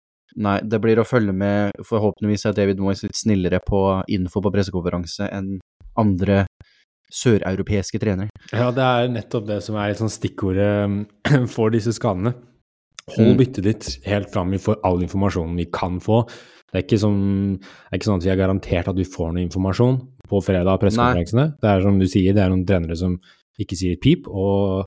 nei, 0.40 0.59
det 0.64 0.81
blir 0.81 1.01
å 1.01 1.07
følge 1.09 1.35
med 1.37 1.77
Forhåpentligvis 1.85 2.49
er 2.49 2.57
David 2.57 2.81
Moyes 2.81 3.05
litt 3.05 3.18
snillere 3.18 3.61
på 3.64 3.83
info 4.16 4.42
på 4.44 4.53
pressekonferanse 4.55 5.29
enn 5.29 5.57
andre 5.99 6.44
søreuropeiske 7.09 7.99
trenere. 8.03 8.29
Ja, 8.53 8.68
det 8.75 8.85
er 8.85 9.09
nettopp 9.11 9.47
det 9.49 9.62
som 9.64 9.79
er 9.81 9.94
sånn 9.97 10.12
stikkordet 10.12 11.09
for 11.55 11.73
disse 11.75 11.94
skadene. 11.97 12.35
Hold 13.14 13.33
mm. 13.33 13.38
byttet 13.40 13.64
ditt 13.64 13.90
helt 14.05 14.31
fram 14.35 14.53
vi 14.53 14.61
får 14.61 14.83
all 14.85 15.01
informasjonen 15.05 15.57
vi 15.57 15.68
kan 15.73 15.97
få. 16.05 16.23
Det 16.68 16.77
er, 16.77 16.85
ikke 16.85 17.01
som, 17.01 17.14
det 17.57 17.88
er 17.88 17.97
ikke 17.97 18.11
sånn 18.11 18.21
at 18.21 18.27
vi 18.27 18.33
er 18.35 18.40
garantert 18.42 18.90
at 18.90 18.99
vi 18.99 19.07
får 19.09 19.31
noe 19.33 19.47
informasjon 19.47 20.03
på 20.29 20.40
fredag 20.44 20.75
av 20.75 20.83
pressekonferansene. 20.83 21.47
Det 21.62 21.71
er 21.71 21.85
som 21.87 22.01
du 22.01 22.05
sier, 22.05 22.37
det 22.37 22.42
er 22.44 22.53
noen 22.53 22.66
trenere 22.68 22.99
som 23.01 23.14
ikke 23.59 23.79
sier 23.79 23.97
pip, 24.03 24.29
og 24.29 24.85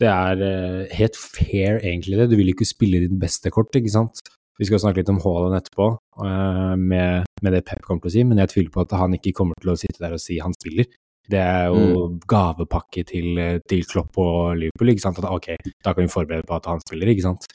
det 0.00 0.08
er 0.08 0.42
uh, 0.42 0.92
helt 0.96 1.16
fair, 1.18 1.80
egentlig, 1.80 2.18
det. 2.18 2.30
Du 2.32 2.38
vil 2.38 2.52
ikke 2.52 2.68
spille 2.68 3.02
ditt 3.02 3.16
beste 3.20 3.52
kort, 3.54 3.74
ikke 3.76 3.92
sant. 3.92 4.22
Vi 4.60 4.68
skal 4.68 4.80
snakke 4.82 5.00
litt 5.00 5.12
om 5.12 5.20
Haaland 5.22 5.56
etterpå, 5.56 5.90
uh, 6.20 6.74
med, 6.76 7.28
med, 7.40 7.54
det 7.56 7.62
Pep 7.68 7.84
kommer 7.84 8.04
til 8.04 8.12
å 8.12 8.14
si, 8.16 8.24
men 8.28 8.40
jeg 8.42 8.52
tviler 8.52 8.74
på 8.74 8.84
at 8.84 8.96
han 9.00 9.16
ikke 9.16 9.34
kommer 9.36 9.60
til 9.60 9.72
å 9.72 9.78
sitte 9.80 10.02
der 10.02 10.16
og 10.16 10.22
si 10.22 10.40
han 10.40 10.56
spiller. 10.56 10.88
Det 11.30 11.40
er 11.40 11.68
jo 11.70 12.06
mm. 12.10 12.20
gavepakke 12.28 13.04
til, 13.06 13.38
til, 13.68 13.84
Klopp 13.88 14.18
og 14.18 14.56
Liverpool, 14.58 14.92
ikke 14.92 15.04
sant. 15.04 15.20
At 15.22 15.30
ok, 15.30 15.52
da 15.84 15.92
kan 15.94 16.06
vi 16.06 16.12
forberede 16.12 16.48
på 16.48 16.56
at 16.56 16.66
han 16.70 16.82
spiller, 16.82 17.12
ikke 17.12 17.26
sant. 17.28 17.46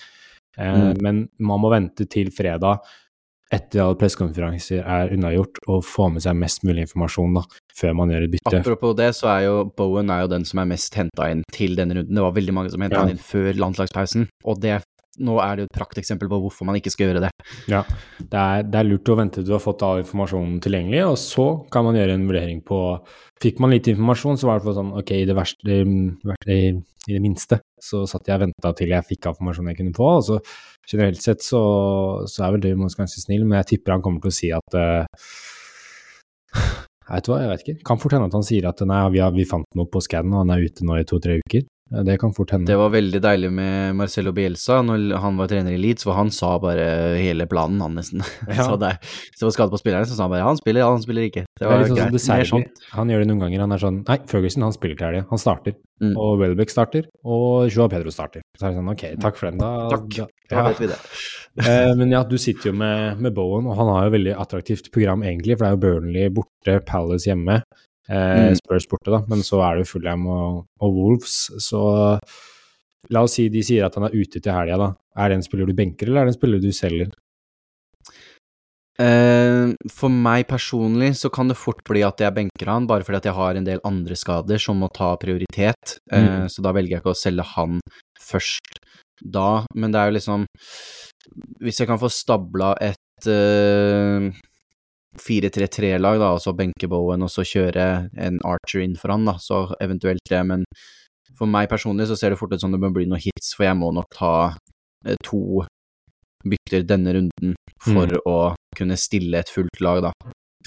Eh, 0.58 0.76
mm. 0.76 1.02
Men 1.04 1.26
man 1.44 1.64
må 1.64 1.72
vente 1.74 2.08
til 2.12 2.32
fredag 2.36 2.86
etter 3.54 3.84
alle 3.84 3.98
pressekonferanser 4.00 4.82
er 4.82 5.14
unnagjort, 5.14 5.62
og 5.70 5.84
få 5.86 6.10
med 6.14 6.24
seg 6.26 6.38
mest 6.40 6.66
mulig 6.66 6.88
informasjon 6.88 7.38
da, 7.38 7.46
før 7.78 7.94
man 8.00 8.14
gjør 8.14 8.26
et 8.28 8.34
bytte. 8.34 8.62
Apropos 8.64 8.96
det, 8.98 9.12
så 9.18 9.30
er 9.36 9.46
jo 9.48 9.56
Bowen 9.78 10.10
er 10.14 10.26
jo 10.26 10.32
den 10.34 10.48
som 10.50 10.64
er 10.64 10.72
mest 10.74 10.98
henta 10.98 11.30
inn 11.32 11.46
til 11.54 11.78
denne 11.78 12.00
runden. 12.00 12.18
Det 12.18 12.26
var 12.26 12.36
veldig 12.36 12.58
mange 12.58 12.74
som 12.74 12.86
henta 12.86 13.04
ja. 13.04 13.14
inn 13.14 13.22
før 13.22 13.52
landslagspausen, 13.62 14.30
og 14.46 14.62
det 14.66 14.80
nå 15.24 15.38
er 15.44 15.56
det 15.56 15.66
jo 15.66 15.70
et 15.70 15.78
prakteksempel 15.78 16.30
på 16.32 16.40
hvorfor 16.44 16.68
man 16.68 16.80
ikke 16.80 16.94
skal 16.94 17.10
gjøre 17.10 17.26
det. 17.28 17.32
Ja, 17.72 17.84
det 18.20 18.42
er, 18.42 18.66
det 18.68 18.80
er, 18.80 18.90
lurt 18.90 19.12
å 19.12 19.20
vente 19.20 19.42
til 19.42 19.48
du 19.50 19.54
har 19.56 19.64
fått 19.64 19.86
all 19.86 20.02
informasjonen 20.04 20.58
tilgjengelig, 20.64 21.04
og 21.12 21.20
så 21.22 21.48
kan 21.72 21.88
man 21.88 22.00
gjøre 22.00 22.18
en 22.18 22.28
vurdering 22.30 22.66
på 22.66 22.82
Fikk 23.44 23.58
man 23.60 23.74
litt 23.74 23.90
informasjon, 23.92 24.38
så 24.40 24.48
var 24.48 24.62
det 24.64 24.74
sånn 24.78 24.94
ok, 24.96 25.10
i 25.12 25.26
det, 25.28 25.34
verste, 25.36 25.80
i, 26.48 26.60
i 26.72 27.12
det 27.12 27.20
minste 27.20 27.58
så 27.84 28.06
satt 28.10 28.30
jeg 28.30 28.40
og 28.40 28.46
venta 28.46 28.72
til 28.80 28.94
jeg 28.96 29.08
fikk 29.10 29.28
informasjonen 29.34 29.74
jeg 29.74 29.80
kunne 29.82 29.98
få. 29.98 30.08
og 30.20 30.24
så 30.30 30.40
Generelt 30.86 31.22
sett 31.22 31.42
så, 31.42 31.60
så 32.30 32.46
er 32.46 32.56
vel 32.56 32.64
Døymons 32.64 32.98
ganske 32.98 33.22
snill, 33.22 33.46
men 33.46 33.58
jeg 33.60 33.70
tipper 33.74 33.96
han 33.96 34.04
kommer 34.06 34.22
til 34.22 34.32
å 34.32 34.38
si 34.38 34.52
at 34.54 34.78
uh, 34.78 35.06
Vet 37.06 37.28
hva, 37.30 37.38
jeg 37.38 37.50
vet 37.52 37.64
ikke. 37.64 37.78
Kan 37.86 38.00
fort 38.02 38.16
hende 38.16 38.30
at 38.32 38.34
han 38.34 38.46
sier 38.46 38.66
at 38.66 38.80
nei, 38.88 39.02
vi, 39.14 39.20
har, 39.22 39.34
vi 39.36 39.44
fant 39.46 39.68
noe 39.78 39.90
på 39.92 40.02
skannen, 40.02 40.34
og 40.34 40.42
han 40.42 40.54
er 40.56 40.64
ute 40.66 40.86
nå 40.88 40.96
i 40.98 41.06
to-tre 41.06 41.36
uker. 41.38 41.68
Det 41.90 42.18
kan 42.18 42.34
fort 42.34 42.50
hende. 42.52 42.66
Det 42.66 42.78
var 42.80 42.90
veldig 42.90 43.20
deilig 43.22 43.50
med 43.54 43.96
Marcello 44.00 44.32
Bielsa 44.34 44.80
når 44.82 45.20
han 45.22 45.36
var 45.38 45.50
trener 45.52 45.76
i 45.76 45.78
Leeds, 45.78 46.08
for 46.08 46.18
han 46.18 46.32
sa 46.34 46.56
bare 46.62 46.88
hele 47.20 47.46
planen, 47.50 47.78
han 47.84 47.94
nesten. 48.00 48.24
Ja. 48.56 48.66
så 48.66 48.78
det, 48.82 48.96
så 49.38 49.46
var 49.46 49.54
skade 49.54 49.74
på 49.74 49.80
spillerne, 49.82 50.08
så 50.10 50.18
sa 50.18 50.26
han 50.26 50.34
bare 50.34 50.48
han 50.48 50.58
spiller, 50.58 50.82
ja, 50.82 50.90
han 50.90 51.04
spiller 51.04 51.28
ikke. 51.30 51.46
Det 51.60 51.70
var 51.70 51.84
det 51.84 51.92
sånn 51.92 52.00
greit. 52.00 52.16
Det 52.16 52.50
sånn. 52.50 52.66
Han 52.96 53.14
gjør 53.14 53.22
det 53.22 53.30
noen 53.30 53.44
ganger. 53.46 53.64
Han 53.68 53.76
er 53.76 53.84
sånn 53.84 54.02
Nei, 54.08 54.18
Ferguson 54.32 54.66
han 54.66 54.74
spiller 54.74 54.98
til 54.98 55.10
helga. 55.12 55.28
Han 55.30 55.42
starter. 55.42 55.78
Mm. 56.02 56.16
Og 56.20 56.42
Welbeck 56.42 56.74
starter. 56.74 57.06
Og 57.24 57.70
Joa 57.70 57.88
Pedro 57.92 58.12
starter. 58.12 58.44
Så 58.58 58.66
er 58.66 58.74
det 58.74 58.82
sånn 58.82 58.92
ok, 58.96 59.06
takk 59.22 59.40
for 59.40 59.52
den, 59.52 59.62
da. 59.62 59.72
Takk, 59.94 60.10
ja. 60.18 60.28
da 60.52 60.66
vet 60.72 60.82
vi 60.82 60.90
det. 60.92 61.00
eh, 61.70 61.94
men 62.02 62.18
ja, 62.18 62.26
du 62.28 62.36
sitter 62.42 62.72
jo 62.72 62.76
med, 62.82 63.22
med 63.22 63.38
Bowen, 63.38 63.70
og 63.70 63.78
han 63.80 63.94
har 63.94 64.10
jo 64.10 64.16
veldig 64.18 64.36
attraktivt 64.42 64.90
program 64.96 65.24
egentlig, 65.24 65.56
for 65.56 65.68
det 65.68 65.72
er 65.72 65.78
jo 65.78 65.84
Burnley 65.86 66.34
borte, 66.34 66.80
Palace 66.90 67.30
hjemme. 67.30 67.62
Eh, 68.10 68.50
mm. 68.52 68.58
Spurs 68.60 68.88
borte, 68.90 69.10
da, 69.14 69.22
men 69.30 69.42
så 69.46 69.62
er 69.66 69.78
det 69.78 69.86
jo 69.86 69.96
Fulham 69.96 70.28
og, 70.30 70.66
og, 70.82 70.98
Wolves, 71.00 71.38
så 71.64 71.86
La 73.14 73.22
oss 73.22 73.36
si 73.38 73.44
de 73.54 73.62
sier 73.62 73.86
at 73.86 73.94
han 74.00 74.08
er 74.08 74.16
ute 74.18 74.40
til 74.42 74.50
helga, 74.50 74.80
da. 74.82 74.88
Er 75.22 75.30
det 75.30 75.36
en 75.38 75.44
spiller 75.46 75.70
du 75.70 75.76
benker, 75.78 76.10
eller 76.10 76.24
er 76.24 76.26
det 76.26 76.34
en 76.34 76.40
spiller 76.40 76.62
du 76.64 76.72
selger? 76.74 77.12
Uh, 78.96 79.76
for 79.92 80.08
meg 80.08 80.46
personlig 80.48 81.12
så 81.20 81.28
kan 81.34 81.52
det 81.52 81.58
fort 81.60 81.82
bli 81.86 82.02
at 82.08 82.22
jeg 82.24 82.34
benker 82.34 82.72
han, 82.72 82.88
bare 82.88 83.04
fordi 83.06 83.20
at 83.20 83.28
jeg 83.30 83.38
har 83.38 83.60
en 83.60 83.68
del 83.68 83.84
andre 83.86 84.18
skader 84.18 84.62
som 84.62 84.80
må 84.82 84.90
ta 84.96 85.12
prioritet. 85.22 85.98
Uh, 86.10 86.48
Så 86.50 86.66
da 86.66 86.74
velger 86.74 86.96
jeg 86.96 87.04
ikke 87.04 87.14
å 87.14 87.20
selge 87.20 87.46
han 87.54 87.78
først 88.18 88.80
da. 89.22 89.66
Men 89.76 89.94
det 89.94 90.02
er 90.02 90.10
jo 90.10 90.18
liksom 90.18 90.46
Hvis 91.62 91.80
jeg 91.82 91.90
kan 91.90 92.00
få 92.00 92.10
stabla 92.14 92.74
et 92.82 93.30
uh, 93.30 94.30
4-3-3-lag, 95.22 96.20
da, 96.22 96.34
og 96.36 96.44
så 96.44 96.54
benke 96.58 96.90
Bowen 96.92 97.26
og 97.26 97.32
så 97.32 97.46
kjøre 97.48 97.86
en 98.22 98.40
Archer 98.48 98.84
inn 98.86 98.98
for 99.00 99.14
han, 99.14 99.26
da, 99.28 99.38
så 99.42 99.66
eventuelt 99.84 100.24
det. 100.30 100.42
Men 100.48 100.66
for 101.38 101.50
meg 101.52 101.70
personlig 101.72 102.10
så 102.10 102.18
ser 102.20 102.34
det 102.34 102.40
fort 102.42 102.54
ut 102.56 102.62
som 102.62 102.74
det 102.74 102.82
må 102.82 102.92
bli 102.96 103.08
noen 103.10 103.24
hits, 103.24 103.54
for 103.58 103.68
jeg 103.68 103.80
må 103.80 103.92
nok 103.96 104.10
ta 104.16 104.36
eh, 105.06 105.18
to 105.26 105.64
bytter 106.46 106.86
denne 106.86 107.16
runden 107.16 107.56
for 107.82 108.12
mm. 108.12 108.22
å 108.30 108.38
kunne 108.78 108.98
stille 109.00 109.42
et 109.42 109.52
fullt 109.52 109.82
lag, 109.82 110.04
da. 110.06 110.14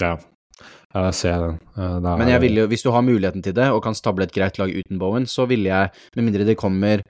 Ja, 0.01 0.11
ja 0.91 1.05
jeg 1.07 1.17
ser 1.21 1.45
den. 1.45 1.57
Er... 1.77 2.03
Men 2.09 2.33
jeg 2.33 2.43
vil 2.43 2.61
jo, 2.61 2.67
hvis 2.71 2.83
du 2.85 2.91
har 2.95 3.05
muligheten 3.05 3.45
til 3.45 3.55
det, 3.55 3.69
og 3.71 3.83
kan 3.85 3.97
stable 3.97 4.27
et 4.27 4.35
greit 4.35 4.59
lag 4.59 4.73
uten 4.73 4.99
Bowen, 5.01 5.27
så 5.29 5.47
ville 5.49 5.71
jeg, 5.71 5.93
med 6.17 6.27
mindre 6.27 6.47
det 6.47 6.59
kommer 6.59 7.03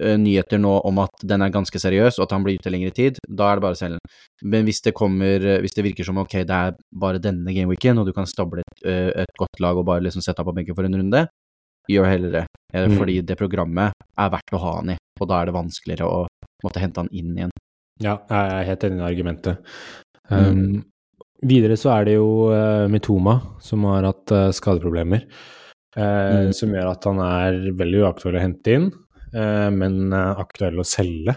nyheter 0.00 0.60
nå 0.60 0.72
om 0.88 1.00
at 1.02 1.24
den 1.26 1.44
er 1.44 1.52
ganske 1.52 1.80
seriøs, 1.82 2.18
og 2.18 2.26
at 2.26 2.34
han 2.36 2.44
blir 2.46 2.60
ute 2.60 2.72
lengre 2.72 2.92
tid, 2.96 3.20
da 3.26 3.50
er 3.50 3.58
det 3.58 3.64
bare 3.66 3.76
å 3.76 3.80
selge 3.80 3.98
den. 3.98 4.14
Men 4.54 4.66
hvis 4.68 4.80
det 4.86 4.94
kommer 4.96 5.44
eh, 5.44 5.60
Hvis 5.60 5.76
det 5.76 5.84
virker 5.84 6.06
som 6.06 6.20
ok, 6.22 6.40
det 6.48 6.56
er 6.56 6.76
bare 7.02 7.22
denne 7.22 7.52
gameweeken, 7.54 8.00
og 8.00 8.08
du 8.08 8.14
kan 8.16 8.28
stable 8.28 8.64
et, 8.64 8.82
uh, 8.86 9.10
et 9.24 9.38
godt 9.38 9.60
lag 9.60 9.78
og 9.78 9.86
bare 9.88 10.04
liksom 10.06 10.24
sette 10.24 10.40
deg 10.40 10.48
på 10.48 10.56
benken 10.56 10.78
for 10.78 10.88
en 10.88 10.98
runde, 11.00 11.24
gjør 11.90 12.08
heller 12.08 12.36
det. 12.38 12.44
Mm. 12.74 12.96
Fordi 12.98 13.16
det 13.26 13.38
programmet 13.38 13.96
er 14.20 14.30
verdt 14.32 14.54
å 14.54 14.62
ha 14.62 14.76
han 14.78 14.94
i, 14.94 15.00
og 15.20 15.28
da 15.30 15.40
er 15.40 15.50
det 15.50 15.56
vanskeligere 15.56 16.06
å 16.06 16.20
måtte 16.64 16.82
hente 16.82 17.02
han 17.02 17.10
inn 17.12 17.34
igjen. 17.34 17.54
Ja, 18.00 18.16
jeg 18.30 18.54
er 18.54 18.68
helt 18.70 18.86
enig 18.86 19.02
i 19.02 19.08
argumentet. 19.10 19.70
Um, 20.30 20.60
mm. 20.60 20.82
Videre 21.50 21.76
så 21.80 21.92
er 21.94 22.08
det 22.08 22.16
jo 22.18 22.50
uh, 22.52 22.86
Mitoma 22.92 23.38
som 23.64 23.84
har 23.90 24.06
hatt 24.08 24.32
uh, 24.32 24.48
skadeproblemer, 24.54 25.26
uh, 25.96 26.48
mm. 26.48 26.52
som 26.56 26.72
gjør 26.76 26.92
at 26.92 27.08
han 27.08 27.22
er 27.24 27.60
veldig 27.76 28.04
uaktuell 28.04 28.38
å 28.38 28.44
hente 28.44 28.76
inn. 28.76 28.90
Eh, 29.34 29.68
men 29.74 30.10
eh, 30.12 30.42
aktuell 30.42 30.80
å 30.80 30.86
selge. 30.86 31.36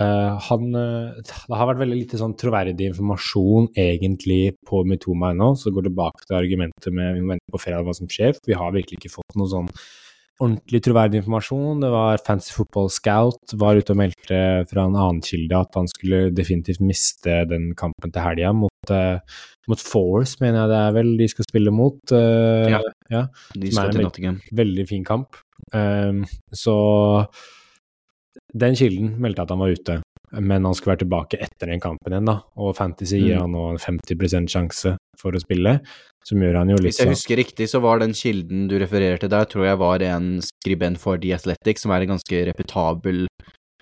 Uh, 0.00 0.38
han, 0.46 0.70
det 0.72 1.34
har 1.52 1.66
vært 1.68 1.82
veldig 1.82 1.96
lite 1.98 2.16
sånn 2.16 2.32
troverdig 2.40 2.86
informasjon 2.88 3.66
egentlig 3.76 4.54
på 4.64 4.78
Mitoma 4.88 5.34
ennå, 5.34 5.50
så 5.60 5.68
går 5.76 5.90
tilbake 5.90 6.24
til 6.24 6.38
argumentet 6.38 6.94
med 6.96 7.18
vi 7.18 7.24
må 7.26 7.34
vente 7.34 7.52
på 7.52 7.60
fredag 7.60 7.84
hva 7.84 7.92
som 7.98 8.08
skjer. 8.08 8.32
for 8.38 8.48
Vi 8.48 8.56
har 8.56 8.72
virkelig 8.72 8.96
ikke 8.96 9.12
fått 9.18 9.36
noe 9.36 9.50
sånn 9.52 9.68
ordentlig 10.40 10.80
troverdig 10.86 11.20
informasjon. 11.20 11.82
Det 11.84 11.90
var 11.92 12.24
Fancy 12.24 12.54
Football 12.56 12.88
Scout 12.94 13.52
var 13.60 13.76
ute 13.76 13.92
og 13.92 14.00
meldte 14.00 14.40
fra 14.70 14.86
en 14.86 14.96
annen 14.96 15.20
kilde 15.26 15.60
at 15.66 15.76
han 15.76 15.92
skulle 15.92 16.22
definitivt 16.32 16.80
miste 16.80 17.42
den 17.50 17.74
kampen 17.76 18.14
til 18.14 18.24
helga 18.24 18.54
mot, 18.56 18.94
mot 19.68 19.84
Force, 19.84 20.40
mener 20.40 20.62
jeg 20.62 20.72
det 20.72 20.80
er 20.80 20.96
vel 20.96 21.12
de 21.20 21.28
skal 21.34 21.50
spille 21.50 21.76
mot. 21.76 22.00
ja, 22.16 22.80
ja, 23.12 23.26
de 23.52 23.76
skal 23.76 23.92
til 23.92 24.08
Nottingham. 24.08 24.40
Veldig 24.64 24.88
fin 24.88 25.04
kamp. 25.04 25.36
Um, 25.72 26.24
så 26.52 26.76
den 28.54 28.76
kilden 28.78 29.14
meldte 29.22 29.44
at 29.44 29.52
han 29.54 29.62
var 29.62 29.74
ute, 29.74 30.00
men 30.38 30.66
han 30.66 30.76
skulle 30.76 30.94
være 30.94 31.04
tilbake 31.04 31.40
etter 31.42 31.70
den 31.70 31.82
kampen 31.82 32.14
igjen, 32.14 32.28
da. 32.30 32.38
Og 32.58 32.74
Fantasy 32.78 33.18
gir 33.18 33.36
mm. 33.38 33.42
han 33.44 33.54
nå 33.54 33.66
en 33.72 33.82
50 33.82 34.50
sjanse 34.50 34.94
for 35.20 35.36
å 35.36 35.42
spille, 35.42 35.78
som 36.26 36.42
gjør 36.42 36.60
han 36.60 36.72
jo 36.72 36.78
litt 36.78 36.92
Hvis 36.92 37.02
jeg 37.02 37.12
husker 37.14 37.40
riktig, 37.40 37.70
så 37.70 37.80
var 37.82 38.02
den 38.02 38.14
kilden 38.16 38.68
du 38.70 38.76
refererte 38.80 39.30
der, 39.30 39.48
tror 39.50 39.66
jeg 39.68 39.80
var 39.80 40.04
en 40.06 40.32
skribent 40.44 41.00
for 41.02 41.20
The 41.20 41.34
Athletic, 41.36 41.82
som 41.82 41.94
er 41.94 42.06
en 42.06 42.14
ganske 42.16 42.44
reputabel 42.50 43.26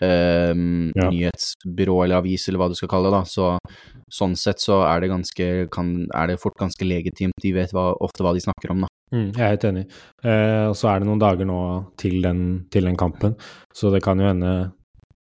um, 0.01 0.91
ja. 0.95 1.09
nyhetsbyrå 1.11 1.97
eller 2.05 2.23
avis, 2.23 2.49
eller 2.49 2.63
hva 2.63 2.69
du 2.71 2.77
skal 2.79 2.91
kalle 2.93 3.11
det, 3.11 3.19
da. 3.19 3.25
Så 3.29 4.13
sånn 4.19 4.37
sett 4.41 4.63
så 4.63 4.81
er 4.89 5.03
det 5.03 5.11
ganske 5.13 5.49
kan, 5.75 5.93
er 6.17 6.31
det 6.31 6.41
fort 6.43 6.59
ganske 6.61 6.87
legitimt. 6.87 7.37
De 7.43 7.53
vet 7.57 7.75
hva, 7.77 7.91
ofte 8.05 8.25
hva 8.25 8.35
de 8.37 8.45
snakker 8.45 8.75
om, 8.75 8.87
da. 8.87 8.93
Mm, 9.15 9.29
jeg 9.33 9.45
er 9.45 9.55
helt 9.55 9.69
enig. 9.69 9.85
Eh, 10.25 10.65
og 10.69 10.75
så 10.77 10.91
er 10.91 11.01
det 11.01 11.09
noen 11.09 11.23
dager 11.23 11.49
nå 11.49 11.61
til 12.01 12.19
den, 12.25 12.43
til 12.73 12.89
den, 12.89 12.99
kampen, 13.01 13.39
så 13.75 13.93
det 13.95 14.03
kan 14.05 14.21
jo 14.21 14.29
hende 14.29 14.53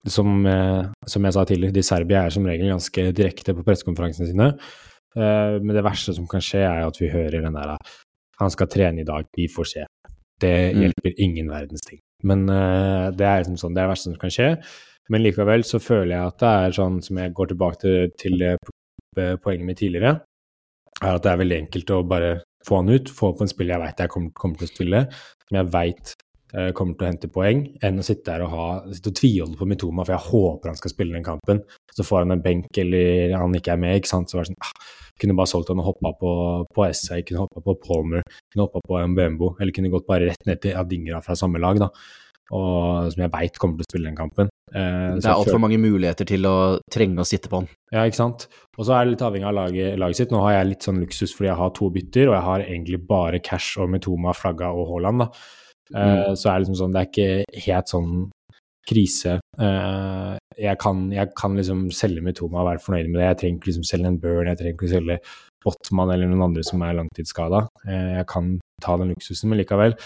som, 0.07 0.33
eh, 0.47 0.89
som, 1.07 1.27
jeg 1.27 1.35
sa 1.35 1.45
tidligere, 1.47 1.75
de 1.75 1.85
Serbia 1.85 2.25
er 2.25 2.35
som 2.35 2.47
regel 2.47 2.71
ganske 2.71 3.09
direkte 3.15 3.55
på 3.55 3.65
pressekonferansene 3.67 4.29
sine. 4.29 4.49
Eh, 5.15 5.55
men 5.61 5.75
det 5.75 5.85
verste 5.87 6.15
som 6.15 6.27
kan 6.29 6.43
skje, 6.43 6.63
er 6.67 6.87
at 6.87 6.99
vi 7.01 7.11
hører 7.11 7.41
den 7.43 7.57
der 7.57 7.77
Han 8.37 8.51
skal 8.53 8.67
trene 8.69 9.01
i 9.01 9.07
dag, 9.07 9.25
vi 9.35 9.47
får 9.49 9.65
se. 9.65 9.85
Det 10.39 10.53
mm. 10.75 10.81
hjelper 10.83 11.23
ingen 11.23 11.47
verdens 11.49 11.81
ting. 11.81 11.99
Men 12.25 12.47
uh, 12.49 13.13
det 13.13 13.27
er 13.27 13.43
liksom 13.43 13.59
sånn, 13.61 13.75
det 13.75 13.83
er 13.83 13.89
det 13.89 13.93
verste 13.93 14.09
som 14.09 14.21
kan 14.21 14.33
skje. 14.33 14.49
Men 15.13 15.23
likevel 15.23 15.63
så 15.67 15.79
føler 15.79 16.15
jeg 16.15 16.31
at 16.31 16.41
det 16.41 16.53
er 16.63 16.77
sånn 16.77 16.97
som 17.05 17.19
jeg 17.21 17.35
går 17.37 17.51
tilbake 17.53 17.79
til, 17.83 18.09
til 18.19 18.47
poenget 19.43 19.67
mitt 19.67 19.79
tidligere, 19.79 20.17
er 21.01 21.15
at 21.15 21.23
det 21.23 21.31
er 21.31 21.41
veldig 21.41 21.59
enkelt 21.63 21.93
å 21.93 22.01
bare 22.07 22.31
få 22.67 22.81
han 22.81 22.91
ut, 22.91 23.11
få 23.13 23.31
på 23.37 23.45
en 23.45 23.51
spill 23.51 23.71
jeg 23.71 23.81
veit 23.81 24.01
jeg 24.03 24.11
kommer, 24.11 24.33
kommer, 24.35 24.59
til 24.59 24.67
å 24.67 24.73
spille, 24.73 25.03
som 25.47 25.59
jeg 25.59 25.71
veit 25.73 26.13
kommer 26.47 26.95
til 26.95 27.03
å 27.03 27.09
hente 27.09 27.27
poeng, 27.27 27.65
enn 27.83 27.99
å 27.99 28.05
sitte 28.05 28.29
der 28.29 28.45
og, 28.45 28.53
ha, 28.53 28.67
sitte 28.95 29.11
og 29.11 29.17
tviholde 29.19 29.59
på 29.59 29.65
Mitoma, 29.67 30.05
for 30.05 30.15
jeg 30.15 30.29
håper 30.29 30.71
han 30.71 30.77
skal 30.79 30.93
spille 30.93 31.17
den 31.17 31.25
kampen. 31.25 31.59
Så 31.91 32.05
får 32.07 32.23
han 32.23 32.37
en 32.37 32.43
benk, 32.45 32.69
eller 32.79 33.35
han 33.35 33.57
ikke 33.57 33.73
er 33.73 33.81
med, 33.81 33.97
ikke 33.99 34.13
sant. 34.13 34.31
Så 34.31 34.39
var 34.39 34.47
det 34.47 34.53
sånn 34.53 34.63
ah, 34.63 34.93
kunne 35.21 35.35
bare 35.37 35.51
solgt 35.51 35.71
han 35.73 35.81
og 35.81 35.89
hoppa 35.89 36.13
på, 36.19 36.31
på 36.73 36.85
SA, 36.93 37.19
kunne 37.25 37.43
hoppa 37.45 37.63
på 37.65 37.75
Palmer, 37.83 38.23
kunne 38.51 38.67
hoppa 38.67 38.83
på 38.85 39.01
Mbembo, 39.13 39.55
eller 39.57 39.75
kunne 39.75 39.91
gått 39.93 40.07
bare 40.09 40.31
rett 40.31 40.47
ned 40.49 40.61
til 40.63 40.77
Adingra 40.77 41.21
fra 41.25 41.35
samme 41.37 41.61
lag, 41.61 41.81
da. 41.81 41.91
Og 42.55 43.09
som 43.11 43.25
jeg 43.25 43.31
veit 43.33 43.57
kommer 43.59 43.81
til 43.81 43.83
å 43.83 43.89
spille 43.89 44.07
den 44.07 44.15
kampen. 44.15 44.47
Eh, 44.71 45.17
det 45.17 45.25
er 45.25 45.33
altfor 45.33 45.59
mange 45.59 45.79
muligheter 45.83 46.27
til 46.29 46.47
å 46.47 46.55
trenge 46.93 47.19
å 47.19 47.27
sitte 47.27 47.51
på 47.51 47.59
den. 47.59 47.69
Ja, 47.91 48.05
ikke 48.07 48.21
sant. 48.21 48.47
Og 48.77 48.87
så 48.87 48.95
er 48.95 49.03
det 49.03 49.17
litt 49.17 49.25
avhengig 49.27 49.49
av 49.49 49.57
laget, 49.57 49.97
laget, 49.99 50.21
sitt. 50.21 50.31
Nå 50.31 50.39
har 50.45 50.55
jeg 50.55 50.69
litt 50.69 50.87
sånn 50.87 51.01
luksus 51.03 51.33
fordi 51.35 51.49
jeg 51.49 51.59
har 51.59 51.73
to 51.75 51.89
bytter, 51.91 52.29
og 52.29 52.37
jeg 52.37 52.45
har 52.47 52.65
egentlig 52.69 53.01
bare 53.09 53.43
Cash 53.43 53.81
og 53.83 53.91
Mitoma, 53.91 54.35
Flagga 54.37 54.71
og 54.71 54.93
Haaland, 54.93 55.25
da. 55.25 55.31
Eh, 55.93 56.31
mm. 56.31 56.35
Så 56.39 56.49
er 56.49 56.57
det 56.57 56.65
liksom 56.65 56.79
sånn, 56.81 56.95
det 56.95 57.03
er 57.03 57.11
ikke 57.11 57.63
helt 57.67 57.93
sånn 57.93 58.11
krise. 58.87 59.39
Eh, 59.59 60.35
jeg 60.57 60.79
kan, 60.81 61.07
jeg 61.13 61.33
kan 61.37 61.57
liksom 61.59 61.87
selge 61.95 62.23
Mitoma 62.23 62.63
og 62.63 62.71
være 62.71 62.83
fornøyd 62.83 63.09
med 63.09 63.19
det. 63.19 63.27
Jeg 63.27 63.39
trenger 63.41 63.59
ikke 63.59 63.71
liksom 63.71 63.89
selge 63.89 64.11
en 64.11 64.21
Burn, 64.21 64.47
jeg 64.49 64.59
trenger 64.61 64.77
ikke 64.77 64.93
selge 64.93 65.19
Botman 65.65 66.13
eller 66.13 66.29
noen 66.29 66.47
andre 66.49 66.63
som 66.65 66.83
er 66.85 66.95
langtidsskada. 66.97 67.65
Eh, 67.87 68.13
jeg 68.19 68.29
kan 68.31 68.55
ta 68.83 68.95
den 68.99 69.13
luksusen, 69.13 69.51
men 69.51 69.61
likevel. 69.61 69.97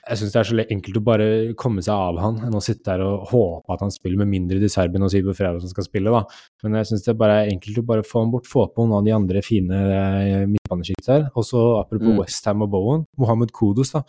Jeg 0.00 0.16
syns 0.16 0.32
det 0.32 0.38
er 0.40 0.48
så 0.48 0.62
enkelt 0.72 0.96
å 0.96 1.02
bare 1.04 1.24
komme 1.60 1.82
seg 1.84 1.92
av 1.92 2.16
han 2.22 2.38
enn 2.46 2.56
å 2.56 2.62
sitte 2.64 2.88
der 2.88 3.02
og 3.04 3.26
håpe 3.30 3.74
at 3.74 3.82
han 3.84 3.92
spiller, 3.92 4.22
med 4.22 4.30
mindre 4.32 4.56
de 4.58 4.70
Serbien 4.72 5.04
og 5.04 5.12
på 5.12 5.34
fredag 5.36 5.60
som 5.60 5.70
skal 5.70 5.86
spille, 5.86 6.12
da. 6.14 6.22
Men 6.64 6.78
jeg 6.80 6.88
syns 6.88 7.04
det 7.04 7.18
bare 7.20 7.42
er 7.42 7.50
enkelt 7.52 7.82
å 7.82 7.84
bare 7.90 8.06
få 8.06 8.24
han 8.24 8.32
bort, 8.32 8.48
få 8.48 8.64
på 8.72 8.86
noen 8.86 8.96
av 8.96 9.06
de 9.06 9.14
andre 9.14 9.42
fine 9.44 9.76
eh, 9.76 10.46
midtbanesjikt 10.48 11.10
her. 11.12 11.28
Og 11.34 11.46
så 11.46 11.60
apropos 11.82 12.16
mm. 12.16 12.18
Westham 12.22 12.64
og 12.64 12.72
Bowen, 12.72 13.04
Mohammed 13.20 13.52
Kodos, 13.56 13.92
da. 13.92 14.02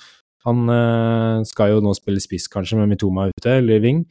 Han 0.48 0.70
uh, 0.70 1.42
skal 1.48 1.76
jo 1.76 1.82
nå 1.86 1.94
spille 1.98 2.22
spiss, 2.24 2.50
kanskje, 2.52 2.80
med 2.80 2.92
Mitoma 2.92 3.30
ute, 3.30 3.58
eller 3.62 3.82
wing. 3.84 4.06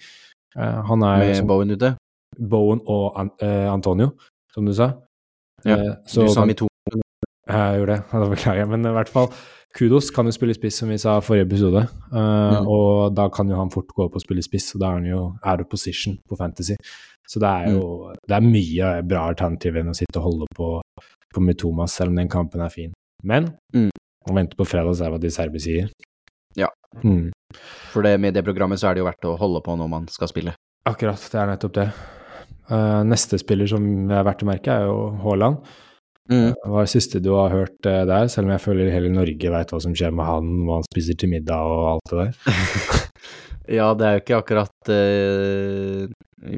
Uh, 0.56 0.80
han 0.88 1.06
er 1.06 1.24
Med 1.26 1.46
Bowen 1.46 1.74
ute? 1.74 1.94
Bowen 2.38 2.82
og 2.86 3.20
An 3.20 3.32
uh, 3.42 3.68
Antonio, 3.72 4.12
som 4.54 4.66
du 4.66 4.74
sa. 4.76 4.92
Ja, 5.66 5.78
du 6.06 6.28
sa 6.30 6.46
Mitoma. 6.46 6.70
Jeg 7.50 7.80
gjorde 7.80 7.96
det, 7.96 8.02
da 8.22 8.28
beklager 8.30 8.62
jeg. 8.62 8.70
Men 8.70 8.86
i 8.86 8.94
hvert 8.94 9.10
fall, 9.10 9.32
Kudos 9.74 10.10
kan 10.14 10.26
jo 10.26 10.34
spille 10.34 10.54
spiss, 10.54 10.80
som 10.82 10.90
vi 10.90 10.98
sa 10.98 11.16
i 11.18 11.22
forrige 11.24 11.46
episode. 11.46 11.84
Mm. 12.10 12.66
Og 12.66 13.14
da 13.14 13.28
kan 13.30 13.50
jo 13.50 13.58
han 13.58 13.70
fort 13.70 13.90
gå 13.94 14.06
opp 14.06 14.18
og 14.18 14.22
spille 14.22 14.42
spiss, 14.42 14.72
og 14.74 14.82
da 14.82 14.90
er 14.90 14.98
han 14.98 15.06
jo 15.10 15.22
out 15.42 15.62
of 15.62 15.70
position 15.70 16.18
på 16.28 16.38
Fantasy. 16.38 16.74
Så 17.30 17.38
det 17.42 17.48
er 17.48 17.76
jo 17.76 17.82
mm. 18.10 18.20
det 18.26 18.36
er 18.36 18.46
mye 18.46 18.92
bra 19.06 19.28
alternativ 19.30 19.76
enn 19.78 19.92
å 19.92 19.94
sitte 19.94 20.18
og 20.18 20.26
holde 20.26 20.48
på, 20.56 20.70
på 21.34 21.42
Mitoma, 21.46 21.86
selv 21.90 22.10
om 22.10 22.18
den 22.18 22.30
kampen 22.30 22.64
er 22.64 22.72
fin. 22.74 22.94
Men 23.22 23.52
mm. 23.74 23.90
å 24.26 24.34
vente 24.34 24.58
på 24.58 24.66
fredag 24.66 24.90
og 24.90 24.98
se 24.98 25.10
hva 25.12 25.20
de 25.22 25.30
serber 25.30 25.62
sier. 25.62 25.92
Mm. 27.04 27.30
For 27.90 28.06
det, 28.06 28.16
med 28.22 28.34
det 28.36 28.44
programmet 28.46 28.80
så 28.80 28.90
er 28.90 28.96
det 28.96 29.04
jo 29.04 29.10
verdt 29.10 29.28
å 29.28 29.36
holde 29.40 29.62
på 29.64 29.76
når 29.78 29.90
man 29.90 30.08
skal 30.12 30.30
spille. 30.30 30.54
Akkurat, 30.88 31.22
det 31.32 31.38
er 31.40 31.50
nettopp 31.50 31.76
det. 31.76 31.90
Uh, 32.70 33.02
neste 33.06 33.38
spiller 33.40 33.68
som 33.70 33.84
er 34.10 34.26
verdt 34.26 34.44
å 34.44 34.48
merke, 34.48 34.74
er 34.74 34.88
jo 34.88 35.10
Haaland. 35.24 35.60
Mm. 36.30 36.52
Hva 36.62 36.84
er 36.84 36.86
det 36.86 36.92
siste 36.92 37.18
du 37.22 37.32
har 37.34 37.50
hørt 37.50 37.88
uh, 37.88 38.04
der, 38.06 38.30
selv 38.30 38.46
om 38.46 38.54
jeg 38.54 38.62
føler 38.62 38.92
hele 38.94 39.10
Norge 39.12 39.52
veit 39.52 39.74
hva 39.74 39.80
som 39.82 39.96
skjer 39.98 40.14
med 40.14 40.28
han, 40.28 40.52
hva 40.68 40.78
han 40.78 40.86
spiser 40.86 41.18
til 41.18 41.32
middag 41.32 41.66
og 41.66 41.86
alt 41.96 42.12
det 42.12 42.20
der? 42.22 43.04
ja, 43.80 43.90
det 43.98 44.06
er 44.06 44.16
jo 44.16 44.22
ikke 44.22 44.38
akkurat 44.38 44.92
uh, 44.94 46.06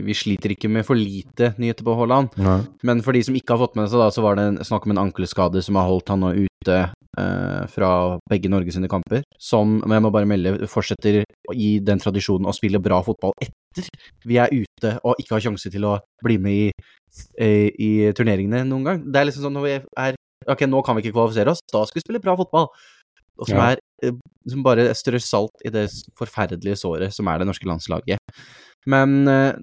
Vi 0.04 0.16
sliter 0.16 0.52
ikke 0.52 0.70
med 0.72 0.86
for 0.86 1.00
lite 1.00 1.54
nyheter 1.56 1.88
på 1.88 1.96
Haaland. 1.98 2.36
Men 2.84 3.02
for 3.02 3.16
de 3.16 3.24
som 3.24 3.36
ikke 3.38 3.56
har 3.56 3.64
fått 3.64 3.80
med 3.80 3.88
seg, 3.88 4.04
da, 4.04 4.12
så 4.12 4.24
var 4.24 4.38
det 4.38 4.68
snakk 4.68 4.84
om 4.86 4.94
en 4.94 5.06
ankelskade 5.08 5.64
som 5.64 5.80
har 5.80 5.88
holdt 5.88 6.12
han 6.12 6.22
nå 6.22 6.34
ute 6.62 6.78
eh, 7.18 7.62
fra 7.72 7.90
begge 8.30 8.50
Norge 8.52 8.74
sine 8.74 8.90
kamper, 8.90 9.26
som, 9.40 9.80
men 9.82 9.96
jeg 9.98 10.04
må 10.06 10.12
bare 10.14 10.28
melde, 10.30 10.54
fortsetter 10.70 11.22
i 11.52 11.70
den 11.84 12.02
tradisjonen 12.02 12.48
å 12.48 12.56
spille 12.56 12.80
bra 12.82 13.02
fotball 13.04 13.34
etter 13.42 13.88
vi 14.28 14.38
er 14.40 14.52
ute 14.52 14.96
og 15.00 15.20
ikke 15.20 15.36
har 15.36 15.44
sjanse 15.46 15.70
til 15.72 15.86
å 15.88 15.96
bli 16.24 16.38
med 16.42 16.58
i, 16.58 16.88
i, 17.40 17.52
i 17.72 17.92
turneringene 18.16 18.64
noen 18.68 18.88
gang. 18.88 19.06
Det 19.06 19.20
er 19.20 19.28
liksom 19.28 19.48
sånn 19.48 19.58
når 19.58 19.68
vi 19.68 19.78
er 20.06 20.18
Ok, 20.50 20.64
nå 20.66 20.80
kan 20.82 20.96
vi 20.98 21.04
ikke 21.04 21.14
kvalifisere 21.14 21.52
oss, 21.52 21.60
da 21.70 21.84
skal 21.86 22.00
vi 22.00 22.02
spille 22.02 22.18
bra 22.18 22.32
fotball. 22.34 22.64
Og 23.38 23.46
som 23.46 23.60
ja. 23.60 23.68
er 23.72 24.08
eh, 24.08 24.16
som 24.50 24.64
bare 24.66 24.88
strør 24.98 25.22
salt 25.22 25.62
i 25.62 25.70
det 25.70 25.84
forferdelige 26.18 26.80
såret 26.80 27.14
som 27.14 27.30
er 27.30 27.38
det 27.38 27.46
norske 27.48 27.68
landslaget. 27.68 28.18
Men 28.90 29.28
uh, 29.28 29.54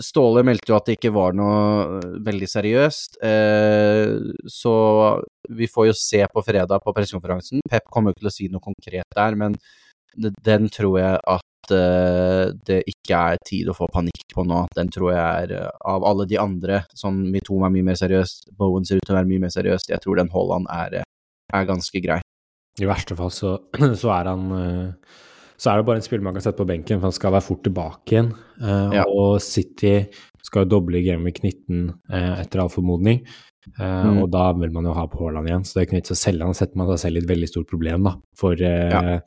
Ståle 0.00 0.44
meldte 0.46 0.72
jo 0.72 0.78
at 0.78 0.88
det 0.88 0.96
ikke 0.96 1.12
var 1.12 1.36
noe 1.36 1.98
eh, 1.98 2.16
veldig 2.24 2.48
seriøst, 2.48 3.18
uh, 3.20 4.32
så 4.48 4.74
vi 5.52 5.68
får 5.68 5.90
jo 5.90 5.96
se 5.98 6.22
på 6.32 6.44
fredag 6.46 6.80
på 6.84 6.94
pressekonferansen. 6.96 7.60
Pep 7.68 7.90
kommer 7.92 8.10
jo 8.10 8.16
ikke 8.16 8.24
til 8.24 8.30
å 8.30 8.36
si 8.38 8.50
noe 8.52 8.64
konkret 8.64 9.18
der, 9.18 9.36
men 9.36 9.58
den 10.16 10.68
tror 10.72 10.98
jeg 11.00 11.18
at 11.20 11.48
det 12.66 12.80
ikke 12.90 13.16
er 13.32 13.38
tid 13.46 13.68
å 13.70 13.74
få 13.76 13.86
panikk 13.88 14.34
på 14.34 14.42
nå. 14.44 14.64
Den 14.74 14.90
tror 14.92 15.12
jeg 15.14 15.46
er 15.46 15.68
av 15.88 16.04
alle 16.04 16.26
de 16.28 16.36
andre, 16.40 16.80
som 16.98 17.16
Mitoma 17.32 17.68
er 17.68 17.74
mye 17.76 17.86
mer 17.86 17.96
seriøst, 18.00 18.50
Bowen 18.58 18.84
ser 18.84 18.98
ut 18.98 19.06
til 19.06 19.14
å 19.14 19.20
være 19.20 19.30
mye 19.30 19.44
mer 19.44 19.52
seriøst, 19.54 19.92
jeg 19.92 20.02
tror 20.02 20.18
den 20.18 20.32
Haaland 20.34 20.66
er, 20.74 20.98
er 21.54 21.68
ganske 21.70 22.02
grei. 22.04 22.18
I 22.82 22.88
verste 22.90 23.16
fall 23.16 23.32
så, 23.32 23.54
så 24.02 24.12
er 24.18 24.32
han 24.32 24.50
så 25.60 25.70
er 25.70 25.78
det 25.80 25.86
bare 25.88 26.00
en 26.00 26.04
spiller 26.04 26.24
man 26.26 26.36
kan 26.36 26.44
sette 26.44 26.60
på 26.60 26.68
benken, 26.68 26.98
for 26.98 27.10
han 27.10 27.16
skal 27.16 27.34
være 27.36 27.46
fort 27.46 27.62
tilbake 27.66 28.14
igjen. 28.14 28.32
Uh, 28.60 28.92
ja. 28.96 29.06
Og 29.06 29.38
City 29.44 29.94
skal 30.42 30.64
jo 30.64 30.74
doble 30.74 31.02
Gameweek 31.04 31.42
19 31.42 31.88
uh, 32.12 32.36
etter 32.42 32.62
all 32.62 32.72
formodning. 32.72 33.22
Uh, 33.78 33.82
mm. 34.08 34.22
Og 34.24 34.30
da 34.34 34.48
vil 34.58 34.72
man 34.74 34.88
jo 34.88 34.94
ha 34.96 35.04
på 35.10 35.20
Haaland 35.20 35.50
igjen, 35.50 35.66
så 35.66 35.76
det 35.76 35.82
er 35.82 35.88
ikke 35.88 36.06
til 36.08 36.16
å 36.16 36.22
selge 36.22 36.48
han. 36.48 36.58
setter 36.58 36.80
man 36.80 36.90
seg 36.92 37.02
selv 37.04 37.20
i 37.20 37.22
et 37.22 37.30
veldig 37.30 37.50
stort 37.50 37.70
problem, 37.70 38.08
da. 38.08 38.16
For 38.38 38.58
ja. 38.58 39.18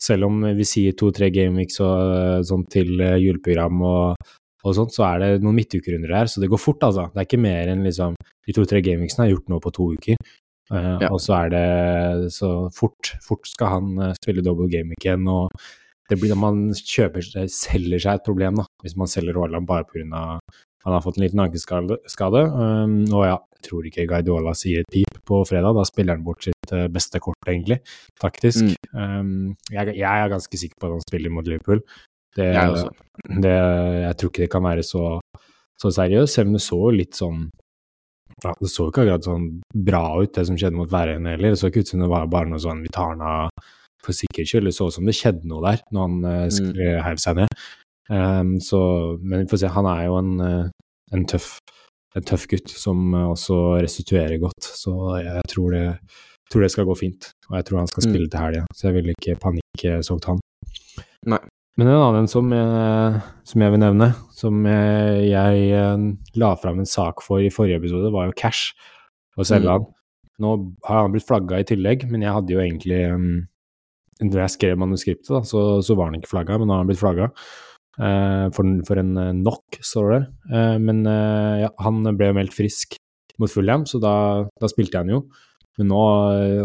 selv 0.00 0.30
om 0.30 0.46
vi 0.56 0.68
sier 0.68 0.96
to-tre 0.96 1.28
gameweeks 1.34 1.82
og 1.84 2.46
sånn 2.48 2.64
til 2.72 2.94
juleprogram 2.96 3.84
og, 3.84 4.30
og 4.62 4.78
sånt, 4.78 4.94
så 4.96 5.04
er 5.10 5.24
det 5.24 5.44
noen 5.44 5.58
midtukerunder 5.60 6.14
der, 6.16 6.30
så 6.30 6.40
det 6.40 6.48
går 6.52 6.62
fort, 6.62 6.88
altså. 6.88 7.10
Det 7.12 7.20
er 7.20 7.28
ikke 7.28 7.44
mer 7.44 7.74
enn 7.74 7.84
liksom 7.88 8.16
De 8.42 8.54
to-tre 8.56 8.80
gameweeksene 8.82 9.28
har 9.28 9.36
gjort 9.36 9.52
noe 9.52 9.62
på 9.62 9.70
to 9.76 9.92
uker. 9.98 10.16
Uh, 10.70 10.98
ja. 11.02 11.08
Og 11.10 11.20
så 11.20 11.34
er 11.42 11.52
det 11.52 12.32
så 12.32 12.50
fort, 12.74 13.14
fort 13.24 13.48
skal 13.50 13.74
han 13.76 13.94
uh, 13.98 14.12
spille 14.18 14.44
double 14.44 14.70
game 14.72 14.94
igjen, 14.98 15.26
og 15.28 15.50
det 16.10 16.18
blir 16.20 16.32
da 16.32 16.38
man 16.38 16.66
kjøper, 16.76 17.24
selger 17.50 18.02
seg 18.02 18.18
et 18.18 18.26
problem, 18.26 18.60
da, 18.60 18.66
hvis 18.84 18.98
man 19.00 19.10
selger 19.10 19.38
Haaland 19.38 19.68
bare 19.68 19.86
pga. 19.88 20.22
han 20.84 20.92
har 20.96 21.02
fått 21.04 21.18
en 21.18 21.24
liten 21.24 21.40
ankeskade. 21.40 22.42
Um, 22.52 22.96
og 23.14 23.24
ja, 23.24 23.36
jeg 23.56 23.68
tror 23.68 23.86
ikke 23.86 24.06
Guardiola 24.10 24.52
sier 24.58 24.82
et 24.82 24.90
pip 24.92 25.20
på 25.28 25.42
fredag. 25.48 25.76
Da 25.78 25.84
spiller 25.88 26.18
han 26.18 26.24
bort 26.26 26.44
sitt 26.44 26.74
uh, 26.74 26.88
beste 26.92 27.20
kort, 27.22 27.38
egentlig, 27.48 27.78
faktisk. 28.20 28.74
Mm. 28.92 28.98
Um, 28.98 29.56
jeg, 29.70 29.94
jeg, 29.94 30.10
er 30.10 30.32
ganske 30.32 30.62
sikker 30.64 30.80
på 30.80 30.90
at 30.90 30.96
han 30.98 31.06
spiller 31.06 31.32
mot 31.32 31.48
Liverpool. 31.48 31.80
Det, 32.36 32.48
jeg, 32.48 32.92
det, 33.44 33.56
jeg 34.02 34.18
tror 34.18 34.32
ikke 34.32 34.44
det 34.44 34.52
kan 34.52 34.64
være 34.64 34.84
så, 34.88 35.06
så 35.80 35.92
seriøst, 35.92 36.34
selv 36.34 36.50
om 36.50 36.56
det 36.56 36.64
så 36.64 36.80
litt 36.96 37.18
sånn 37.18 37.42
ja, 38.44 38.54
Det 38.60 38.70
så 38.70 38.88
ikke 38.88 39.04
akkurat 39.04 39.28
sånn 39.28 39.46
bra 39.88 40.02
ut, 40.22 40.32
det 40.34 40.46
som 40.48 40.58
skjedde 40.58 40.78
mot 40.78 40.90
Værøyene 40.92 41.36
heller. 41.36 41.54
Det 41.54 41.60
så 41.60 41.70
ikke 41.70 41.84
ut 41.84 41.92
som 41.92 42.02
det 42.02 42.10
var 42.12 42.26
bare 42.32 42.50
noe 42.50 42.62
sånn 42.62 42.82
vi 42.84 42.92
tar 42.92 43.14
den 43.14 43.24
av 43.26 43.70
for 44.02 44.16
sikkerhets 44.16 44.54
skyld. 44.54 44.68
Det 44.68 44.74
så 44.76 44.88
ut 44.90 44.96
som 44.98 45.08
det 45.08 45.16
skjedde 45.18 45.48
noe 45.50 45.62
der 45.66 45.84
når 45.94 46.08
han 46.08 46.26
uh, 46.26 46.42
mm. 46.50 46.82
heiv 47.06 47.22
seg 47.22 47.38
ned. 47.38 47.62
Um, 48.10 48.56
så, 48.60 48.80
men 49.22 49.44
vi 49.44 49.50
får 49.52 49.62
se. 49.62 49.72
Han 49.76 49.88
er 49.92 50.04
jo 50.08 50.18
en, 50.18 50.34
uh, 50.42 50.92
en, 51.14 51.24
tøff, 51.30 51.54
en 52.18 52.28
tøff, 52.28 52.48
gutt 52.50 52.74
som 52.74 53.14
også 53.22 53.62
restituerer 53.84 54.40
godt, 54.42 54.66
så 54.82 55.16
jeg 55.22 55.46
tror 55.52 55.76
det, 55.76 55.86
tror 56.52 56.66
det, 56.66 56.72
skal 56.74 56.88
gå 56.90 56.98
fint. 56.98 57.32
Og 57.50 57.58
jeg 57.60 57.68
tror 57.68 57.84
han 57.84 57.90
skal 57.92 58.04
mm. 58.04 58.10
spille 58.10 58.28
mm. 58.28 58.32
til 58.34 58.44
helga, 58.46 58.68
så 58.74 58.88
jeg 58.88 58.98
vil 58.98 59.14
ikke 59.14 59.38
panikke 59.46 59.62
panikksolgt 59.72 60.30
han. 60.32 60.46
Nei. 61.30 61.42
Men 61.80 61.88
en 61.88 62.02
annen 62.04 62.28
som 62.28 62.50
jeg, 62.52 63.20
som 63.48 63.62
jeg 63.64 63.72
vil 63.72 63.80
nevne, 63.80 64.10
som 64.36 64.58
jeg, 64.68 65.22
jeg 65.30 66.10
la 66.40 66.50
fram 66.60 66.82
en 66.82 66.88
sak 66.88 67.22
for 67.24 67.40
i 67.40 67.52
forrige 67.52 67.80
episode, 67.80 68.10
var 68.12 68.28
jo 68.28 68.36
Cash 68.36 68.74
og 69.38 69.48
selge 69.48 69.78
mm. 69.80 69.90
Nå 70.42 70.50
har 70.88 71.04
han 71.04 71.12
blitt 71.12 71.26
flagga 71.28 71.60
i 71.60 71.66
tillegg, 71.68 72.06
men 72.10 72.24
jeg 72.24 72.34
hadde 72.34 72.54
jo 72.54 72.60
egentlig 72.60 72.98
um, 73.12 73.26
da 74.18 74.40
jeg 74.40 74.54
skrev 74.56 74.80
manuskriptet, 74.80 75.28
da, 75.30 75.42
så, 75.46 75.60
så, 75.84 75.94
var 75.94 76.08
han 76.08 76.16
ikke 76.18 76.32
flagga, 76.32 76.56
men 76.58 76.66
nå 76.66 76.74
har 76.74 76.82
han 76.82 76.88
blitt 76.88 77.00
flagga. 77.00 77.28
Uh, 78.00 78.48
for, 78.56 78.66
for, 78.88 78.98
en 78.98 79.12
knock, 79.42 79.78
står 79.84 80.08
det. 80.16 80.20
Men 80.82 81.04
ja, 81.06 81.70
han 81.84 82.00
ble 82.18 82.32
jo 82.32 82.38
meldt 82.40 82.56
frisk 82.56 82.96
mot 83.38 83.52
Fulham, 83.52 83.84
så 83.86 84.00
da, 84.02 84.14
da 84.58 84.72
spilte 84.72 85.04
han 85.04 85.12
jo. 85.12 85.22
Men 85.78 85.92
nå 85.92 86.00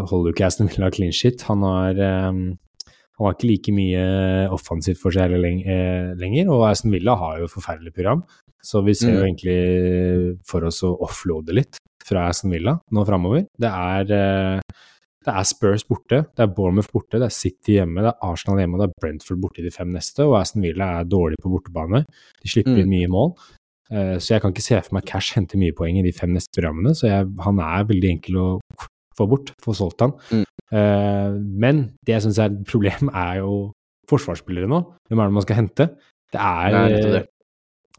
holder 0.09 0.31
jo 0.31 0.35
ikke 0.35 0.47
Aston 0.47 0.71
Villa 0.71 0.89
clean 0.95 1.13
shit. 1.15 1.43
Han 1.51 1.67
har, 1.67 2.01
Han 3.17 3.25
har 3.25 3.33
ikke 3.33 3.49
like 3.49 3.73
mye 3.73 4.01
offensivt 4.53 4.99
for 5.01 5.11
seg 5.11 5.31
lenger, 5.33 6.49
og 6.53 6.67
Aston 6.69 6.91
Villa 6.93 7.15
har 7.17 7.39
jo 7.39 7.45
et 7.47 7.53
forferdelig 7.55 7.93
program. 7.95 8.23
Så 8.63 8.83
vi 8.85 8.93
ser 8.93 9.13
jo 9.13 9.21
Mm. 9.23 9.27
egentlig 9.27 10.39
for 10.45 10.63
oss 10.65 10.81
å 10.83 10.97
offloade 11.01 11.53
litt 11.53 11.77
fra 12.05 12.27
Aston 12.29 12.51
Villa 12.51 12.79
nå 12.91 13.05
framover. 13.05 13.47
Det 13.57 13.69
eh, 13.71 14.61
det 15.27 15.33
er 15.35 15.43
Spurs 15.43 15.83
borte, 15.83 16.21
det 16.37 16.39
er 16.39 16.47
Bournemouth 16.55 16.87
borte, 16.93 17.19
det 17.19 17.23
er 17.27 17.35
City 17.35 17.73
hjemme, 17.75 17.99
det 17.99 18.13
er 18.13 18.21
Arsenal 18.23 18.59
hjemme 18.61 18.77
det 18.79 18.85
er 18.87 18.93
Brentford 19.01 19.41
borte 19.41 19.59
i 19.59 19.63
de 19.65 19.71
fem 19.71 19.89
neste. 19.91 20.19
Og 20.23 20.37
Aston 20.39 20.61
Villa 20.63 21.01
er 21.01 21.03
dårlig 21.03 21.35
på 21.43 21.51
bortebane. 21.51 22.05
De 22.41 22.47
slipper 22.47 22.77
Mm. 22.77 22.79
inn 22.79 22.89
mye 22.89 23.07
mål. 23.09 23.33
Eh, 23.91 24.15
Så 24.19 24.27
jeg 24.35 24.41
kan 24.41 24.53
ikke 24.53 24.61
se 24.61 24.81
for 24.81 24.93
meg 24.95 25.03
at 25.03 25.09
Cash 25.11 25.33
henter 25.33 25.57
mye 25.57 25.73
poeng 25.73 25.97
i 25.99 26.01
de 26.03 26.11
fem 26.13 26.29
neste 26.33 26.47
programmene. 26.55 26.91
Så 26.95 27.07
jeg, 27.09 27.27
han 27.43 27.59
er 27.59 27.83
veldig 27.83 28.09
enkel 28.21 28.35
å 28.35 28.59
få 29.17 29.27
bort, 29.27 29.51
få 29.61 29.73
solgt 29.75 29.99
han. 29.99 30.11
Mm. 30.31 30.45
Eh, 30.73 31.31
Men 31.63 31.83
det 32.05 32.17
jeg 32.17 32.25
syns 32.27 32.39
er 32.43 32.51
et 32.51 32.61
problem, 32.67 33.09
er 33.27 33.41
jo 33.41 33.71
forsvarsspillere 34.09 34.69
nå. 34.71 34.83
Hvem 35.09 35.19
er 35.23 35.31
det 35.31 35.37
man 35.39 35.47
skal 35.47 35.59
hente? 35.61 35.89
Det 36.31 36.39
er, 36.39 36.71
Det 36.71 37.01
er 37.01 37.11
det. 37.17 37.25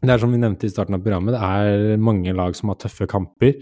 det 0.01 0.13
er 0.13 0.21
som 0.21 0.33
vi 0.33 0.41
nevnte 0.41 0.65
i 0.65 0.73
starten 0.73 0.97
av 0.97 1.03
programmet, 1.05 1.33
det 1.33 1.41
er 1.41 2.01
mange 2.01 2.33
lag 2.33 2.55
som 2.57 2.69
har 2.69 2.79
tøffe 2.81 3.07
kamper. 3.09 3.59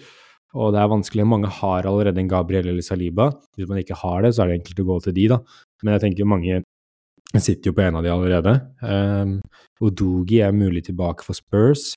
Og 0.57 0.71
det 0.73 0.79
er 0.79 0.89
vanskelig. 0.89 1.25
Mange 1.27 1.49
har 1.51 1.85
allerede 1.85 2.21
en 2.21 2.29
Gabriel 2.31 2.69
eller 2.71 2.81
Saliba. 2.81 3.29
Hvis 3.57 3.67
man 3.69 3.81
ikke 3.81 3.97
har 3.99 4.23
det, 4.23 4.33
så 4.33 4.43
er 4.43 4.51
det 4.51 4.61
enkelt 4.61 4.79
å 4.81 4.87
gå 4.87 4.95
til 5.03 5.13
de, 5.17 5.27
da. 5.35 5.37
Men 5.83 5.97
jeg 5.97 6.03
tenker 6.05 6.29
mange 6.29 6.61
sitter 7.35 7.69
jo 7.69 7.75
på 7.75 7.83
en 7.83 7.97
av 7.99 8.05
de 8.05 8.09
allerede. 8.13 8.53
Um, 8.81 9.33
Odogi 9.83 10.39
er 10.41 10.55
mulig 10.55 10.85
tilbake 10.87 11.25
for 11.27 11.37
Spurs. 11.37 11.91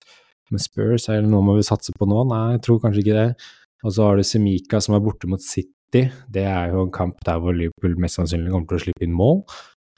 Men 0.51 0.63
Spurs 0.63 1.07
er 1.09 1.23
det 1.23 1.31
noe 1.31 1.47
må 1.47 1.55
vi 1.57 1.65
satse 1.67 1.95
på 1.97 2.09
nå? 2.11 2.25
Nei, 2.29 2.57
jeg 2.57 2.65
tror 2.67 2.81
kanskje 2.83 3.05
ikke 3.05 3.17
det. 3.17 3.29
Og 3.87 3.95
så 3.95 4.09
har 4.09 4.19
du 4.19 4.27
Semika 4.27 4.81
som 4.83 4.97
er 4.99 5.05
borte 5.05 5.31
mot 5.31 5.41
City. 5.41 5.71
Det 5.93 6.45
er 6.47 6.71
jo 6.73 6.85
en 6.87 6.91
kamp 6.95 7.19
der 7.27 7.39
hvor 7.43 7.53
Liverpool 7.57 7.97
mest 7.99 8.17
sannsynlig 8.19 8.51
kommer 8.53 8.69
til 8.69 8.79
å 8.79 8.85
slippe 8.87 9.07
inn 9.07 9.17
mål. 9.17 9.43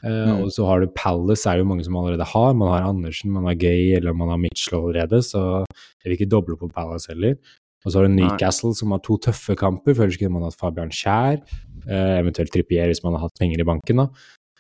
Eh, 0.03 0.11
Mm. 0.32 0.43
Og 0.43 0.49
så 0.51 0.66
har 0.66 0.80
du 0.80 0.88
Palace, 0.97 1.47
er 1.47 1.57
det 1.59 1.62
jo 1.64 1.68
mange 1.70 1.84
som 1.84 1.95
allerede 1.95 2.24
har. 2.26 2.55
Man 2.55 2.68
har 2.72 2.88
Andersen, 2.88 3.30
man 3.30 3.45
har 3.45 3.55
Gay 3.55 3.95
eller 3.95 4.12
man 4.14 4.28
har 4.28 4.38
Mitchell 4.38 4.80
allerede, 4.80 5.20
så 5.22 5.64
jeg 6.03 6.05
vil 6.11 6.16
ikke 6.18 6.30
doble 6.30 6.57
på 6.59 6.72
Palace 6.72 7.07
heller. 7.12 7.36
Og 7.84 7.93
så 7.93 7.99
har 8.01 8.07
du 8.09 8.14
Nei. 8.14 8.24
Newcastle 8.26 8.74
som 8.74 8.90
har 8.90 8.99
to 8.99 9.16
tøffe 9.18 9.55
kamper. 9.57 9.95
Føler 9.95 10.11
ikke 10.16 10.30
man 10.30 10.43
har 10.43 10.51
hatt 10.51 10.59
Fabian 10.59 10.90
Skjær, 10.90 11.40
eh, 11.88 12.18
eventuelt 12.22 12.51
Trippier 12.51 12.86
hvis 12.90 13.03
man 13.05 13.14
har 13.14 13.28
hatt 13.28 13.38
penger 13.38 13.61
i 13.61 13.64
banken. 13.64 13.97
da. 13.97 14.09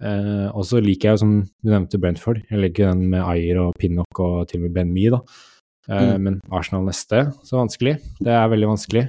Eh, 0.02 0.48
og 0.54 0.62
så 0.64 0.80
liker 0.82 1.10
jeg 1.10 1.12
jo, 1.14 1.16
som 1.22 1.34
du 1.62 1.70
nevnte, 1.70 2.00
Brentford. 2.00 2.42
Jeg 2.50 2.58
liker 2.58 2.90
den 2.92 3.08
med 3.10 3.22
Ayer 3.22 3.58
og 3.62 3.74
Pinnock 3.78 4.18
og 4.18 4.48
til 4.48 4.58
og 4.60 4.62
med 4.68 4.74
Ben 4.74 4.92
Mee, 4.92 5.10
da. 5.10 5.20
Eh, 5.88 6.16
Mm. 6.16 6.22
Men 6.22 6.40
Arsenal 6.52 6.84
neste, 6.84 7.32
så 7.42 7.58
vanskelig. 7.58 7.98
Det 8.22 8.30
er 8.30 8.48
veldig 8.48 8.68
vanskelig. 8.70 9.08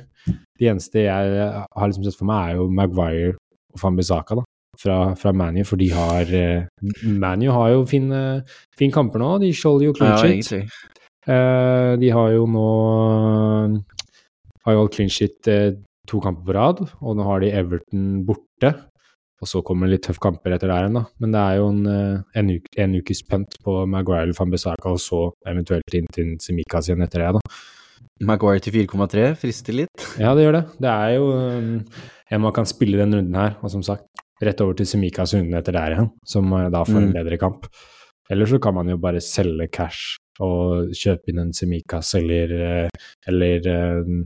De 0.64 0.72
eneste 0.72 1.04
jeg 1.04 1.52
har 1.52 1.92
liksom 1.92 2.08
sett 2.08 2.18
for 2.20 2.30
meg, 2.32 2.54
er 2.54 2.62
jo 2.62 2.70
Maguire 2.72 3.36
og 3.74 3.84
Fambisaka, 3.84 4.40
da. 4.40 4.48
Fra, 4.82 4.96
fra 5.14 5.30
ManU, 5.38 5.62
for 5.70 5.78
de 5.78 5.92
har 5.94 6.32
uh, 6.34 6.88
ManU 7.06 7.52
har 7.54 7.68
jo 7.76 7.84
fine, 7.86 8.22
fine 8.80 8.96
kamper 8.96 9.22
nå. 9.22 9.28
De 9.44 9.52
skjolder 9.54 9.86
jo 9.92 9.94
clean 10.00 10.16
Ja, 10.16 10.22
shit. 10.24 10.32
egentlig. 10.34 10.64
uh, 11.30 11.94
de 12.02 12.10
har 12.16 12.32
jo 12.34 12.48
nå 12.50 12.64
har 14.66 14.74
jo 14.74 14.82
holdt 14.82 14.96
clean 14.98 15.12
shit 15.14 15.52
uh, 15.52 15.76
to 16.10 16.20
kamper 16.24 16.48
på 16.48 16.56
rad, 16.58 16.82
og 17.04 17.20
nå 17.20 17.28
har 17.28 17.44
de 17.44 17.52
Everton 17.54 18.24
borte. 18.26 18.74
Og 19.44 19.50
så 19.52 19.60
kommer 19.66 19.90
det 19.90 19.98
litt 19.98 20.06
tøffe 20.08 20.24
kamper 20.24 20.56
etter 20.56 20.72
der 20.72 20.86
igjen, 20.86 20.98
da. 21.02 21.04
Men 21.20 21.34
det 21.36 21.40
er 21.44 21.56
jo 21.60 21.64
en, 21.68 21.80
eh, 21.92 22.20
en, 22.40 22.52
uke, 22.56 22.70
en 22.80 22.94
ukes 22.96 23.22
punt 23.28 23.58
på 23.66 23.74
Maguire 23.92 24.22
eller 24.24 24.38
Fambisaka, 24.38 24.94
og 24.96 25.02
så 25.04 25.20
eventuelt 25.52 25.98
inn 26.00 26.08
til 26.16 26.30
Simikaz 26.40 26.88
igjen 26.88 27.04
etter 27.04 27.26
det, 27.26 27.32
da. 27.36 27.58
Maguire 28.22 28.60
til 28.64 28.74
4,3 28.74 29.36
frister 29.42 29.74
litt. 29.74 30.08
Ja, 30.22 30.34
det 30.36 30.46
gjør 30.46 30.58
det. 30.60 30.64
Det 30.84 30.90
er 30.92 31.16
jo 31.18 31.26
um, 31.34 31.72
en 32.34 32.42
man 32.42 32.54
kan 32.56 32.66
spille 32.70 32.98
den 33.02 33.14
runden 33.16 33.36
her, 33.36 33.58
og 33.62 33.70
som 33.72 33.84
sagt, 33.86 34.06
rett 34.44 34.62
over 34.64 34.74
til 34.80 34.86
Semikas 34.90 35.34
runden 35.36 35.54
etter 35.60 35.76
der 35.76 35.96
igjen, 35.96 36.10
som 36.28 36.50
da 36.50 36.84
får 36.84 36.98
en 37.00 37.10
Mm. 37.12 37.14
bedre 37.14 37.38
kamp. 37.40 37.68
Eller 38.32 38.46
så 38.50 38.60
kan 38.62 38.74
man 38.74 38.88
jo 38.90 38.98
bare 38.98 39.20
selge 39.22 39.68
cash 39.72 40.18
og 40.40 40.90
kjøpe 40.96 41.30
inn 41.30 41.40
en 41.40 41.54
Semikas 41.54 42.14
eller, 42.16 42.54
eh, 42.86 42.90
eller, 43.28 43.68
eh, 43.68 44.24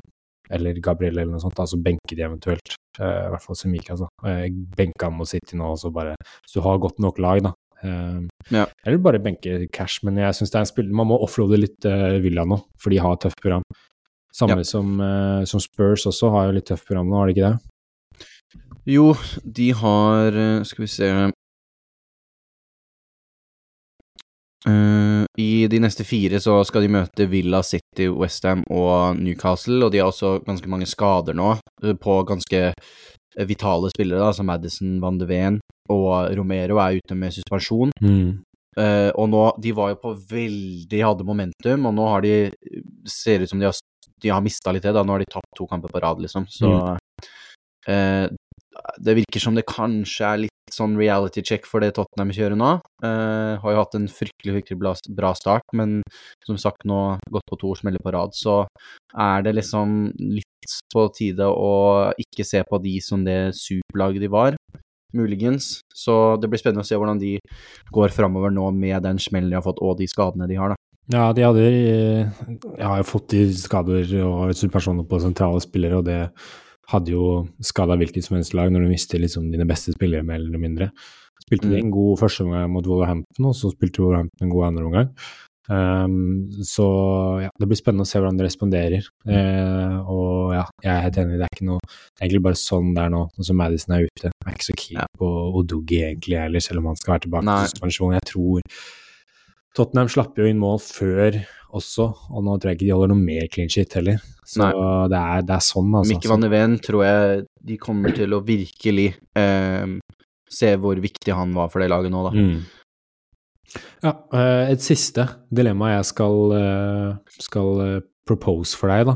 eller 0.49 0.80
Gabriel 0.80 1.17
eller 1.17 1.32
noe 1.34 1.41
sånt, 1.43 1.59
altså 1.59 1.82
benke 1.84 2.15
de 2.15 2.23
eventuelt. 2.23 2.75
Eh, 2.99 3.25
I 3.25 3.30
hvert 3.34 3.43
fall 3.43 3.55
Semikas, 3.59 3.99
da. 3.99 4.07
Benke 4.78 5.03
han 5.03 5.17
mot 5.17 5.28
City 5.28 5.57
nå, 5.57 5.71
og 5.73 5.78
så 5.82 5.91
bare 5.93 6.15
Hvis 6.23 6.53
du 6.55 6.61
har 6.61 6.78
godt 6.80 6.99
nok 6.99 7.19
lag, 7.19 7.41
da. 7.43 7.51
Eh, 7.84 8.19
Ja. 8.49 8.65
Eller 8.86 8.97
bare 8.97 9.19
benke 9.19 9.67
cash, 9.73 9.99
men 10.03 10.15
jeg 10.17 10.34
syns 10.34 10.51
det 10.53 10.55
er 10.55 10.63
en 10.63 10.69
spiller 10.69 10.93
Man 10.95 11.07
må 11.09 11.17
offloade 11.21 11.59
litt 11.59 11.86
uh, 11.86 12.15
Villa 12.23 12.45
nå, 12.47 12.61
for 12.80 12.89
de 12.93 12.97
har 13.03 13.17
tøft 13.19 13.41
program. 13.41 13.63
Samme 14.34 14.61
Ja. 14.61 14.63
som, 14.63 14.99
uh, 15.01 15.43
som 15.45 15.59
Spurs 15.59 16.05
også 16.07 16.32
har 16.32 16.47
jo 16.47 16.55
litt 16.55 16.65
tøft 16.69 16.88
program 16.88 17.09
nå, 17.09 17.17
har 17.19 17.28
de 17.28 17.36
ikke 17.36 17.49
det? 17.51 17.59
Jo, 18.88 19.09
de 19.43 19.71
har 19.75 20.32
eh, 20.32 20.63
Skal 20.63 20.84
vi 20.86 20.88
se 20.88 21.09
uh, 24.67 25.25
I 25.38 25.67
de 25.67 25.80
neste 25.84 26.05
fire 26.07 26.39
så 26.39 26.63
skal 26.67 26.86
de 26.86 26.93
møte 26.95 27.28
Villa, 27.28 27.59
City, 27.67 28.07
Westham 28.07 28.63
og 28.71 29.19
Newcastle, 29.19 29.84
og 29.86 29.91
de 29.91 29.99
har 29.99 30.07
også 30.07 30.38
ganske 30.47 30.71
mange 30.71 30.88
skader 30.88 31.36
nå 31.36 31.57
på 31.99 32.15
ganske 32.32 32.71
vitale 33.45 33.91
spillere, 33.93 34.23
da, 34.23 34.32
som 34.34 34.47
Madison, 34.49 35.01
Van 35.03 35.19
de 35.19 35.28
Ven 35.30 35.59
og 35.93 36.35
Romero 36.38 36.79
er 36.83 36.99
ute 36.99 37.17
med 37.17 37.35
suspensjon. 37.35 37.93
Eh, 38.77 39.09
og 39.17 39.29
nå, 39.31 39.43
de 39.61 39.73
var 39.73 39.93
jo 39.93 40.01
på 40.03 40.13
veldig 40.29 40.99
hadde 41.01 41.25
momentum, 41.25 41.88
og 41.89 41.95
nå 41.97 42.09
har 42.11 42.25
de 42.25 42.33
Ser 43.09 43.41
ut 43.41 43.49
som 43.49 43.61
de 43.61 43.65
har, 43.65 43.77
de 44.21 44.33
har 44.33 44.43
mista 44.43 44.73
litt 44.75 44.85
det, 44.85 44.93
da. 44.93 45.05
Nå 45.05 45.15
har 45.15 45.23
de 45.23 45.31
tapt 45.31 45.53
to 45.57 45.65
kamper 45.69 45.93
på 45.93 46.01
rad, 46.03 46.19
liksom. 46.21 46.45
Så 46.51 46.69
eh, 47.88 48.27
det 49.01 49.15
virker 49.17 49.41
som 49.41 49.55
det 49.57 49.65
kanskje 49.69 50.27
er 50.27 50.41
litt 50.45 50.73
sånn 50.73 50.97
reality 50.99 51.41
check 51.45 51.65
for 51.65 51.81
det 51.81 51.93
Tottenham 51.95 52.33
kjører 52.35 52.59
nå. 52.59 52.71
Uh, 53.03 53.55
har 53.63 53.73
jo 53.73 53.79
hatt 53.79 53.95
en 53.97 54.09
fryktelig, 54.11 54.57
fryktelig 54.57 54.79
bra, 54.81 54.91
bra 55.17 55.31
start, 55.38 55.63
men 55.79 56.01
som 56.45 56.59
sagt 56.61 56.85
nå 56.85 56.99
gått 57.31 57.47
på 57.47 57.59
to 57.61 57.71
smeller 57.79 58.03
på 58.03 58.13
rad, 58.13 58.35
så 58.35 58.59
er 59.15 59.47
det 59.47 59.55
liksom 59.55 60.11
litt 60.19 60.75
på 60.93 61.07
tide 61.15 61.47
å 61.47 61.71
ikke 62.19 62.45
se 62.45 62.61
på 62.67 62.81
de 62.83 62.97
som 63.01 63.23
det 63.25 63.39
superlaget 63.57 64.27
de 64.27 64.31
var 64.33 64.59
muligens. 65.18 65.82
Så 65.93 66.38
det 66.41 66.49
blir 66.51 66.61
spennende 66.61 66.86
å 66.86 66.88
se 66.88 66.97
hvordan 66.99 67.20
de 67.22 67.36
går 67.93 68.13
framover 68.15 68.53
nå 68.53 68.70
med 68.78 69.03
den 69.03 69.20
smellen 69.22 69.49
de 69.51 69.57
har 69.59 69.65
fått, 69.65 69.82
og 69.82 69.97
de 69.99 70.07
skadene 70.09 70.47
de 70.49 70.59
har, 70.59 70.74
da. 70.74 70.80
Ja, 71.07 71.32
de 71.32 71.43
hadde 71.45 71.61
Jeg 71.63 72.84
har 72.84 72.97
jo 72.99 73.07
fått 73.07 73.30
de 73.32 73.45
skader 73.55 74.09
og 74.28 74.51
suspensjoner 74.57 75.07
på 75.07 75.22
sentrale 75.24 75.61
spillere, 75.63 76.01
og 76.01 76.07
det 76.09 76.20
hadde 76.91 77.11
jo 77.13 77.47
skada 77.63 77.95
hvilket 77.99 78.24
som 78.26 78.38
helst 78.38 78.55
lag 78.55 78.72
når 78.72 78.86
du 78.86 78.91
mister 78.91 79.20
liksom 79.20 79.49
dine 79.51 79.68
beste 79.68 79.95
spillere, 79.95 80.24
mer 80.28 80.39
eller 80.39 80.59
mindre. 80.59 80.91
Spilte 81.43 81.70
de 81.70 81.78
Mm. 81.78 81.86
en 81.86 81.91
god 81.91 82.20
første 82.20 82.43
omgang 82.43 82.70
mot 82.72 82.86
Wolverhampton, 82.88 83.45
og 83.45 83.55
så 83.55 83.72
spilte 83.72 84.03
Wolverhampton 84.03 84.47
en 84.47 84.49
god 84.51 84.68
andre 84.68 84.84
omgang. 84.86 85.09
Um, 85.68 86.47
så 86.63 86.86
ja, 87.43 87.49
det 87.59 87.68
blir 87.68 87.80
spennende 87.80 88.05
å 88.07 88.09
se 88.09 88.22
hvordan 88.22 88.39
de 88.39 88.45
responderer. 88.47 89.09
Uh, 89.28 89.97
og 90.07 90.53
ja, 90.55 90.63
jeg 90.86 90.93
er 90.93 91.03
helt 91.07 91.20
enig, 91.24 91.39
det 91.41 91.47
er 91.49 91.57
ikke 91.57 91.68
noe 91.68 91.82
det 91.84 92.22
er 92.22 92.28
egentlig 92.28 92.45
bare 92.45 92.59
sånn 92.61 92.93
det 92.95 93.03
er 93.03 93.11
nå, 93.13 93.26
nå 93.36 93.47
som 93.49 93.59
Madison 93.59 93.97
er 93.97 94.07
ute. 94.07 94.32
Jeg 94.32 94.47
er 94.47 94.55
ikke 94.55 94.70
så 94.70 94.78
keen 94.80 95.11
på 95.20 95.34
Odogi 95.59 96.01
egentlig 96.05 96.39
heller, 96.39 96.63
selv 96.63 96.82
om 96.82 96.89
han 96.91 96.99
skal 96.99 97.15
være 97.15 97.26
tilbake 97.28 97.49
Nei. 97.49 97.59
til 97.59 97.76
suspensjon. 97.76 98.15
Jeg 98.18 98.28
tror 98.32 98.82
Tottenham 99.78 100.09
slapp 100.09 100.39
jo 100.39 100.47
inn 100.49 100.61
mål 100.61 100.80
før 100.82 101.41
også, 101.78 102.07
og 102.32 102.45
nå 102.45 102.55
tror 102.57 102.72
jeg 102.72 102.80
ikke 102.80 102.88
de 102.88 102.93
holder 102.95 103.11
noe 103.11 103.22
mer 103.22 103.49
clean 103.51 103.70
shit 103.70 103.93
heller. 103.99 104.24
Så 104.47 104.63
det 105.11 105.20
er, 105.20 105.43
det 105.45 105.55
er 105.57 105.63
sånn, 105.65 105.91
altså. 105.91 106.13
Mikke 106.13 106.32
van 106.32 106.45
de 106.45 106.61
tror 106.86 107.03
jeg 107.03 107.43
de 107.68 107.78
kommer 107.82 108.15
til 108.15 108.34
å 108.34 108.39
virkelig 108.47 109.09
eh, 109.38 109.97
se 110.47 110.72
hvor 110.80 110.99
viktig 111.03 111.36
han 111.36 111.51
var 111.57 111.70
for 111.74 111.84
det 111.84 111.91
laget 111.91 112.13
nå, 112.13 112.24
da. 112.30 112.32
Mm. 112.34 112.76
Ja, 114.03 114.13
eh, 114.34 114.72
et 114.72 114.80
siste 114.86 115.26
dilemma 115.53 115.89
jeg 115.97 116.05
skal, 116.13 116.51
eh, 116.55 117.15
skal 117.43 117.82
eh, 117.84 117.99
propose 118.28 118.76
for 118.78 118.89
deg, 118.93 119.05
da. 119.09 119.15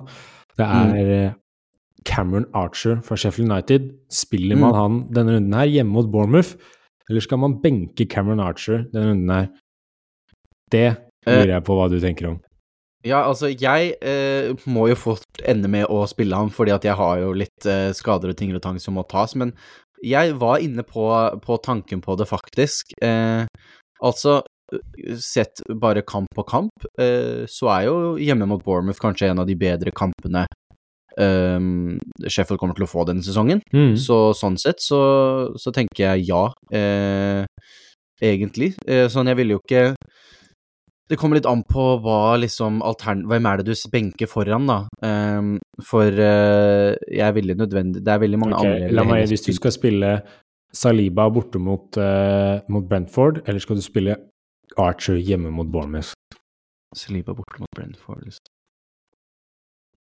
Det 0.58 0.68
Mm. 0.68 0.94
er 0.96 1.30
mm. 1.32 1.36
Cameron 2.06 2.46
Archer 2.54 3.02
fra 3.06 3.16
Sheffield 3.16 3.50
United. 3.52 3.92
Spiller 4.10 4.58
man 4.58 4.74
Mm. 4.74 4.80
han 4.82 5.14
denne 5.14 5.36
runden 5.38 5.54
her 5.54 5.68
hjemme 5.68 5.92
mot 5.92 6.12
Bournemouth, 6.12 6.56
eller 7.10 7.22
skal 7.22 7.38
man 7.38 7.60
benke 7.62 8.08
Cameron 8.10 8.40
Archer 8.40 8.86
denne 8.92 9.12
runden 9.12 9.30
her? 9.30 9.48
Det 10.72 10.98
lurer 11.28 11.54
jeg 11.58 11.64
på 11.68 11.76
hva 11.78 11.90
du 11.92 12.00
tenker 12.00 12.30
om. 12.32 12.40
Ja, 13.04 13.24
altså, 13.28 13.50
jeg 13.50 13.96
eh, 14.02 14.54
må 14.70 14.88
jo 14.88 14.96
fort 14.96 15.42
ende 15.44 15.68
med 15.68 15.88
å 15.90 16.04
spille 16.08 16.36
ham, 16.38 16.50
fordi 16.54 16.72
at 16.74 16.84
jeg 16.86 16.96
har 16.96 17.18
jo 17.18 17.32
litt 17.34 17.66
eh, 17.66 17.92
skader 17.98 18.30
og 18.30 18.38
ting 18.38 18.54
og 18.54 18.62
tang 18.62 18.78
som 18.80 18.94
må 18.94 19.04
tas, 19.10 19.34
men 19.36 19.54
jeg 20.04 20.36
var 20.38 20.62
inne 20.62 20.84
på, 20.84 21.06
på 21.42 21.58
tanken 21.62 22.02
på 22.02 22.16
det, 22.18 22.28
faktisk. 22.30 22.94
Eh, 23.02 23.46
altså, 24.02 24.42
sett 25.20 25.62
bare 25.82 26.02
kamp 26.08 26.32
på 26.36 26.46
kamp, 26.48 26.86
eh, 27.00 27.44
så 27.50 27.70
er 27.74 27.88
jo 27.90 27.96
hjemme 28.22 28.48
mot 28.50 28.64
Bournemouth 28.64 29.02
kanskje 29.02 29.32
en 29.32 29.44
av 29.44 29.50
de 29.50 29.58
bedre 29.60 29.92
kampene 29.96 30.46
eh, 31.20 31.60
Sheffield 32.28 32.60
kommer 32.62 32.78
til 32.78 32.88
å 32.88 32.92
få 32.92 33.06
denne 33.10 33.26
sesongen. 33.26 33.64
Mm. 33.74 33.96
Så 34.00 34.32
sånn 34.38 34.60
sett 34.62 34.84
så, 34.84 35.02
så 35.60 35.74
tenker 35.76 36.06
jeg 36.06 36.30
ja, 36.32 36.46
eh, 36.72 37.44
egentlig. 38.22 38.74
Eh, 38.88 39.08
sånn, 39.12 39.32
jeg 39.32 39.42
ville 39.42 39.58
jo 39.58 39.64
ikke 39.64 39.96
Det 41.12 41.18
kommer 41.20 41.36
litt 41.36 41.48
an 41.50 41.66
på 41.68 41.98
hva 42.00 42.38
liksom 42.40 42.80
altern... 42.88 43.26
Hvem 43.28 43.48
er 43.50 43.60
det 43.60 43.74
du 43.74 43.90
benker 43.92 44.30
foran, 44.32 44.70
da? 44.70 44.78
Um, 45.04 45.58
for 45.84 46.08
uh, 46.08 46.94
jeg 47.12 47.26
er 47.26 47.34
veldig 47.36 47.58
nødvendig 47.60 48.04
Det 48.06 48.14
er 48.14 48.22
veldig 48.22 48.40
mange 48.40 48.56
okay, 48.56 48.78
andre 48.78 48.96
la 48.96 49.04
meg, 49.10 49.26
hvis 49.28 49.44
du 49.44 49.52
skal 49.58 49.74
spille 49.76 50.14
Saliba 50.74 51.26
borte 51.34 51.60
mot, 51.60 51.98
uh, 52.00 52.62
mot 52.72 52.86
Brentford, 52.88 53.42
eller 53.48 53.60
skal 53.60 53.76
du 53.76 53.84
spille 53.84 54.16
Archer 54.80 55.18
hjemme 55.20 55.52
mot 55.52 55.68
Bournemouth? 55.68 56.14
Saliba 56.96 57.34
borte 57.36 57.60
mot 57.60 57.72
Brentford. 57.76 58.24
Liksom. 58.24 58.46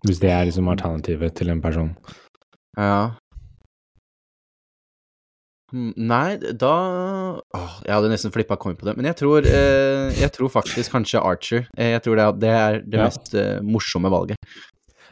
Hvis 0.05 0.19
det 0.21 0.29
er 0.31 0.45
liksom 0.47 0.69
alternativet 0.71 1.33
til 1.35 1.49
en 1.49 1.61
person. 1.61 1.89
Ja. 2.77 3.09
Hmm, 5.69 5.91
nei, 5.97 6.37
da 6.57 6.69
Åh, 7.53 7.73
Jeg 7.85 7.93
hadde 7.93 8.09
nesten 8.09 8.31
flippa 8.33 8.57
coin 8.57 8.77
på 8.77 8.87
det. 8.87 8.95
Men 8.97 9.05
jeg 9.05 9.19
tror, 9.19 9.45
eh, 9.45 10.09
jeg 10.17 10.31
tror 10.33 10.49
faktisk 10.49 10.91
kanskje 10.95 11.21
Archer. 11.21 11.67
Eh, 11.77 11.91
jeg 11.93 12.01
tror 12.05 12.17
det, 12.17 12.25
det 12.41 12.49
er 12.49 12.79
det 12.81 12.97
Ja. 12.99 13.05
mest 13.05 13.35
eh, 13.35 13.59
morsomme 13.61 14.09
valget. 14.09 14.37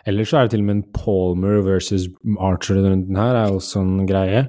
Eller 0.07 0.23
så 0.23 0.37
er 0.39 0.41
det 0.47 0.51
til 0.55 0.63
og 0.63 0.65
med 0.65 0.75
en 0.75 0.91
Palmer 0.95 1.61
versus 1.61 2.07
Archer 2.39 2.75
rundt 2.75 2.85
denne 2.85 2.95
runden 2.95 3.15
her, 3.17 3.35
er 3.35 3.51
også 3.51 3.81
en 3.83 4.07
greie. 4.07 4.47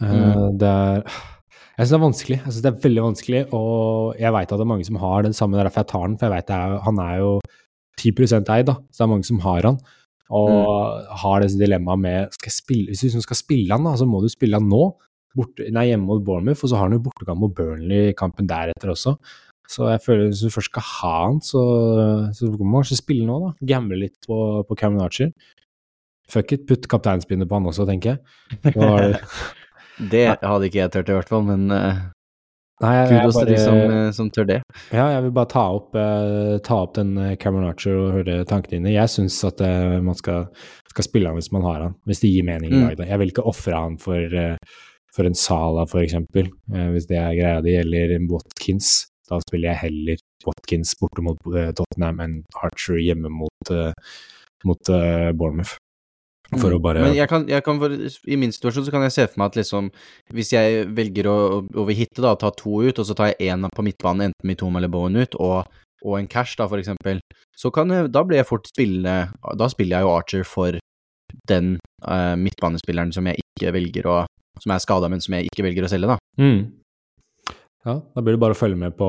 Eh, 0.00 0.10
Mm. 0.10 0.58
Det 0.58 0.68
er 0.68 1.02
Jeg 1.78 1.86
syns 1.86 1.90
det 1.90 1.96
er 1.96 2.04
vanskelig. 2.08 2.36
Jeg 2.40 2.52
synes 2.52 2.62
det 2.64 2.70
er 2.70 2.82
veldig 2.88 3.02
vanskelig, 3.06 3.40
og 3.56 4.16
jeg 4.20 4.32
veit 4.34 4.50
at 4.52 4.58
det 4.58 4.64
er 4.66 4.68
mange 4.68 4.84
som 4.84 4.96
har 5.00 5.22
den 5.22 5.32
samme, 5.32 5.56
er 5.56 5.64
derfor 5.64 5.80
jeg 5.80 5.88
tar 5.92 6.06
den, 6.08 6.18
for 6.18 6.26
jeg 6.26 6.34
vet 6.36 6.82
han 6.84 6.98
er 7.00 7.14
jo 7.22 7.30
10 7.96 8.10
eid, 8.52 8.66
da, 8.68 8.74
så 8.90 8.98
det 8.98 9.06
er 9.06 9.12
mange 9.14 9.24
som 9.24 9.40
har 9.40 9.62
han. 9.64 9.78
Og 10.30 11.06
har 11.22 11.40
det 11.40 11.50
dilemmaet 11.58 11.98
med 11.98 12.32
skal 12.36 12.50
jeg 12.50 12.56
spille, 12.58 12.86
Hvis 12.90 13.00
du 13.00 13.06
liksom 13.08 13.22
skal 13.24 13.36
spille 13.36 13.72
han, 13.74 13.84
da, 13.84 13.96
så 13.96 14.06
må 14.06 14.20
du 14.22 14.28
spille 14.28 14.56
han 14.60 14.68
nå. 14.68 14.82
Borte, 15.36 15.70
nei, 15.70 15.86
hjemme 15.88 16.06
mot 16.06 16.24
Bournemouth, 16.26 16.64
og 16.64 16.70
så 16.70 16.76
har 16.76 16.88
han 16.88 16.96
jo 16.98 17.04
bortekamp 17.06 17.40
mot 17.40 17.54
Burnley 17.54 18.10
i 18.10 18.16
kampen 18.18 18.48
deretter 18.50 18.90
også. 18.90 19.16
Så 19.70 19.86
jeg 19.86 20.02
føler 20.02 20.26
hvis 20.28 20.42
du 20.42 20.50
først 20.50 20.72
skal 20.72 20.82
ha 20.82 21.12
han, 21.28 21.38
så, 21.40 21.60
så 22.34 22.50
må 22.50 22.66
man 22.66 22.82
kanskje 22.82 22.98
spille 22.98 23.26
nå, 23.28 23.36
da. 23.44 23.50
Gamble 23.72 24.00
litt 24.00 24.18
på, 24.26 24.38
på 24.66 24.76
Cameron 24.78 25.04
Archer. 25.06 25.30
Fuck 26.30 26.52
it, 26.54 26.66
putt 26.66 26.86
kapteinspinnet 26.90 27.48
på 27.50 27.58
han 27.58 27.66
også, 27.70 27.86
tenker 27.86 28.16
jeg. 28.16 28.74
Nå 28.76 28.88
har 28.90 29.06
det, 29.06 29.20
Det 30.08 30.24
hadde 30.40 30.66
ikke 30.68 30.80
jeg 30.80 30.92
turt, 30.94 31.10
i 31.10 31.16
hvert 31.18 31.28
fall, 31.28 31.42
men 31.44 31.66
uh, 31.68 31.98
nei, 32.80 32.92
jeg, 32.96 33.08
kudos 33.10 33.36
til 33.36 33.50
de 33.50 33.58
som, 33.60 33.80
uh, 33.92 34.10
som 34.16 34.30
tør 34.32 34.46
det. 34.48 34.58
Ja, 34.94 35.08
jeg 35.12 35.26
vil 35.26 35.34
bare 35.36 35.50
ta 35.52 35.64
opp, 35.76 35.90
uh, 35.98 36.56
ta 36.64 36.78
opp 36.86 36.94
den 36.96 37.12
Cameron 37.42 37.68
Archer 37.68 37.98
og 37.98 38.14
høre 38.20 38.38
tankene 38.48 38.78
dine. 38.78 38.94
Jeg 38.94 39.12
syns 39.12 39.36
at 39.48 39.60
man 40.04 40.16
skal, 40.18 40.48
skal 40.92 41.06
spille 41.06 41.28
han 41.28 41.36
hvis 41.36 41.52
man 41.52 41.66
har 41.68 41.84
han, 41.84 41.98
hvis 42.08 42.22
det 42.24 42.32
gir 42.32 42.46
mening 42.48 42.72
i 42.72 42.80
Mm. 42.80 42.94
Da. 43.02 43.10
Jeg 43.10 43.20
vil 43.20 43.34
ikke 43.34 43.46
ofre 43.50 43.76
han 43.76 43.98
for, 44.00 44.38
for 45.14 45.28
en 45.28 45.36
Sala, 45.36 45.84
for 45.90 46.00
eksempel, 46.00 46.48
hvis 46.94 47.10
det 47.10 47.18
er 47.20 47.36
greia 47.36 47.60
di, 47.66 47.76
eller 47.82 48.16
en 48.16 48.30
Watkins. 48.30 49.10
Da 49.28 49.38
spiller 49.44 49.70
jeg 49.70 49.82
heller 49.84 50.24
Watkins 50.48 50.96
borte 50.98 51.22
mot 51.22 51.38
Tottenham 51.78 52.24
enn 52.24 52.40
Archer 52.64 52.98
hjemme 52.98 53.30
mot, 53.30 53.70
mot 54.66 54.90
Bournemouth. 55.38 55.76
For 56.58 56.74
å 56.74 56.80
bare 56.82 57.00
Mm. 57.00 57.06
Men 57.06 57.16
jeg 57.16 57.30
kan, 57.30 57.44
jeg 57.48 57.62
kan 57.62 57.78
for, 57.78 57.92
i 58.26 58.36
min 58.36 58.50
situasjon 58.50 58.86
så 58.86 58.90
kan 58.94 59.04
jeg 59.06 59.14
se 59.14 59.26
for 59.28 59.38
meg 59.38 59.52
at 59.52 59.58
liksom 59.60 59.90
Hvis 60.34 60.52
jeg 60.52 60.88
velger 60.96 61.28
å 61.30 61.36
over 61.62 61.94
hitte, 61.94 62.20
da, 62.22 62.34
ta 62.34 62.50
to 62.50 62.82
ut, 62.82 62.98
og 62.98 63.06
så 63.06 63.14
tar 63.14 63.30
jeg 63.30 63.52
én 63.52 63.68
på 63.70 63.84
midtbanen, 63.86 64.30
enten 64.30 64.50
Mitoma 64.50 64.80
eller 64.80 64.90
Bowen 64.90 65.16
ut, 65.16 65.36
og, 65.38 65.70
og 66.02 66.18
en 66.18 66.26
cash, 66.26 66.56
da, 66.58 66.66
for 66.66 66.82
eksempel, 66.82 67.20
så 67.56 67.70
kan 67.70 67.90
jeg, 67.90 68.10
da 68.10 68.24
blir 68.26 68.40
jeg 68.40 68.48
fort 68.48 68.66
spille 68.66 69.14
Da 69.58 69.70
spiller 69.70 69.98
jeg 69.98 70.08
jo 70.08 70.14
Archer 70.16 70.44
for 70.44 70.78
den 71.46 71.76
uh, 72.02 72.34
midtbanespilleren 72.34 73.12
som 73.14 73.26
jeg 73.30 73.38
ikke 73.44 73.72
velger 73.76 74.10
å 74.10 74.18
Som 74.60 74.74
er 74.74 74.82
skada, 74.82 75.08
men 75.08 75.22
som 75.22 75.34
jeg 75.38 75.46
ikke 75.48 75.64
velger 75.64 75.86
å 75.86 75.92
selge, 75.92 76.10
da. 76.10 76.18
Mm. 76.42 76.80
Ja, 77.86 77.94
da 78.12 78.20
blir 78.20 78.36
det 78.36 78.40
bare 78.42 78.52
å 78.52 78.58
følge 78.58 78.76
med 78.76 78.92
på 78.98 79.06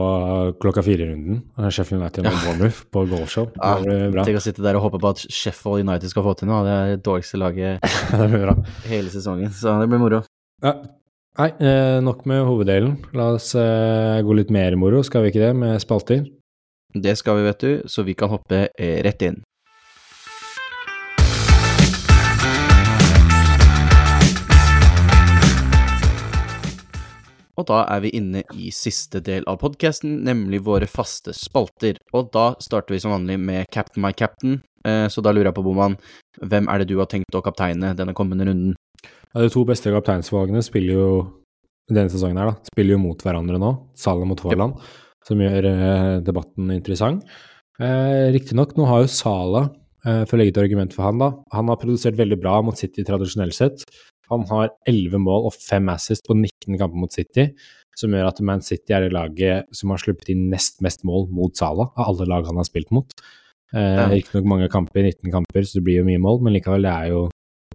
klokka 0.63 0.80
fire-runden. 0.86 1.41
Sheffield 1.76 1.99
United 1.99 2.30
og 2.30 2.38
Bournemouth 2.45 2.78
på 2.88 3.03
goalshow. 3.11 3.49
Ja, 3.57 3.74
Det 3.82 3.84
blir 3.89 4.13
bra. 4.13 4.24
Tenk 4.24 4.39
å 4.39 4.43
sitte 4.45 4.63
der 4.63 4.80
og 4.80 4.86
håpe 4.86 5.01
på 5.03 5.11
at 5.11 5.24
Sheffield 5.28 5.84
United 5.84 6.13
skal 6.13 6.24
få 6.24 6.38
til 6.39 6.47
noe. 6.47 6.63
Det 6.63 6.78
er 6.78 6.93
det 6.93 7.01
dårligste 7.03 7.41
laget 7.41 7.84
hele 8.93 9.11
sesongen, 9.11 9.51
så 9.51 9.76
det 9.82 9.89
blir 9.91 9.99
moro. 9.99 10.22
Ja. 10.63 10.78
Nei, 11.39 11.49
eh, 11.63 11.97
nok 12.03 12.26
med 12.28 12.45
hoveddelen. 12.47 12.95
La 13.15 13.30
oss 13.36 13.51
eh, 13.59 14.19
gå 14.24 14.39
litt 14.39 14.51
mer 14.51 14.76
moro, 14.80 15.03
skal 15.07 15.26
vi 15.26 15.32
ikke 15.34 15.43
det, 15.45 15.51
med 15.55 15.84
spalter? 15.84 16.26
Det 16.91 17.13
skal 17.19 17.39
vi, 17.39 17.45
vet 17.47 17.63
du, 17.63 17.72
så 17.91 18.03
vi 18.07 18.15
kan 18.19 18.32
hoppe 18.32 18.65
eh, 18.72 18.97
rett 19.03 19.24
inn. 19.28 19.39
Og 27.60 27.68
da 27.68 27.82
er 27.91 28.04
vi 28.06 28.14
inne 28.18 28.43
i 28.56 28.72
siste 28.76 29.22
del 29.24 29.45
av 29.49 29.60
podkasten, 29.62 30.22
nemlig 30.28 30.62
våre 30.66 30.88
faste 30.89 31.34
spalter. 31.36 31.99
Og 32.16 32.32
da 32.34 32.52
starter 32.64 32.95
vi 32.95 33.02
som 33.04 33.14
vanlig 33.16 33.38
med 33.41 33.70
Captain 33.74 34.04
my 34.06 34.14
captain. 34.16 34.62
Eh, 34.88 35.08
så 35.12 35.24
da 35.24 35.34
lurer 35.34 35.52
jeg 35.52 35.58
på, 35.58 35.66
Boman, 35.66 35.97
hvem 36.41 36.70
er 36.72 36.82
det 36.82 36.89
du 36.91 36.97
har 37.02 37.10
tenkt 37.12 37.36
å 37.38 37.43
kapteine 37.45 37.93
denne 37.97 38.16
kommende 38.18 38.47
runden? 38.47 38.74
Ja, 39.04 39.43
de 39.43 39.52
to 39.52 39.66
beste 39.68 39.93
kapteinsvalgene 39.93 40.64
spiller 40.66 40.97
jo 40.97 41.12
denne 41.91 42.12
sesongen 42.12 42.39
her, 42.39 42.54
da, 42.54 42.72
spiller 42.72 42.95
jo 42.95 43.04
mot 43.04 43.22
hverandre 43.26 43.60
nå. 43.62 43.72
Salah 43.99 44.28
mot 44.28 44.41
Haaland, 44.45 44.80
som 45.28 45.43
gjør 45.43 45.68
eh, 45.70 46.16
debatten 46.26 46.72
interessant. 46.74 47.28
Eh, 47.82 48.32
Riktignok, 48.36 48.74
nå 48.78 48.88
har 48.89 49.04
jo 49.04 49.12
Salah, 49.12 49.70
for 50.02 50.34
å 50.34 50.38
legge 50.39 50.56
et 50.56 50.64
argument 50.64 50.95
for 50.95 51.06
han, 51.06 51.20
da, 51.22 51.28
han 51.54 51.68
har 51.70 51.78
produsert 51.78 52.16
veldig 52.18 52.39
bra 52.41 52.56
mot 52.66 52.74
City 52.74 53.04
tradisjonelt 53.06 53.54
sett. 53.54 53.84
Han 54.32 54.47
har 54.49 54.71
11 54.89 55.21
mål 55.21 55.49
og 55.49 55.55
5 55.57 55.91
assist 55.93 56.27
på 56.27 56.38
19 56.38 56.79
kamper 56.79 56.99
mot 57.03 57.13
City, 57.13 57.49
som 57.99 58.13
gjør 58.15 58.29
at 58.29 58.39
Man 58.47 58.63
City 58.63 58.95
er 58.95 59.05
det 59.05 59.13
laget 59.13 59.69
som 59.75 59.91
har 59.93 60.01
sluppet 60.01 60.32
inn 60.34 60.47
nest 60.51 60.82
mest 60.82 61.03
mål 61.07 61.27
mot 61.36 61.55
Salah, 61.57 61.91
av 61.97 62.13
alle 62.13 62.29
lag 62.32 62.47
han 62.47 62.59
har 62.61 62.67
spilt 62.67 62.91
mot. 62.95 63.11
Eh. 63.75 64.01
Riktignok 64.11 64.47
mange 64.51 64.71
kamper, 64.71 65.03
19 65.03 65.32
kamper, 65.32 65.67
så 65.67 65.79
det 65.79 65.86
blir 65.88 66.01
jo 66.01 66.07
mye 66.07 66.21
mål, 66.23 66.41
men 66.45 66.55
likevel, 66.55 66.88
det 66.88 66.91
er 66.91 67.13
jo 67.13 67.21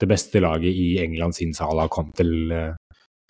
det 0.01 0.09
beste 0.11 0.43
laget 0.45 0.77
i 0.77 0.99
England 1.01 1.37
siden 1.37 1.57
Salah 1.57 1.89
kom 1.93 2.11
til, 2.17 2.53
eh, 2.53 2.75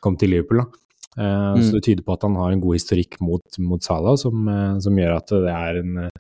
kom 0.03 0.17
til 0.19 0.35
Liverpool. 0.35 0.65
Da. 0.65 0.83
Eh, 1.17 1.55
Mm. 1.57 1.63
Så 1.63 1.73
det 1.73 1.85
tyder 1.85 2.05
på 2.05 2.13
at 2.13 2.23
han 2.23 2.35
har 2.37 2.53
en 2.53 2.61
god 2.61 2.75
historikk 2.75 3.21
mot, 3.21 3.59
mot 3.59 3.83
Salah, 3.83 4.17
som, 4.17 4.49
eh, 4.49 4.79
som 4.79 4.95
gjør 4.95 5.17
at 5.17 5.27
det 5.27 5.55
er 5.55 5.79
en 5.83 6.11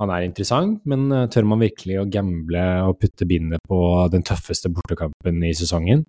han 0.00 0.08
er 0.08 0.24
interessant, 0.24 0.80
men 0.86 1.10
tør 1.28 1.44
man 1.44 1.60
virkelig 1.60 1.98
å 2.00 2.10
gamble 2.10 2.88
og 2.88 2.98
putte 2.98 3.26
bindet 3.28 3.60
på 3.68 4.08
den 4.10 4.22
tøffeste 4.22 4.72
bortekampen 4.72 5.44
i 5.44 5.52
sesongen? 5.52 6.06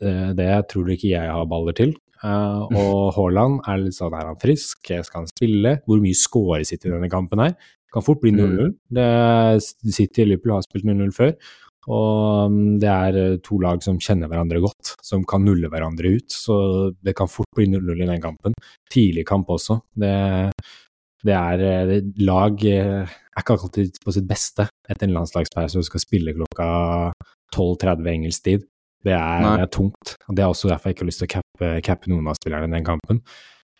Eh, 0.00 0.32
Det 0.38 0.48
tror 0.70 0.86
du 0.86 0.92
ikke 0.94 1.12
jeg 1.12 1.28
har 1.30 1.46
baller 1.50 1.76
til. 1.76 1.92
Uh, 2.22 2.68
og 2.78 3.12
Haaland 3.16 3.60
er 3.66 3.80
litt 3.82 3.96
sånn, 3.98 4.14
er 4.14 4.28
han 4.30 4.38
frisk? 4.38 4.78
Skal 4.86 5.24
han 5.24 5.30
spille? 5.32 5.80
Hvor 5.88 5.98
mye 6.00 6.14
scorer 6.14 6.62
City 6.64 6.86
i 6.88 6.92
denne 6.94 7.10
kampen 7.10 7.42
her? 7.42 7.56
Kan 7.92 8.04
fort 8.06 8.20
bli 8.22 8.30
0-0. 8.32 8.70
Det- 8.94 9.92
City 9.92 10.22
og 10.22 10.28
Liverpool 10.30 10.54
har 10.54 10.62
spilt 10.64 10.86
0-0 10.86 11.10
før. 11.16 11.34
Og 11.90 12.52
mm, 12.54 12.78
det 12.78 12.88
er 12.88 13.16
eh, 13.18 13.36
to 13.42 13.58
lag 13.58 13.82
som 13.82 13.98
kjenner 13.98 14.30
hverandre 14.30 14.60
godt, 14.62 14.92
som 15.02 15.24
kan 15.26 15.42
nulle 15.44 15.66
hverandre 15.68 16.14
ut. 16.14 16.30
Så 16.30 16.54
det 17.02 17.16
kan 17.18 17.26
fort 17.28 17.50
bli 17.58 17.66
0-0 17.66 18.04
i 18.04 18.06
den 18.06 18.22
kampen. 18.22 18.54
Tidlig 18.94 19.26
kamp 19.26 19.50
også. 19.50 19.80
Det, 19.98 20.14
det 21.26 21.34
er 21.34 21.64
eh, 21.66 21.84
det, 21.90 21.98
Lag 22.22 22.62
eh, 22.70 23.02
er 23.02 23.42
ikke 23.42 23.58
alltid 23.58 23.98
på 24.04 24.14
sitt 24.14 24.28
beste 24.30 24.68
etter 24.86 25.08
en 25.08 25.16
landslagspause 25.18 25.82
og 25.82 25.88
skal 25.90 26.04
spille 26.06 26.36
klokka 26.38 26.68
12.30 27.56 28.12
engelsk 28.14 28.46
tid. 28.46 28.64
Det 29.02 29.12
er, 29.16 29.42
det 29.58 29.64
er 29.66 29.70
tungt. 29.74 30.14
Det 30.30 30.42
er 30.44 30.48
også 30.52 30.68
derfor 30.70 30.88
jeg 30.88 30.94
ikke 30.96 31.04
har 31.04 31.10
lyst 31.10 31.22
til 31.24 31.28
å 31.28 31.32
cappe, 31.36 31.70
cappe 31.82 32.10
noen 32.12 32.28
av 32.30 32.36
spillerne 32.38 32.68
i 32.70 32.74
den 32.76 32.84
kampen. 32.86 33.22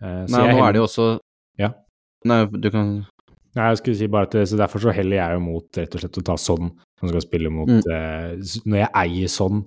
Så 0.02 0.34
Nei, 0.34 0.46
nå 0.56 0.64
er 0.66 0.72
det 0.74 0.80
jo 0.82 0.86
også 0.88 1.08
Ja. 1.62 1.68
Nei, 2.26 2.40
du 2.50 2.70
kan 2.74 2.88
Nei, 3.54 3.66
jeg 3.68 3.78
skulle 3.82 3.98
si 4.00 4.06
bare 4.08 4.26
at 4.26 4.34
så 4.48 4.56
Derfor 4.58 4.80
så 4.82 4.94
heller 4.96 5.18
jeg 5.18 5.36
jo 5.36 5.40
mot 5.44 5.78
rett 5.78 5.94
og 5.94 6.00
slett 6.02 6.18
å 6.18 6.24
ta 6.26 6.34
sånn, 6.40 6.70
som 6.98 7.10
skal 7.12 7.22
spille 7.22 7.50
mot 7.52 7.68
Mm. 7.68 7.82
uh, 7.86 8.60
Når 8.66 8.78
jeg 8.80 8.90
eier 9.04 9.28
sånn, 9.30 9.62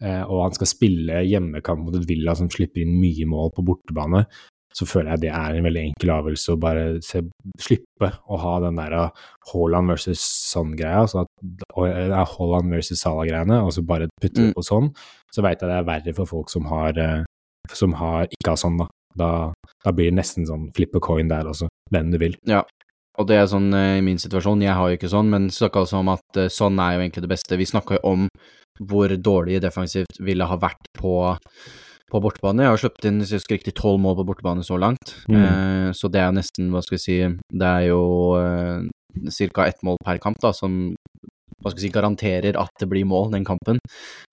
og 0.00 0.38
han 0.42 0.54
skal 0.56 0.66
spille 0.66 1.20
hjemmekamp 1.28 1.82
mot 1.84 1.96
et 1.98 2.06
Villa 2.08 2.32
som 2.34 2.48
slipper 2.48 2.80
inn 2.80 2.94
mye 3.02 3.26
mål 3.28 3.50
på 3.52 3.64
bortebane, 3.68 4.22
så 4.74 4.86
føler 4.86 5.12
jeg 5.14 5.22
det 5.24 5.32
er 5.34 5.56
en 5.56 5.66
veldig 5.66 5.82
enkel 5.88 6.12
avgjørelse 6.14 6.54
å 6.54 6.60
bare 6.62 6.84
se, 7.02 7.24
slippe 7.58 8.10
å 8.30 8.38
ha 8.38 8.52
den 8.62 8.78
der 8.78 8.94
uh, 8.94 9.24
Haaland 9.50 9.90
versus 9.90 10.22
sånn-greia, 10.52 11.02
så 11.10 11.24
det 11.42 11.66
er 11.90 12.14
Haaland 12.14 12.70
versus 12.70 13.02
Salah-greiene, 13.02 13.58
og 13.64 13.74
så 13.74 13.82
bare 13.86 14.10
putte 14.20 14.38
det 14.38 14.50
Mm. 14.50 14.54
på 14.54 14.62
sånn, 14.66 14.92
så 15.34 15.42
veit 15.42 15.60
jeg 15.60 15.70
det 15.70 15.78
er 15.80 15.88
verre 15.88 16.14
for 16.14 16.26
folk 16.30 16.50
som 16.50 16.68
har 16.70 16.98
eh, 16.98 17.24
som 17.74 17.92
har, 17.98 18.26
ikke 18.30 18.54
har 18.54 18.58
sånn, 18.58 18.78
da. 18.80 18.86
da. 19.18 19.30
Da 19.84 19.92
blir 19.94 20.10
det 20.10 20.18
nesten 20.18 20.46
sånn 20.48 20.70
flippe 20.74 21.00
coin 21.02 21.28
der 21.30 21.46
også, 21.50 21.68
hvem 21.92 22.10
du 22.10 22.18
vil. 22.18 22.34
Ja. 22.48 22.62
Og 23.18 23.26
det 23.28 23.36
er 23.36 23.46
sånn 23.50 23.68
eh, 23.74 23.98
i 23.98 24.04
min 24.06 24.18
situasjon, 24.22 24.62
jeg 24.64 24.74
har 24.78 24.88
jo 24.88 24.96
ikke 24.96 25.10
sånn, 25.12 25.28
men 25.30 25.50
snakka 25.52 25.82
altså 25.84 26.00
om 26.00 26.14
at 26.14 26.40
eh, 26.40 26.48
sånn 26.50 26.78
er 26.80 26.94
jo 26.96 27.04
egentlig 27.04 27.26
det 27.26 27.32
beste. 27.34 27.58
Vi 27.60 27.68
snakka 27.68 27.98
jo 27.98 28.14
om 28.14 28.28
hvor 28.80 29.12
dårlig 29.12 29.60
defensivt 29.60 30.22
ville 30.24 30.46
ha 30.48 30.56
vært 30.56 30.88
på, 30.96 31.12
på 32.10 32.20
bortebane. 32.22 32.62
Jeg 32.66 32.72
har 32.74 32.80
sluppet 32.82 33.06
inn 33.08 33.18
hvis 33.22 33.30
jeg 33.32 33.40
husker 33.40 33.56
riktig 33.58 33.74
tolv 33.78 34.00
mål 34.02 34.16
på 34.20 34.26
bortebane 34.30 34.64
så 34.66 34.78
langt, 34.78 35.14
Mm. 35.28 35.42
eh, 35.44 35.90
så 35.96 36.10
det 36.10 36.20
er 36.20 36.32
nesten, 36.32 36.70
hva 36.70 36.82
skal 36.82 36.96
vi 36.98 37.04
si, 37.04 37.18
det 37.52 37.66
er 37.70 37.88
jo 37.88 38.02
eh, 38.36 38.88
ca. 39.54 39.66
ett 39.66 39.82
mål 39.82 39.96
per 40.04 40.18
kamp, 40.18 40.38
da, 40.42 40.52
som 40.52 40.94
hva 41.60 41.68
skal 41.70 41.80
vi 41.82 41.88
si, 41.88 41.92
garanterer 41.92 42.56
at 42.56 42.70
det 42.80 42.88
blir 42.88 43.04
mål 43.04 43.30
den 43.32 43.44
kampen. 43.44 43.78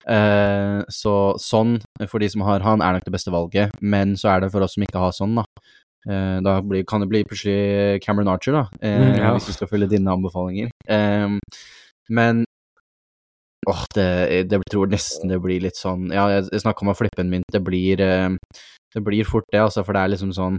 Eh, 0.08 0.80
så 0.88 1.34
sånn, 1.38 1.78
for 2.08 2.18
de 2.22 2.28
som 2.32 2.40
har 2.46 2.60
han, 2.64 2.80
er 2.80 2.94
nok 2.96 3.04
det 3.04 3.12
beste 3.12 3.30
valget, 3.34 3.70
men 3.82 4.14
så 4.16 4.30
er 4.36 4.40
det 4.46 4.52
for 4.52 4.64
oss 4.64 4.74
som 4.78 4.82
ikke 4.86 4.98
har 5.02 5.12
sånn, 5.12 5.34
da. 5.36 5.44
Eh, 6.08 6.38
da 6.40 6.60
blir, 6.64 6.84
kan 6.88 7.00
det 7.02 7.08
bli 7.10 7.24
plutselig 7.28 8.00
Cameron 8.04 8.28
Archer, 8.32 8.52
da, 8.52 8.64
eh, 8.80 8.98
Mm, 8.98 9.16
ja. 9.18 9.32
hvis 9.34 9.48
vi 9.48 9.52
skal 9.58 9.68
følge 9.68 9.90
dine 9.90 10.08
anbefalinger. 10.14 10.70
Eh, 10.88 11.38
men 12.08 12.44
Åh, 13.68 13.84
det, 13.94 14.42
det 14.48 14.60
tror 14.70 14.88
nesten 14.88 15.28
det 15.28 15.38
blir 15.44 15.60
litt 15.60 15.76
sånn 15.76 16.08
Ja, 16.14 16.24
jeg, 16.32 16.48
snakka 16.62 16.86
om 16.86 16.92
å 16.92 16.96
flippe 16.96 17.20
en 17.24 17.30
mynt. 17.32 17.48
Det 17.52 17.60
blir 17.64 18.00
eh, 18.00 18.30
Det 18.94 19.02
blir 19.04 19.28
fort 19.28 19.44
det, 19.52 19.60
altså, 19.60 19.84
for 19.84 19.96
det 19.96 20.02
er 20.04 20.12
liksom 20.14 20.32
sånn 20.36 20.58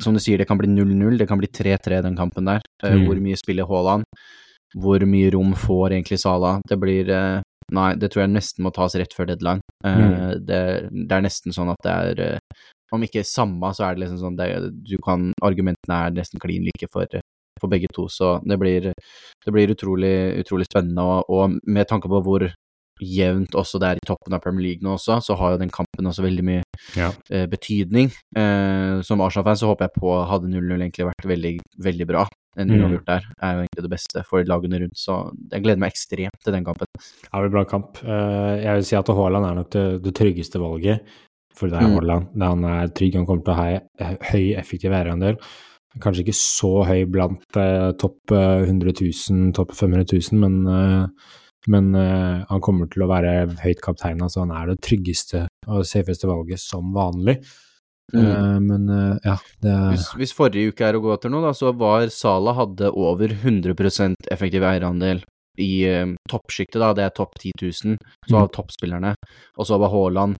Som 0.00 0.16
du 0.16 0.22
sier, 0.22 0.38
det 0.40 0.46
kan 0.48 0.58
bli 0.60 0.70
0-0, 0.70 1.18
det 1.20 1.26
kan 1.28 1.40
bli 1.40 1.50
3-3 1.50 2.00
den 2.06 2.16
kampen 2.16 2.48
der. 2.48 2.64
Eh, 2.82 2.94
Mm. 2.94 3.06
Hvor 3.08 3.20
mye 3.20 3.36
spiller 3.38 3.68
Haaland? 3.68 4.06
Hvor 4.80 5.02
mye 5.02 5.30
rom 5.34 5.52
får 5.58 5.96
egentlig 5.96 6.20
Sala? 6.22 6.60
Det 6.68 6.78
blir 6.78 7.10
eh, 7.10 7.40
Nei, 7.70 7.90
det 7.94 8.08
tror 8.10 8.24
jeg 8.24 8.32
nesten 8.32 8.64
må 8.66 8.72
tas 8.74 8.96
rett 8.98 9.12
før 9.14 9.28
deadline. 9.30 9.60
Mm. 9.86 10.40
det, 10.46 10.62
det 10.90 11.14
er 11.14 11.22
nesten 11.22 11.54
sånn 11.54 11.70
at 11.70 11.84
det 11.86 11.92
er 11.92 12.38
Om 12.92 13.04
ikke 13.06 13.22
samme, 13.26 13.70
så 13.76 13.84
er 13.86 13.94
det 13.94 14.02
liksom 14.02 14.18
sånn 14.18 14.38
det, 14.40 14.48
Du 14.88 14.96
kan 15.04 15.30
Argumentene 15.46 16.00
er 16.06 16.16
nesten 16.16 16.42
klin 16.42 16.66
like 16.66 16.88
for, 16.90 17.06
for 17.60 17.68
begge 17.72 17.88
to, 17.94 18.08
så 18.08 18.38
det 18.46 18.58
blir 18.58 18.90
det 18.90 19.52
blir 19.54 19.70
utrolig, 19.74 20.14
utrolig 20.42 20.66
spennende, 20.68 21.00
og, 21.02 21.24
og 21.30 21.58
med 21.66 21.86
tanke 21.88 22.08
på 22.10 22.22
hvor 22.24 22.48
jevnt 23.00 23.54
også 23.56 23.78
det 23.80 23.88
er 23.88 23.96
i 24.00 24.04
toppen 24.04 24.34
av 24.36 24.42
Premier 24.44 24.60
League 24.66 24.84
nå 24.84 24.92
også, 24.98 25.22
så 25.24 25.36
har 25.40 25.54
jo 25.54 25.60
den 25.62 25.70
kampen 25.72 26.04
også 26.10 26.20
veldig 26.26 26.42
mye 26.44 26.62
Ja. 26.98 27.06
eh, 27.32 27.46
betydning. 27.48 28.10
Eh, 28.36 29.00
som 29.06 29.22
Arsenal-fan 29.24 29.56
så 29.56 29.70
håper 29.70 29.86
jeg 29.88 29.94
på 30.02 30.10
hadde 30.28 30.50
0-0 30.52 30.76
egentlig 30.84 31.06
vært 31.08 31.24
veldig, 31.30 31.54
veldig 31.80 32.06
bra. 32.10 32.26
En 32.58 32.68
Mm. 32.68 32.80
uavgjort 32.82 33.06
der 33.06 33.22
er 33.40 33.54
jo 33.54 33.62
egentlig 33.64 33.82
det 33.86 33.90
beste 33.94 34.24
for 34.28 34.44
lagene 34.44 34.80
rundt, 34.82 34.98
så 35.00 35.32
jeg 35.50 35.62
gleder 35.62 35.78
meg 35.80 35.92
ekstremt 35.94 36.44
til 36.44 36.52
den 36.52 36.64
kampen. 36.64 36.86
Det 36.92 37.30
blir 37.32 37.50
bra 37.50 37.64
kamp. 37.64 37.96
Eh, 38.04 38.60
Jeg 38.66 38.74
vil 38.74 38.84
si 38.84 38.96
at 38.96 39.06
Haaland 39.08 39.46
er 39.46 39.54
nok 39.54 39.70
det, 39.70 40.02
det 40.02 40.14
tryggeste 40.14 40.60
valget. 40.60 41.00
For 41.54 41.68
det 41.68 41.80
er 41.80 41.86
Mm. 41.88 41.94
Haaland. 41.96 42.42
Han 42.42 42.64
er 42.64 42.88
trygg, 42.88 43.14
han 43.14 43.24
kommer 43.26 43.44
til 43.44 43.54
å 43.54 43.56
ha 43.56 43.80
høy 44.32 44.54
effektiv 44.56 44.92
eierandel. 44.92 45.38
Kanskje 45.98 46.22
ikke 46.22 46.36
så 46.38 46.68
høy 46.86 47.00
blant 47.10 47.56
eh, 47.58 47.90
topp 47.98 48.30
eh, 48.36 48.62
100 48.68 48.92
000, 49.00 49.48
topp 49.56 49.72
500 49.74 50.06
000, 50.30 50.38
men, 50.38 50.60
eh, 50.70 51.32
men 51.66 51.88
eh, 51.98 52.44
han 52.46 52.62
kommer 52.62 52.86
til 52.92 53.02
å 53.02 53.08
være 53.10 53.32
høyt 53.64 53.82
kaptein, 53.82 54.22
Altså 54.22 54.44
han 54.44 54.52
er 54.54 54.70
det 54.70 54.78
tryggeste 54.86 55.48
og 55.66 55.82
safeste 55.88 56.30
valget 56.30 56.62
som 56.62 56.92
vanlig. 56.94 57.40
Mm. 58.10 58.64
men 58.66 58.88
eh, 58.90 59.18
ja, 59.22 59.36
det 59.62 59.70
er 59.70 59.92
Hvis, 59.92 60.08
hvis 60.18 60.32
forrige 60.34 60.72
uke 60.72 60.82
er 60.82 60.96
å 60.98 61.02
gå 61.04 61.12
etter 61.14 61.30
nå, 61.30 61.42
da, 61.44 61.52
så 61.54 61.70
var 61.78 62.08
Sala 62.10 62.56
hadde 62.58 62.88
over 62.90 63.30
100% 63.30 64.26
effektiv 64.34 64.66
eierandel 64.66 65.20
i 65.62 65.84
eh, 65.86 66.06
toppsjiktet, 66.30 66.80
da, 66.82 66.88
det 66.96 67.04
er 67.06 67.14
topp 67.14 67.34
10 67.38 67.52
000, 67.60 67.98
så 68.30 68.40
Mm. 68.46 68.50
toppspillerne. 68.54 69.14
Og 69.58 69.66
så 69.66 69.78
var 69.78 69.90
Haaland 69.94 70.38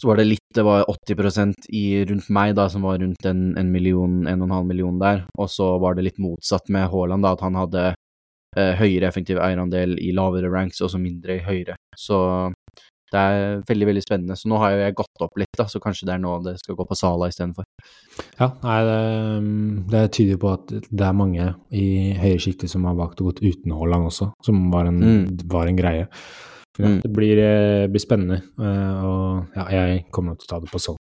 Så 0.00 0.08
var 0.10 0.18
det 0.18 0.24
litt, 0.26 0.42
det 0.54 0.64
var 0.66 0.84
80% 0.90 1.68
i, 1.70 1.84
rundt 2.08 2.28
meg, 2.34 2.54
da, 2.58 2.68
som 2.72 2.82
var 2.82 2.98
rundt 2.98 3.26
en, 3.30 3.44
en 3.58 3.68
million, 3.70 4.24
en 4.26 4.40
og 4.42 4.48
en 4.48 4.56
halv 4.56 4.66
million 4.66 4.98
der. 4.98 5.22
Og 5.38 5.46
så 5.52 5.68
var 5.82 5.94
det 5.94 6.08
litt 6.08 6.18
motsatt 6.22 6.66
med 6.74 6.88
Haaland, 6.90 7.22
da, 7.22 7.34
at 7.36 7.44
han 7.46 7.54
hadde 7.60 7.84
eh, 7.92 8.72
høyere 8.80 9.06
effektiv 9.06 9.38
eierandel 9.38 9.94
i 10.02 10.10
lavere 10.16 10.50
ranks, 10.50 10.80
og 10.82 10.90
så 10.90 10.98
mindre 10.98 11.38
i 11.38 11.44
høyere. 11.46 11.76
Så 11.94 12.18
det 13.14 13.20
er 13.22 13.60
veldig, 13.68 13.86
veldig 13.92 14.02
spennende. 14.02 14.34
Så 14.34 14.48
nå 14.50 14.58
har 14.58 14.72
jeg 14.74 14.96
gått 14.98 15.22
opp 15.22 15.38
litt, 15.38 15.52
da, 15.54 15.68
så 15.70 15.78
kanskje 15.82 16.08
det 16.08 16.16
er 16.16 16.22
nå 16.24 16.32
det 16.42 16.56
skal 16.58 16.74
gå 16.74 16.86
på 16.90 16.96
Sala 16.98 17.28
istedenfor. 17.30 17.68
Ja, 18.40 18.48
nei, 18.64 18.78
det, 18.88 18.96
det 19.92 20.02
tyder 20.16 20.40
på 20.42 20.50
at 20.56 20.74
det 20.90 21.06
er 21.06 21.14
mange 21.14 21.52
i 21.70 21.86
høyere 22.18 22.42
sjiktet 22.42 22.72
som 22.72 22.88
har 22.90 22.98
valgt 22.98 23.22
å 23.22 23.28
gå 23.28 23.36
uten 23.44 23.76
Haaland 23.78 24.10
også, 24.10 24.32
som 24.42 24.66
var 24.74 24.90
en, 24.90 24.98
Mm. 25.04 25.38
var 25.54 25.70
en 25.70 25.78
greie. 25.78 26.08
Ja, 26.78 26.88
Mm. 26.88 27.00
Det 27.02 27.10
blir, 27.14 27.38
eh, 27.38 27.86
blir 27.86 28.02
spennende, 28.02 28.42
eh, 28.58 29.04
og 29.04 29.46
ja, 29.54 29.64
jeg 29.70 30.06
kommer 30.10 30.32
nok 30.32 30.40
til 30.40 30.48
å 30.48 30.52
ta 30.54 30.60
det 30.60 30.70
på 30.72 30.80
sånn. 30.82 30.96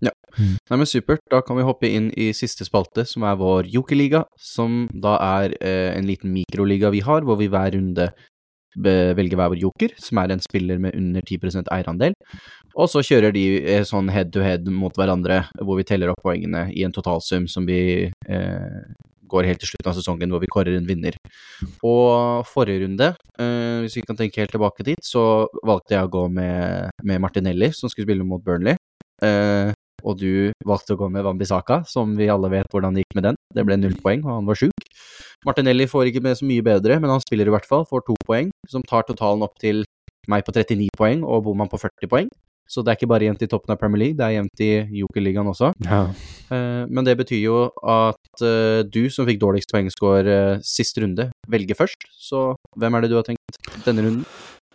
Ja. 0.00 0.10
Nei, 0.38 0.76
men 0.76 0.86
Supert. 0.86 1.20
Da 1.30 1.40
kan 1.42 1.56
vi 1.56 1.62
hoppe 1.66 1.90
inn 1.90 2.10
i 2.16 2.30
siste 2.32 2.64
spalte, 2.64 3.04
som 3.06 3.24
er 3.24 3.36
vår 3.36 3.68
jokerliga. 3.68 4.24
Som 4.38 4.88
da 4.94 5.16
er 5.42 5.56
eh, 5.60 5.96
en 5.96 6.06
liten 6.06 6.32
mikroliga 6.32 6.90
vi 6.90 7.00
har, 7.00 7.22
hvor 7.22 7.36
vi 7.36 7.48
hver 7.48 7.74
runde 7.74 8.12
velger 8.78 9.36
hver 9.36 9.50
vår 9.50 9.58
joker, 9.58 9.94
som 9.98 10.18
er 10.18 10.30
en 10.30 10.40
spiller 10.40 10.78
med 10.78 10.94
under 10.94 11.20
10% 11.22 11.66
eierandel. 11.72 12.14
Og 12.76 12.86
så 12.92 13.02
kjører 13.02 13.32
de 13.34 13.44
eh, 13.64 13.82
sånn 13.82 14.10
head 14.12 14.30
to 14.32 14.40
head 14.44 14.68
mot 14.70 14.94
hverandre, 14.94 15.48
hvor 15.58 15.80
vi 15.80 15.86
teller 15.88 16.12
opp 16.12 16.22
poengene 16.22 16.68
i 16.70 16.84
en 16.86 16.94
totalsum 16.94 17.48
som 17.50 17.66
vi 17.66 18.06
eh, 18.06 18.82
går 19.30 19.48
helt 19.48 19.62
til 19.62 19.72
slutten 19.72 19.90
av 19.92 19.98
sesongen, 19.98 20.32
hvor 20.32 20.42
vi 20.42 20.50
kårer 20.52 20.78
en 20.78 20.88
vinner. 20.88 21.18
Og 21.86 22.46
forrige 22.48 22.84
runde, 22.84 23.12
eh, 23.38 23.80
hvis 23.84 23.98
vi 23.98 24.04
kan 24.06 24.18
tenke 24.18 24.42
helt 24.42 24.54
tilbake 24.54 24.86
dit, 24.86 25.02
så 25.04 25.46
valgte 25.62 25.96
jeg 25.96 26.08
å 26.08 26.14
gå 26.16 26.24
med, 26.32 26.94
med 27.04 27.22
Martinelli, 27.24 27.72
som 27.76 27.92
skulle 27.92 28.08
spille 28.08 28.26
mot 28.26 28.42
Burnley. 28.44 28.78
Eh, 29.22 29.74
og 30.06 30.18
du 30.20 30.52
valgte 30.66 30.94
å 30.94 30.98
gå 31.00 31.08
med 31.10 31.24
Wambisaka, 31.26 31.82
som 31.90 32.14
vi 32.18 32.28
alle 32.30 32.50
vet 32.52 32.68
hvordan 32.70 32.94
det 32.94 33.04
gikk 33.04 33.16
med 33.18 33.28
den. 33.30 33.38
Det 33.54 33.64
ble 33.66 33.78
null 33.78 33.96
poeng, 34.02 34.22
og 34.26 34.36
han 34.36 34.48
var 34.48 34.58
sjuk. 34.60 34.90
Martinelli 35.46 35.88
får 35.90 36.10
ikke 36.10 36.22
med 36.24 36.38
så 36.38 36.46
mye 36.46 36.64
bedre, 36.66 36.98
men 37.02 37.10
han 37.10 37.22
spiller 37.24 37.50
i 37.50 37.54
hvert 37.54 37.66
fall, 37.68 37.86
får 37.88 38.06
to 38.06 38.18
poeng, 38.26 38.52
som 38.70 38.84
tar 38.86 39.06
totalen 39.08 39.42
opp 39.46 39.58
til 39.62 39.84
meg 40.30 40.44
på 40.46 40.54
39 40.54 40.92
poeng 40.98 41.24
og 41.24 41.46
Boman 41.46 41.70
på 41.70 41.80
40 41.80 42.10
poeng. 42.10 42.30
Så 42.68 42.82
det 42.84 42.92
er 42.92 42.98
ikke 42.98 43.08
bare 43.10 43.24
jevnt 43.24 43.42
i 43.42 43.48
toppen 43.48 43.72
av 43.72 43.78
Premier 43.80 44.02
League, 44.02 44.18
det 44.18 44.26
er 44.26 44.36
jevnt 44.36 44.62
i 44.62 44.72
Jokerligaen 45.00 45.48
også. 45.48 45.72
Ja. 45.86 46.02
Eh, 46.50 46.84
Men 46.88 47.04
det 47.04 47.16
betyr 47.20 47.42
jo 47.42 47.56
at 47.84 48.42
eh, 48.44 48.82
du 48.88 49.08
som 49.12 49.26
fikk 49.28 49.40
dårligst 49.42 49.72
poengscore 49.74 50.36
eh, 50.54 50.60
sist 50.64 50.98
runde, 51.02 51.30
velger 51.50 51.76
først. 51.78 52.06
Så 52.18 52.54
hvem 52.78 52.94
er 52.98 53.04
det 53.04 53.10
du 53.12 53.18
har 53.18 53.26
tenkt 53.28 53.58
denne 53.86 54.04
runden? 54.06 54.24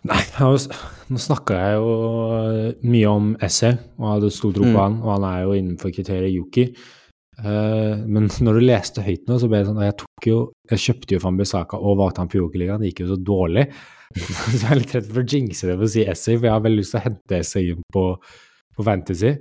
Nei, 0.04 0.20
nå 0.36 1.16
snakka 1.16 1.56
jeg 1.56 1.78
jo 1.80 1.92
mye 2.84 3.08
om 3.08 3.30
Esse, 3.42 3.70
og 3.96 4.10
hadde 4.10 4.30
stor 4.36 4.52
tro 4.52 4.66
på 4.66 4.74
Mm. 4.74 4.82
han, 4.82 4.98
og 5.00 5.10
han 5.14 5.24
er 5.30 5.38
jo 5.46 5.54
innenfor 5.56 5.94
kriteriet 5.96 6.34
Yuki. 6.34 6.66
Men 7.42 8.28
når 8.28 8.58
du 8.60 8.62
leste 8.62 9.02
høyt 9.02 9.24
nå, 9.26 9.40
så 9.40 9.48
ble 9.50 9.62
det 9.62 9.66
sånn 9.70 9.80
at 9.82 9.88
jeg 9.88 9.96
tok 10.04 10.28
jo 10.28 10.36
Jeg 10.70 10.78
kjøpte 10.84 11.16
jo 11.16 11.22
Fambisaka 11.24 11.76
og 11.80 11.96
valgte 11.98 12.22
han 12.22 12.28
på 12.30 12.38
Jokerligaen, 12.38 12.80
det 12.84 12.92
gikk 12.92 13.00
jo 13.06 13.08
så 13.14 13.18
dårlig. 13.32 13.64
så 14.14 14.60
jeg 14.60 14.70
er 14.70 14.78
litt 14.82 14.94
redd 14.94 15.08
for 15.10 15.24
å 15.24 15.26
jinxe 15.32 15.66
det 15.66 15.74
ved 15.80 15.88
å 15.88 15.92
si 15.96 16.04
Esse, 16.04 16.36
for 16.36 16.46
jeg 16.46 16.54
har 16.54 16.62
veldig 16.68 16.82
lyst 16.84 16.94
til 16.94 17.00
å 17.00 17.04
hente 17.08 17.40
Esse 17.40 17.64
inn 17.64 17.82
på, 17.96 18.04
på 18.76 18.86
Fantasy. 18.86 19.32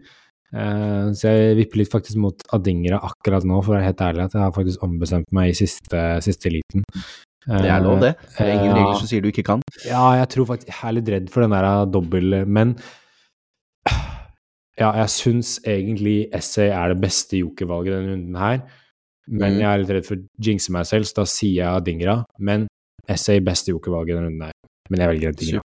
Eh, 0.53 1.05
så 1.17 1.31
jeg 1.33 1.57
vipper 1.57 1.81
litt 1.81 1.93
faktisk 1.93 2.19
mot 2.21 2.43
Adingra 2.53 2.99
akkurat 3.07 3.45
nå, 3.47 3.59
for 3.63 3.73
å 3.73 3.77
være 3.79 3.89
helt 3.89 4.03
ærlig, 4.05 4.27
at 4.27 4.35
jeg 4.37 4.43
har 4.45 4.55
faktisk 4.55 4.83
ombestemt 4.85 5.31
meg 5.33 5.51
i 5.51 5.57
siste, 5.57 6.01
siste 6.25 6.51
liten. 6.53 6.85
Det 7.43 7.67
er 7.67 7.81
lov, 7.83 7.97
det. 7.99 8.13
Det 8.37 8.45
er 8.45 8.53
ingen 8.53 8.69
ja. 8.69 8.75
regler 8.77 8.99
som 9.01 9.09
sier 9.09 9.23
du 9.23 9.27
ikke 9.27 9.43
kan. 9.49 9.63
Ja, 9.83 10.03
jeg 10.15 10.29
tror 10.31 10.45
faktisk 10.53 10.69
Jeg 10.69 10.79
er 10.87 10.93
litt 10.95 11.09
redd 11.11 11.33
for 11.33 11.43
den 11.43 11.55
der 11.55 11.67
dobbel... 11.91 12.37
Men 12.47 12.77
ja, 14.79 14.89
jeg 15.03 15.09
syns 15.13 15.57
egentlig 15.67 16.29
Essay 16.33 16.71
er 16.73 16.93
det 16.93 17.01
beste 17.03 17.41
jokervalget 17.41 17.97
denne 17.97 18.15
runden 18.15 18.39
her. 18.39 18.63
Men 19.27 19.53
Mm. 19.53 19.59
jeg 19.59 19.67
er 19.69 19.81
litt 19.81 19.91
redd 19.95 20.07
for 20.07 20.15
å 20.17 20.23
jinxe 20.47 20.71
meg 20.75 20.87
selv, 20.87 21.07
så 21.07 21.21
da 21.21 21.25
sier 21.29 21.57
jeg 21.59 21.81
Adingra. 21.81 22.15
Men 22.39 22.67
Essay 23.07 23.39
beste 23.43 23.71
jokervalget 23.71 24.15
denne 24.15 24.29
runden 24.29 24.47
her. 24.47 24.55
Men 24.89 25.03
jeg 25.03 25.11
velger 25.11 25.35
Adingra. 25.35 25.61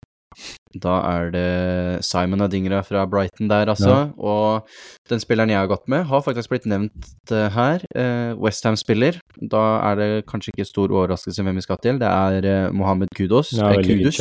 Da 0.82 0.94
er 1.06 1.30
det 1.34 2.04
Simon 2.04 2.42
Adingra 2.44 2.80
fra 2.86 3.04
Brighton 3.06 3.48
der, 3.50 3.70
altså. 3.70 4.10
Og 4.18 4.66
den 5.10 5.22
spilleren 5.22 5.52
jeg 5.52 5.60
har 5.60 5.70
gått 5.70 5.86
med, 5.88 6.04
har 6.10 6.24
faktisk 6.26 6.50
blitt 6.50 6.66
nevnt 6.66 7.10
eh, 7.30 7.48
her. 7.54 7.84
Eh, 7.94 8.34
Westham-spiller. 8.40 9.20
Da 9.38 9.64
er 9.90 10.00
det 10.00 10.10
kanskje 10.30 10.54
ikke 10.54 10.68
stor 10.68 10.90
overraskelse 10.90 11.46
hvem 11.46 11.60
vi 11.60 11.66
skal 11.66 11.78
til. 11.82 12.00
Det 12.02 12.10
er 12.10 12.48
eh, 12.50 12.72
Mohammed 12.74 13.14
Kudos. 13.16 13.54
Ja, 13.54 13.70
eh, 13.72 13.84
Kudus. 13.86 14.18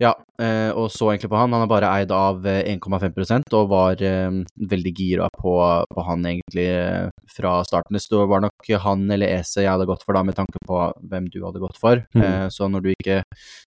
Ja, 0.00 0.12
eh, 0.40 0.70
og 0.72 0.88
så 0.90 1.10
egentlig 1.12 1.30
på 1.30 1.38
han. 1.38 1.52
Han 1.52 1.64
er 1.64 1.70
bare 1.70 1.90
eid 1.98 2.12
av 2.14 2.46
eh, 2.48 2.62
1,5% 2.72 3.54
og 3.58 3.68
var 3.70 4.00
eh, 4.02 4.38
veldig 4.72 4.92
gira 4.96 5.28
på, 5.36 5.52
på 5.92 6.06
han 6.06 6.24
egentlig 6.26 6.64
eh, 6.72 7.10
fra 7.30 7.58
starten. 7.68 7.98
Det 7.98 8.22
var 8.30 8.42
nok 8.42 8.70
han 8.86 9.04
eller 9.12 9.34
Ese 9.40 9.66
jeg 9.66 9.70
hadde 9.70 9.86
gått 9.90 10.04
for 10.06 10.16
da, 10.16 10.24
med 10.26 10.38
tanke 10.38 10.62
på 10.66 10.80
hvem 11.10 11.28
du 11.32 11.42
hadde 11.44 11.62
gått 11.62 11.78
for. 11.80 12.02
Mm. 12.16 12.24
Eh, 12.24 12.46
så 12.54 12.70
når 12.72 12.86
du 12.86 12.90
ikke 12.94 13.20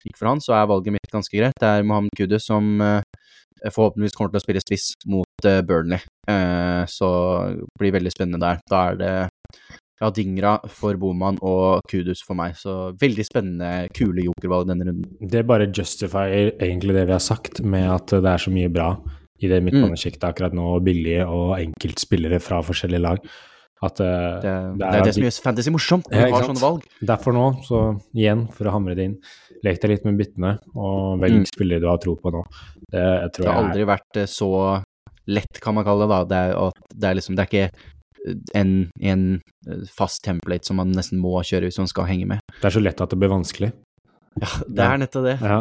gikk 0.05 0.17
for 0.19 0.31
han, 0.31 0.41
så 0.45 0.57
er 0.57 0.71
valget 0.71 0.97
mitt 0.97 1.13
ganske 1.13 1.37
greit. 1.37 1.59
Det 1.61 1.69
er 1.69 1.87
Mohammed 1.89 2.15
Kudu 2.17 2.39
som 2.43 2.81
eh, 2.81 3.03
forhåpentligvis 3.71 4.17
kommer 4.17 4.33
til 4.33 4.41
å 4.41 4.47
spille 4.47 4.65
spiss 4.65 4.89
mot 5.11 5.49
eh, 5.49 5.61
Burnley. 5.67 6.01
Eh, 6.31 6.83
så 6.91 7.11
det 7.59 7.83
blir 7.83 7.99
veldig 7.99 8.15
spennende 8.15 8.43
der. 8.43 8.63
Da 8.71 8.85
er 8.91 9.01
det 9.03 9.15
ja, 10.03 10.09
Dingra 10.11 10.57
for 10.69 10.99
Boman 11.01 11.39
og 11.47 11.85
Kudus 11.91 12.25
for 12.27 12.35
meg. 12.39 12.57
Så 12.59 12.75
veldig 13.01 13.25
spennende, 13.29 13.71
kule 13.95 14.25
jokervalg 14.27 14.67
denne 14.73 14.89
runden. 14.91 15.07
Det 15.31 15.45
bare 15.47 15.71
justifier 15.71 16.51
egentlig 16.59 16.97
det 16.99 17.07
vi 17.07 17.15
har 17.17 17.23
sagt, 17.23 17.63
med 17.63 17.87
at 17.95 18.13
det 18.19 18.27
er 18.35 18.43
så 18.43 18.51
mye 18.53 18.73
bra 18.75 18.91
i 19.43 19.49
det 19.51 19.63
midtbanesjiktet 19.67 20.23
akkurat 20.29 20.53
nå, 20.55 20.67
billige 20.87 21.25
og 21.27 21.57
enkeltspillere 21.59 22.39
fra 22.43 22.61
forskjellige 22.67 23.03
lag. 23.03 23.25
At 23.83 23.99
uh, 23.99 24.39
Det, 24.39 24.51
det 24.79 24.79
det 24.79 24.87
er 24.87 24.99
er 25.01 25.07
det 25.09 25.15
som 25.17 25.25
gjør 25.25 25.39
fantasy 25.43 25.71
morsomt, 25.75 26.07
når 26.13 26.21
Ja, 26.21 26.27
du 26.31 26.35
har 26.37 26.45
sånne 26.47 26.63
valg. 26.63 26.85
Derfor 27.11 27.35
nå, 27.35 27.47
så 27.67 27.81
igjen, 28.15 28.45
for 28.55 28.71
å 28.71 28.75
hamre 28.77 28.95
det 28.95 29.09
inn, 29.09 29.17
lek 29.67 29.81
deg 29.83 29.91
litt 29.97 30.05
med 30.07 30.21
byttene, 30.21 30.53
og 30.79 31.19
velg 31.23 31.41
Mm. 31.41 31.49
spillere 31.51 31.83
du 31.83 31.89
har 31.91 31.99
tro 31.99 32.15
på 32.15 32.31
nå. 32.31 32.45
Det 32.93 33.03
Det 33.39 33.47
har 33.49 33.59
aldri 33.65 33.85
vært 33.91 34.21
eh, 34.23 34.27
så 34.31 34.53
lett, 35.27 35.59
kan 35.61 35.75
man 35.75 35.85
kalle 35.85 36.07
det. 36.07 36.15
da. 36.15 36.23
Det 36.31 36.39
er, 36.39 36.71
det 36.95 37.09
er 37.11 37.15
liksom, 37.19 37.35
det 37.35 37.43
er 37.43 37.51
ikke 37.51 37.75
eh, 38.27 38.37
en, 38.59 38.75
en 39.01 39.25
eh, 39.69 39.87
fast 39.93 40.23
template 40.27 40.69
som 40.69 40.79
man 40.81 40.93
nesten 40.95 41.21
må 41.23 41.35
kjøre 41.43 41.71
hvis 41.71 41.81
man 41.83 41.91
skal 41.91 42.09
henge 42.11 42.29
med. 42.35 42.45
det 42.61 42.69
er 42.69 42.77
så 42.77 42.83
lett 42.85 43.01
at 43.01 43.11
det 43.13 43.21
blir 43.23 43.33
vanskelig. 43.33 43.73
Ja, 44.41 44.49
det 44.65 44.85
er 44.87 45.01
nettopp 45.03 45.27
det. 45.27 45.35
Ja, 45.45 45.59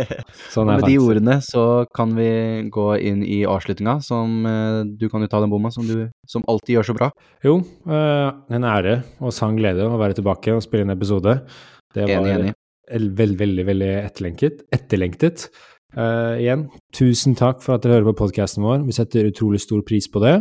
sånn 0.54 0.70
med 0.70 0.86
de 0.88 0.94
ordene 1.02 1.36
så 1.44 1.84
kan 1.94 2.14
vi 2.16 2.28
gå 2.72 2.86
inn 2.96 3.20
i 3.26 3.42
avslutninga, 3.48 3.98
som 4.04 4.46
eh, 4.48 4.80
du 4.88 5.10
kan 5.12 5.24
jo 5.24 5.28
ta 5.28 5.42
den 5.44 5.52
bomma, 5.52 5.72
som 5.74 5.84
du 5.84 6.08
som 6.30 6.46
alltid 6.48 6.78
gjør 6.78 6.88
så 6.88 6.96
bra. 6.96 7.10
Jo, 7.44 7.58
eh, 7.84 8.28
en 8.56 8.68
ære 8.70 9.02
og 9.20 9.34
sann 9.36 9.58
glede 9.60 9.84
å 9.84 10.00
være 10.00 10.16
tilbake 10.20 10.56
og 10.56 10.64
spille 10.64 10.86
inn 10.86 10.94
episode. 10.94 11.36
Det 11.94 12.08
var 12.08 12.24
Enig, 12.24 12.34
enig. 12.38 12.56
Veldig, 12.94 13.36
veldig, 13.40 13.64
veldig 13.64 13.92
etterlengtet. 14.02 14.64
etterlengtet. 14.72 15.46
Uh, 15.94 16.34
igjen, 16.42 16.64
tusen 16.94 17.36
takk 17.38 17.60
for 17.62 17.76
at 17.76 17.84
dere 17.84 18.00
hører 18.00 18.08
på 18.08 18.24
podkasten 18.24 18.64
vår. 18.66 18.82
Vi 18.88 18.94
setter 18.96 19.28
utrolig 19.28 19.60
stor 19.62 19.82
pris 19.86 20.08
på 20.10 20.22
det. 20.24 20.34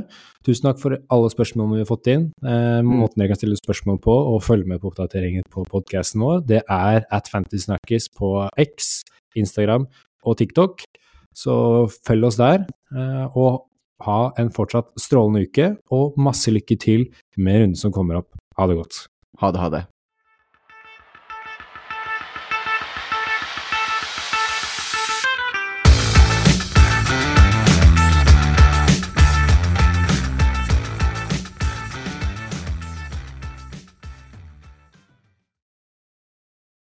Tusen 0.47 0.65
takk 0.65 0.79
for 0.81 0.97
alle 1.13 1.29
spørsmålene 1.29 1.77
vi 1.77 1.83
har 1.83 1.89
fått 1.91 2.09
inn. 2.09 2.25
Uh, 2.41 2.81
måten 2.85 3.21
dere 3.21 3.33
kan 3.33 3.39
stille 3.39 3.59
spørsmål 3.59 3.99
på 4.01 4.15
og 4.33 4.41
følge 4.45 4.69
med 4.71 4.81
på 4.81 4.89
oppdateringen 4.89 5.45
på 5.53 5.65
podkasten 5.69 6.25
vår, 6.25 6.41
det 6.49 6.63
er 6.65 7.05
at 7.05 7.29
Fantasysnakkis 7.29 8.09
på 8.17 8.33
X, 8.65 9.03
Instagram 9.37 9.85
og 10.25 10.41
TikTok. 10.41 10.83
Så 11.37 11.53
følg 12.05 12.29
oss 12.31 12.41
der, 12.41 12.65
uh, 12.97 13.29
og 13.37 13.63
ha 14.03 14.19
en 14.41 14.51
fortsatt 14.53 14.89
strålende 14.99 15.45
uke, 15.47 15.75
og 15.93 16.17
masse 16.19 16.51
lykke 16.51 16.77
til 16.81 17.07
med 17.37 17.61
runden 17.61 17.79
som 17.79 17.93
kommer 17.93 18.23
opp. 18.23 18.33
Ha 18.57 18.67
det 18.69 18.81
godt. 18.81 19.05
Ha 19.41 19.53
det, 19.53 19.61
ha 19.61 19.73
det. 19.77 19.85